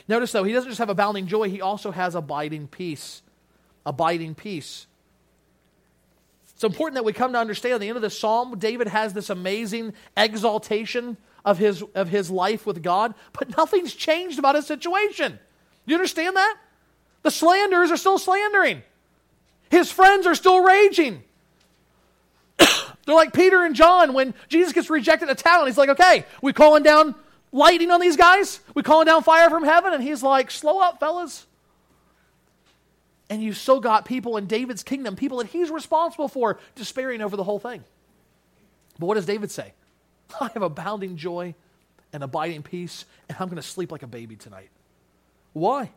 Notice, 0.08 0.32
though, 0.32 0.44
he 0.44 0.54
doesn't 0.54 0.70
just 0.70 0.80
have 0.80 0.90
abounding 0.90 1.28
joy, 1.28 1.50
he 1.50 1.62
also 1.62 1.92
has 1.92 2.14
abiding 2.14 2.68
peace. 2.68 3.24
Abiding 3.86 4.36
peace. 4.36 4.88
It's 6.56 6.64
important 6.64 6.96
that 6.96 7.04
we 7.04 7.14
come 7.14 7.34
to 7.34 7.40
understand 7.40 7.76
at 7.76 7.82
the 7.82 7.90
end 7.90 7.98
of 7.98 8.02
the 8.02 8.10
psalm, 8.10 8.58
David 8.58 8.88
has 8.88 9.14
this 9.14 9.30
amazing 9.30 9.94
exaltation 10.16 11.18
of 11.44 11.58
his, 11.58 11.84
of 11.94 12.08
his 12.08 12.32
life 12.32 12.66
with 12.66 12.82
God, 12.82 13.14
but 13.34 13.56
nothing's 13.58 13.94
changed 13.94 14.40
about 14.40 14.56
his 14.56 14.66
situation. 14.66 15.38
You 15.86 15.96
understand 15.96 16.36
that? 16.38 16.58
The 17.24 17.32
slanderers 17.32 17.92
are 17.92 17.98
still 17.98 18.18
slandering, 18.18 18.84
his 19.70 19.92
friends 19.92 20.26
are 20.26 20.36
still 20.36 20.62
raging. 20.62 21.24
They're 22.58 23.16
like 23.16 23.34
Peter 23.34 23.64
and 23.64 23.76
John 23.76 24.14
when 24.14 24.34
Jesus 24.48 24.72
gets 24.72 24.90
rejected 24.90 25.26
in 25.26 25.32
a 25.32 25.36
town. 25.36 25.66
He's 25.68 25.78
like, 25.78 25.90
okay, 25.90 26.26
we 26.42 26.54
calling 26.54 26.84
down 26.84 27.16
lightning 27.52 27.92
on 27.92 28.00
these 28.00 28.16
guys? 28.16 28.62
We 28.74 28.82
calling 28.82 29.08
down 29.08 29.24
fire 29.24 29.50
from 29.50 29.64
heaven? 29.64 29.94
And 29.94 30.02
he's 30.02 30.24
like, 30.24 30.52
slow 30.52 30.80
up, 30.80 31.00
fellas. 31.00 31.46
And 33.30 33.42
you 33.42 33.54
still 33.54 33.80
got 33.80 34.06
people 34.06 34.38
in 34.38 34.46
David's 34.46 34.84
kingdom, 34.84 35.16
people 35.16 35.40
that 35.40 35.48
he's 35.48 35.72
responsible 35.72 36.28
for, 36.28 36.60
despairing 36.76 37.22
over 37.22 37.36
the 37.36 37.44
whole 37.44 37.60
thing. 37.60 37.84
But 39.00 39.08
what 39.08 39.16
does 39.16 39.26
David 39.26 39.52
say? 39.52 39.74
I 40.40 40.50
have 40.54 40.62
abounding 40.62 41.18
joy 41.18 41.56
and 42.14 42.24
abiding 42.24 42.64
peace, 42.64 43.06
and 43.28 43.38
I'm 43.40 43.48
going 43.48 43.58
to 43.58 43.68
sleep 43.68 43.92
like 43.92 44.04
a 44.04 44.08
baby 44.08 44.36
tonight. 44.36 44.70
Why? 45.54 45.92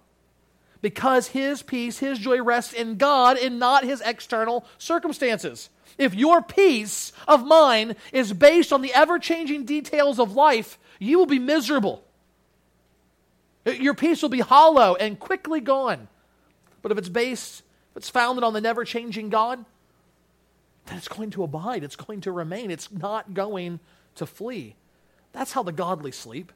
Because 0.80 1.28
his 1.28 1.62
peace, 1.62 1.98
his 1.98 2.18
joy 2.18 2.42
rests 2.42 2.72
in 2.72 2.96
God 2.96 3.36
and 3.36 3.58
not 3.58 3.84
his 3.84 4.00
external 4.00 4.64
circumstances. 4.78 5.70
If 5.96 6.14
your 6.14 6.40
peace 6.40 7.12
of 7.26 7.44
mind 7.44 7.96
is 8.12 8.32
based 8.32 8.72
on 8.72 8.82
the 8.82 8.94
ever 8.94 9.18
changing 9.18 9.64
details 9.64 10.20
of 10.20 10.34
life, 10.34 10.78
you 10.98 11.18
will 11.18 11.26
be 11.26 11.40
miserable. 11.40 12.04
Your 13.64 13.94
peace 13.94 14.22
will 14.22 14.28
be 14.28 14.40
hollow 14.40 14.94
and 14.94 15.18
quickly 15.18 15.60
gone. 15.60 16.08
But 16.82 16.92
if 16.92 16.98
it's 16.98 17.08
based, 17.08 17.62
if 17.90 17.96
it's 17.96 18.10
founded 18.10 18.44
on 18.44 18.52
the 18.52 18.60
never 18.60 18.84
changing 18.84 19.30
God, 19.30 19.64
then 20.86 20.96
it's 20.96 21.08
going 21.08 21.30
to 21.30 21.42
abide. 21.42 21.84
It's 21.84 21.96
going 21.96 22.20
to 22.22 22.32
remain. 22.32 22.70
It's 22.70 22.90
not 22.90 23.34
going 23.34 23.80
to 24.16 24.26
flee. 24.26 24.74
That's 25.32 25.52
how 25.52 25.62
the 25.62 25.72
godly 25.72 26.12
sleep 26.12 26.52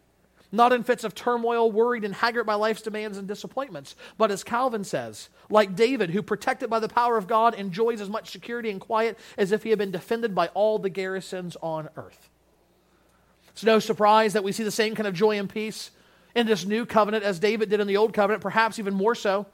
not 0.53 0.73
in 0.73 0.85
fits 0.85 1.03
of 1.03 1.15
turmoil, 1.15 1.73
worried 1.73 2.05
and 2.05 2.15
haggard 2.15 2.45
by 2.45 2.55
life's 2.55 2.83
demands 2.83 3.17
and 3.17 3.27
disappointments, 3.27 3.97
but 4.19 4.31
as 4.31 4.45
Calvin 4.45 4.85
says, 4.85 5.31
like 5.49 5.75
David, 5.75 6.11
who, 6.11 6.23
protected 6.23 6.69
by 6.69 6.79
the 6.79 6.89
power 6.89 7.17
of 7.17 7.27
God, 7.27 7.55
enjoys 7.55 8.03
as 8.03 8.11
much 8.11 8.31
security 8.31 8.71
and 8.71 8.79
quiet 8.79 9.19
as 9.39 9.51
if 9.51 9.63
he 9.63 9.71
had 9.71 9.79
been 9.79 9.91
defended 9.91 10.35
by 10.35 10.49
all 10.49 10.79
the 10.79 10.91
garrisons 10.91 11.57
on 11.63 11.89
earth. 11.97 12.29
It's 13.49 13.65
no 13.65 13.79
surprise 13.79 14.35
that 14.35 14.45
we 14.45 14.53
see 14.53 14.63
the 14.63 14.71
same 14.71 14.95
kind 14.95 15.07
of 15.07 15.15
joy 15.15 15.39
and 15.39 15.49
peace 15.49 15.91
in 16.35 16.47
this 16.47 16.67
new 16.67 16.85
covenant 16.85 17.25
as 17.25 17.39
David 17.39 17.71
did 17.71 17.81
in 17.81 17.87
the 17.87 17.97
old 17.97 18.13
covenant, 18.13 18.43
perhaps 18.43 18.79
even 18.79 18.95
more 18.95 19.15
so. 19.15 19.47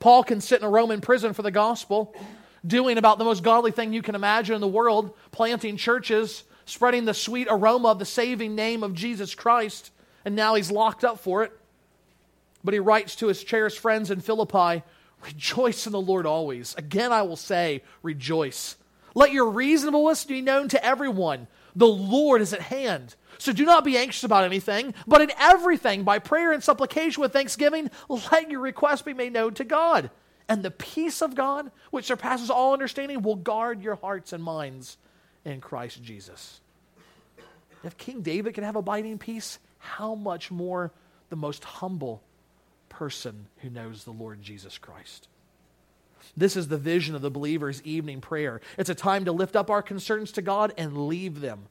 Paul 0.00 0.24
can 0.24 0.40
sit 0.40 0.60
in 0.60 0.66
a 0.66 0.70
Roman 0.70 1.00
prison 1.00 1.32
for 1.32 1.42
the 1.42 1.50
gospel, 1.52 2.14
doing 2.66 2.98
about 2.98 3.18
the 3.18 3.24
most 3.24 3.44
godly 3.44 3.70
thing 3.70 3.92
you 3.92 4.02
can 4.02 4.14
imagine 4.14 4.56
in 4.56 4.60
the 4.60 4.68
world, 4.68 5.14
planting 5.30 5.76
churches, 5.76 6.42
spreading 6.66 7.04
the 7.04 7.14
sweet 7.14 7.46
aroma 7.48 7.88
of 7.88 7.98
the 7.98 8.04
saving 8.04 8.54
name 8.54 8.82
of 8.82 8.94
Jesus 8.94 9.34
Christ 9.34 9.92
and 10.24 10.36
now 10.36 10.54
he's 10.54 10.70
locked 10.70 11.04
up 11.04 11.18
for 11.18 11.42
it. 11.42 11.52
But 12.62 12.74
he 12.74 12.80
writes 12.80 13.16
to 13.16 13.28
his 13.28 13.42
cherished 13.42 13.78
friends 13.78 14.10
in 14.10 14.20
Philippi 14.20 14.82
Rejoice 15.22 15.86
in 15.86 15.92
the 15.92 16.00
Lord 16.00 16.24
always. 16.24 16.74
Again, 16.76 17.12
I 17.12 17.20
will 17.22 17.36
say, 17.36 17.82
rejoice. 18.02 18.76
Let 19.14 19.32
your 19.32 19.50
reasonableness 19.50 20.24
be 20.24 20.40
known 20.40 20.68
to 20.68 20.82
everyone. 20.82 21.46
The 21.76 21.86
Lord 21.86 22.40
is 22.40 22.54
at 22.54 22.62
hand. 22.62 23.16
So 23.40 23.54
do 23.54 23.64
not 23.64 23.84
be 23.84 23.96
anxious 23.96 24.22
about 24.22 24.44
anything, 24.44 24.92
but 25.06 25.22
in 25.22 25.32
everything, 25.38 26.04
by 26.04 26.18
prayer 26.18 26.52
and 26.52 26.62
supplication 26.62 27.22
with 27.22 27.32
thanksgiving, 27.32 27.90
let 28.10 28.50
your 28.50 28.60
requests 28.60 29.00
be 29.00 29.14
made 29.14 29.32
known 29.32 29.54
to 29.54 29.64
God. 29.64 30.10
And 30.46 30.62
the 30.62 30.70
peace 30.70 31.22
of 31.22 31.34
God, 31.34 31.72
which 31.90 32.04
surpasses 32.04 32.50
all 32.50 32.74
understanding, 32.74 33.22
will 33.22 33.36
guard 33.36 33.82
your 33.82 33.94
hearts 33.94 34.34
and 34.34 34.44
minds 34.44 34.98
in 35.42 35.62
Christ 35.62 36.02
Jesus. 36.02 36.60
If 37.82 37.96
King 37.96 38.20
David 38.20 38.52
can 38.52 38.62
have 38.62 38.76
abiding 38.76 39.16
peace, 39.16 39.58
how 39.78 40.14
much 40.14 40.50
more 40.50 40.92
the 41.30 41.36
most 41.36 41.64
humble 41.64 42.22
person 42.90 43.46
who 43.62 43.70
knows 43.70 44.04
the 44.04 44.10
Lord 44.10 44.42
Jesus 44.42 44.76
Christ. 44.76 45.28
This 46.36 46.56
is 46.56 46.68
the 46.68 46.76
vision 46.76 47.14
of 47.14 47.22
the 47.22 47.30
believer's 47.30 47.82
evening 47.84 48.20
prayer. 48.20 48.60
It's 48.76 48.90
a 48.90 48.94
time 48.94 49.24
to 49.24 49.32
lift 49.32 49.56
up 49.56 49.70
our 49.70 49.80
concerns 49.80 50.30
to 50.32 50.42
God 50.42 50.74
and 50.76 51.06
leave 51.08 51.40
them 51.40 51.68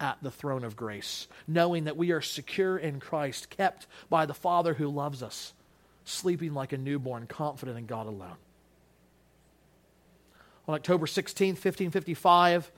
at 0.00 0.18
the 0.22 0.30
throne 0.30 0.64
of 0.64 0.76
grace, 0.76 1.26
knowing 1.46 1.84
that 1.84 1.96
we 1.96 2.10
are 2.10 2.20
secure 2.20 2.76
in 2.78 3.00
Christ, 3.00 3.50
kept 3.50 3.86
by 4.08 4.26
the 4.26 4.34
Father 4.34 4.74
who 4.74 4.88
loves 4.88 5.22
us, 5.22 5.52
sleeping 6.04 6.54
like 6.54 6.72
a 6.72 6.78
newborn, 6.78 7.26
confident 7.26 7.78
in 7.78 7.86
God 7.86 8.06
alone. 8.06 8.36
On 10.66 10.74
October 10.74 11.06
16, 11.06 11.50
1555, 11.50 12.70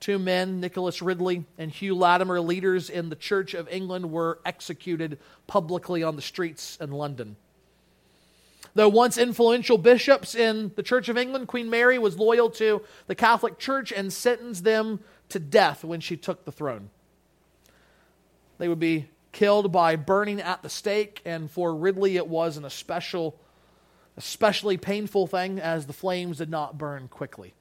Two 0.00 0.18
men, 0.18 0.60
Nicholas 0.60 1.02
Ridley 1.02 1.44
and 1.56 1.70
Hugh 1.70 1.96
Latimer, 1.96 2.40
leaders 2.40 2.88
in 2.88 3.08
the 3.08 3.16
Church 3.16 3.54
of 3.54 3.68
England, 3.68 4.12
were 4.12 4.38
executed 4.44 5.18
publicly 5.46 6.02
on 6.02 6.14
the 6.14 6.22
streets 6.22 6.78
in 6.80 6.92
London. 6.92 7.36
Though 8.74 8.88
once 8.88 9.18
influential 9.18 9.76
bishops 9.76 10.36
in 10.36 10.70
the 10.76 10.84
Church 10.84 11.08
of 11.08 11.18
England, 11.18 11.48
Queen 11.48 11.68
Mary 11.68 11.98
was 11.98 12.16
loyal 12.16 12.48
to 12.50 12.82
the 13.08 13.16
Catholic 13.16 13.58
Church 13.58 13.90
and 13.90 14.12
sentenced 14.12 14.62
them 14.62 15.00
to 15.30 15.38
death 15.38 15.84
when 15.84 16.00
she 16.00 16.16
took 16.16 16.44
the 16.44 16.52
throne. 16.52 16.90
They 18.58 18.68
would 18.68 18.80
be 18.80 19.08
killed 19.32 19.70
by 19.70 19.96
burning 19.96 20.40
at 20.40 20.62
the 20.62 20.68
stake, 20.68 21.20
and 21.24 21.50
for 21.50 21.74
Ridley 21.74 22.16
it 22.16 22.26
was 22.26 22.56
an 22.56 22.64
especial, 22.64 23.38
especially 24.16 24.76
painful 24.76 25.26
thing 25.26 25.58
as 25.60 25.86
the 25.86 25.92
flames 25.92 26.38
did 26.38 26.50
not 26.50 26.78
burn 26.78 27.08
quickly. 27.08 27.54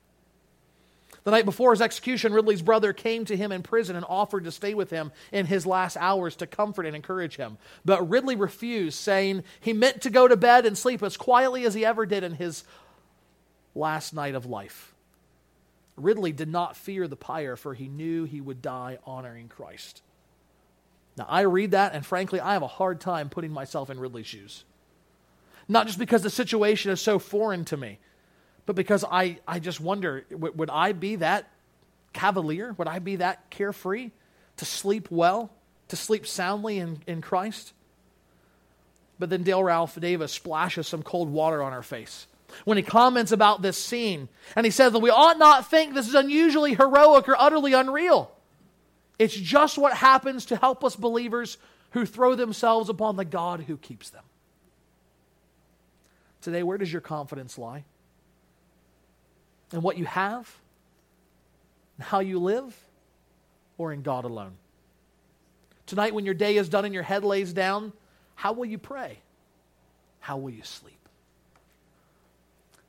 The 1.24 1.32
night 1.32 1.46
before 1.46 1.72
his 1.72 1.82
execution, 1.82 2.34
Ridley's 2.34 2.62
brother 2.62 2.94
came 2.94 3.26
to 3.26 3.36
him 3.36 3.52
in 3.52 3.62
prison 3.62 3.98
and 3.98 4.06
offered 4.08 4.46
to 4.46 4.52
stay 4.52 4.74
with 4.74 4.90
him 4.90 5.12
in 5.34 5.46
his 5.46 5.66
last 5.66 5.98
hours 5.98 6.38
to 6.38 6.48
comfort 6.48 6.86
and 6.86 6.96
encourage 6.96 7.36
him. 7.36 7.58
But 7.84 8.10
Ridley 8.10 8.38
refused, 8.38 8.98
saying 8.98 9.44
he 9.60 9.74
meant 9.74 10.04
to 10.04 10.10
go 10.10 10.30
to 10.30 10.38
bed 10.38 10.66
and 10.66 10.78
sleep 10.78 11.04
as 11.04 11.18
quietly 11.18 11.66
as 11.66 11.74
he 11.74 11.84
ever 11.86 12.06
did 12.06 12.24
in 12.24 12.32
his 12.32 12.64
last 13.76 14.14
night 14.14 14.36
of 14.36 14.46
life. 14.46 14.94
Ridley 15.98 16.32
did 16.32 16.48
not 16.48 16.78
fear 16.78 17.08
the 17.08 17.16
pyre, 17.16 17.56
for 17.56 17.74
he 17.74 17.88
knew 17.88 18.24
he 18.24 18.40
would 18.40 18.62
die 18.62 19.00
honoring 19.04 19.50
Christ. 19.50 20.04
Now, 21.18 21.26
I 21.28 21.42
read 21.42 21.72
that, 21.72 21.94
and 21.94 22.06
frankly, 22.06 22.40
I 22.40 22.54
have 22.54 22.62
a 22.62 22.68
hard 22.68 23.02
time 23.02 23.30
putting 23.30 23.52
myself 23.52 23.90
in 23.90 24.00
Ridley's 24.00 24.28
shoes. 24.28 24.64
Not 25.68 25.88
just 25.88 25.98
because 25.98 26.22
the 26.22 26.30
situation 26.30 26.92
is 26.92 27.02
so 27.02 27.18
foreign 27.18 27.66
to 27.66 27.78
me, 27.78 27.98
but 28.68 28.76
because 28.76 29.04
I, 29.04 29.40
I 29.48 29.60
just 29.60 29.82
wonder 29.82 30.26
w- 30.30 30.54
would 30.56 30.70
I 30.70 30.92
be 30.92 31.18
that 31.18 31.50
cavalier? 32.14 32.74
Would 32.78 32.88
I 32.88 33.00
be 33.00 33.18
that 33.18 33.50
carefree 33.50 34.12
to 34.58 34.66
sleep 34.66 35.10
well, 35.10 35.52
to 35.88 35.96
sleep 35.96 36.28
soundly 36.28 36.78
in, 36.78 37.02
in 37.08 37.22
Christ? 37.22 37.74
But 39.18 39.32
then 39.32 39.42
Dale 39.42 39.64
Ralph 39.64 40.00
Davis 40.00 40.32
splashes 40.32 40.88
some 40.88 41.02
cold 41.02 41.30
water 41.30 41.64
on 41.64 41.74
our 41.74 41.82
face 41.82 42.28
when 42.66 42.78
he 42.78 42.84
comments 42.84 43.32
about 43.32 43.62
this 43.62 43.78
scene. 43.78 44.30
And 44.56 44.66
he 44.66 44.72
says 44.72 44.94
that 44.94 45.00
we 45.00 45.10
ought 45.10 45.38
not 45.38 45.70
think 45.70 45.94
this 45.94 46.08
is 46.08 46.16
unusually 46.16 46.74
heroic 46.74 47.28
or 47.28 47.36
utterly 47.40 47.74
unreal. 47.74 48.32
It's 49.20 49.36
just 49.36 49.78
what 49.78 49.94
happens 49.94 50.46
to 50.46 50.56
helpless 50.56 50.96
believers 50.96 51.58
who 51.92 52.06
throw 52.06 52.36
themselves 52.36 52.90
upon 52.90 53.16
the 53.16 53.26
God 53.26 53.62
who 53.62 53.78
keeps 53.78 54.10
them. 54.10 54.24
Today, 56.42 56.64
where 56.64 56.78
does 56.78 56.92
your 56.92 57.02
confidence 57.02 57.58
lie? 57.58 57.84
in 59.74 59.82
what 59.82 59.98
you 59.98 60.06
have, 60.06 60.50
and 61.98 62.06
how 62.06 62.20
you 62.20 62.40
live, 62.40 62.76
or 63.78 63.92
in 63.92 64.02
God 64.02 64.26
alone? 64.26 64.54
Tonight, 65.86 66.14
when 66.14 66.26
your 66.26 66.34
day 66.34 66.58
is 66.58 66.70
done 66.70 66.86
and 66.86 66.94
your 66.94 67.04
head 67.04 67.24
lays 67.24 67.54
down, 67.54 67.94
how 68.36 68.54
will 68.54 68.66
you 68.66 68.78
pray? 68.78 69.20
How 70.20 70.38
will 70.38 70.50
you 70.50 70.64
sleep? 70.64 70.97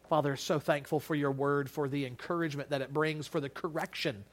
Father, 0.08 0.36
so 0.36 0.58
thankful 0.58 1.00
for 1.00 1.14
your 1.14 1.30
word, 1.30 1.70
for 1.70 1.88
the 1.88 2.06
encouragement 2.06 2.70
that 2.70 2.80
it 2.80 2.92
brings, 2.92 3.26
for 3.26 3.40
the 3.40 3.48
correction 3.48 4.24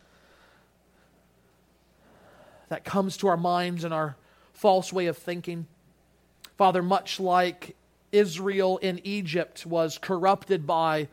that 2.70 2.84
comes 2.84 3.18
to 3.18 3.28
our 3.28 3.38
minds 3.38 3.84
and 3.84 3.94
our 3.94 4.16
false 4.54 4.92
way 4.92 5.08
of 5.08 5.18
thinking. 5.18 5.68
Father, 6.58 6.82
much 6.82 7.20
like 7.20 7.76
Israel 8.12 8.78
in 8.78 9.02
Egypt 9.04 9.66
was 9.66 9.98
corrupted 9.98 10.66
by 10.66 11.10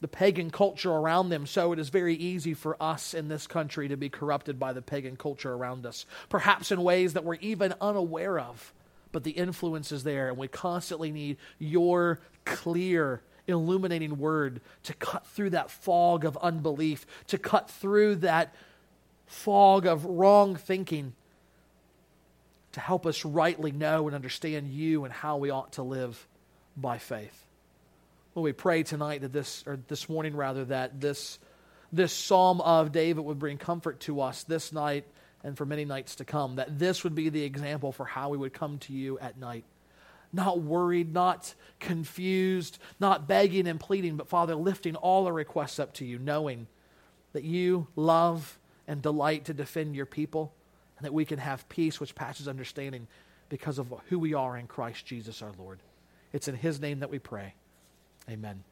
the 0.00 0.08
pagan 0.08 0.50
culture 0.50 0.90
around 0.90 1.28
them, 1.28 1.46
so 1.46 1.72
it 1.72 1.78
is 1.78 1.90
very 1.90 2.14
easy 2.14 2.54
for 2.54 2.82
us 2.82 3.12
in 3.12 3.28
this 3.28 3.46
country 3.46 3.88
to 3.88 3.96
be 3.98 4.08
corrupted 4.08 4.58
by 4.58 4.72
the 4.72 4.80
pagan 4.80 5.16
culture 5.16 5.52
around 5.52 5.84
us, 5.84 6.06
perhaps 6.30 6.72
in 6.72 6.82
ways 6.82 7.12
that 7.12 7.24
we're 7.24 7.34
even 7.34 7.74
unaware 7.80 8.38
of. 8.38 8.72
But 9.12 9.24
the 9.24 9.32
influence 9.32 9.92
is 9.92 10.02
there, 10.02 10.28
and 10.28 10.38
we 10.38 10.48
constantly 10.48 11.12
need 11.12 11.36
your 11.58 12.20
clear, 12.46 13.20
illuminating 13.50 14.18
word 14.18 14.60
to 14.84 14.94
cut 14.94 15.26
through 15.26 15.50
that 15.50 15.70
fog 15.70 16.24
of 16.24 16.36
unbelief, 16.38 17.06
to 17.28 17.38
cut 17.38 17.70
through 17.70 18.16
that 18.16 18.54
fog 19.26 19.86
of 19.86 20.04
wrong 20.04 20.56
thinking, 20.56 21.14
to 22.72 22.80
help 22.80 23.06
us 23.06 23.24
rightly 23.24 23.72
know 23.72 24.06
and 24.06 24.14
understand 24.14 24.68
you 24.68 25.04
and 25.04 25.12
how 25.12 25.36
we 25.36 25.50
ought 25.50 25.72
to 25.72 25.82
live 25.82 26.26
by 26.76 26.98
faith. 26.98 27.46
Well, 28.34 28.44
we 28.44 28.52
pray 28.52 28.84
tonight 28.84 29.22
that 29.22 29.32
this, 29.32 29.64
or 29.66 29.80
this 29.88 30.08
morning 30.08 30.36
rather, 30.36 30.64
that 30.66 31.00
this, 31.00 31.38
this 31.92 32.12
psalm 32.12 32.60
of 32.60 32.92
David 32.92 33.24
would 33.24 33.38
bring 33.38 33.58
comfort 33.58 34.00
to 34.00 34.20
us 34.20 34.44
this 34.44 34.72
night 34.72 35.04
and 35.42 35.56
for 35.56 35.64
many 35.64 35.84
nights 35.84 36.16
to 36.16 36.24
come. 36.24 36.56
That 36.56 36.78
this 36.78 37.02
would 37.02 37.14
be 37.14 37.28
the 37.28 37.42
example 37.42 37.90
for 37.90 38.04
how 38.04 38.28
we 38.28 38.38
would 38.38 38.52
come 38.52 38.78
to 38.80 38.92
you 38.92 39.18
at 39.18 39.36
night. 39.36 39.64
Not 40.32 40.60
worried, 40.60 41.12
not 41.12 41.54
confused, 41.80 42.78
not 43.00 43.26
begging 43.26 43.66
and 43.66 43.80
pleading, 43.80 44.16
but 44.16 44.28
Father, 44.28 44.54
lifting 44.54 44.94
all 44.96 45.26
our 45.26 45.32
requests 45.32 45.78
up 45.78 45.92
to 45.94 46.04
you, 46.04 46.18
knowing 46.18 46.68
that 47.32 47.44
you 47.44 47.88
love 47.96 48.58
and 48.86 49.02
delight 49.02 49.44
to 49.46 49.54
defend 49.54 49.96
your 49.96 50.06
people, 50.06 50.52
and 50.98 51.04
that 51.04 51.12
we 51.12 51.24
can 51.24 51.38
have 51.38 51.68
peace 51.68 51.98
which 51.98 52.14
passes 52.14 52.46
understanding 52.46 53.06
because 53.48 53.78
of 53.78 53.92
who 54.08 54.18
we 54.18 54.34
are 54.34 54.56
in 54.56 54.66
Christ 54.66 55.06
Jesus 55.06 55.42
our 55.42 55.52
Lord. 55.58 55.80
It's 56.32 56.48
in 56.48 56.54
his 56.54 56.80
name 56.80 57.00
that 57.00 57.10
we 57.10 57.18
pray. 57.18 57.54
Amen. 58.28 58.62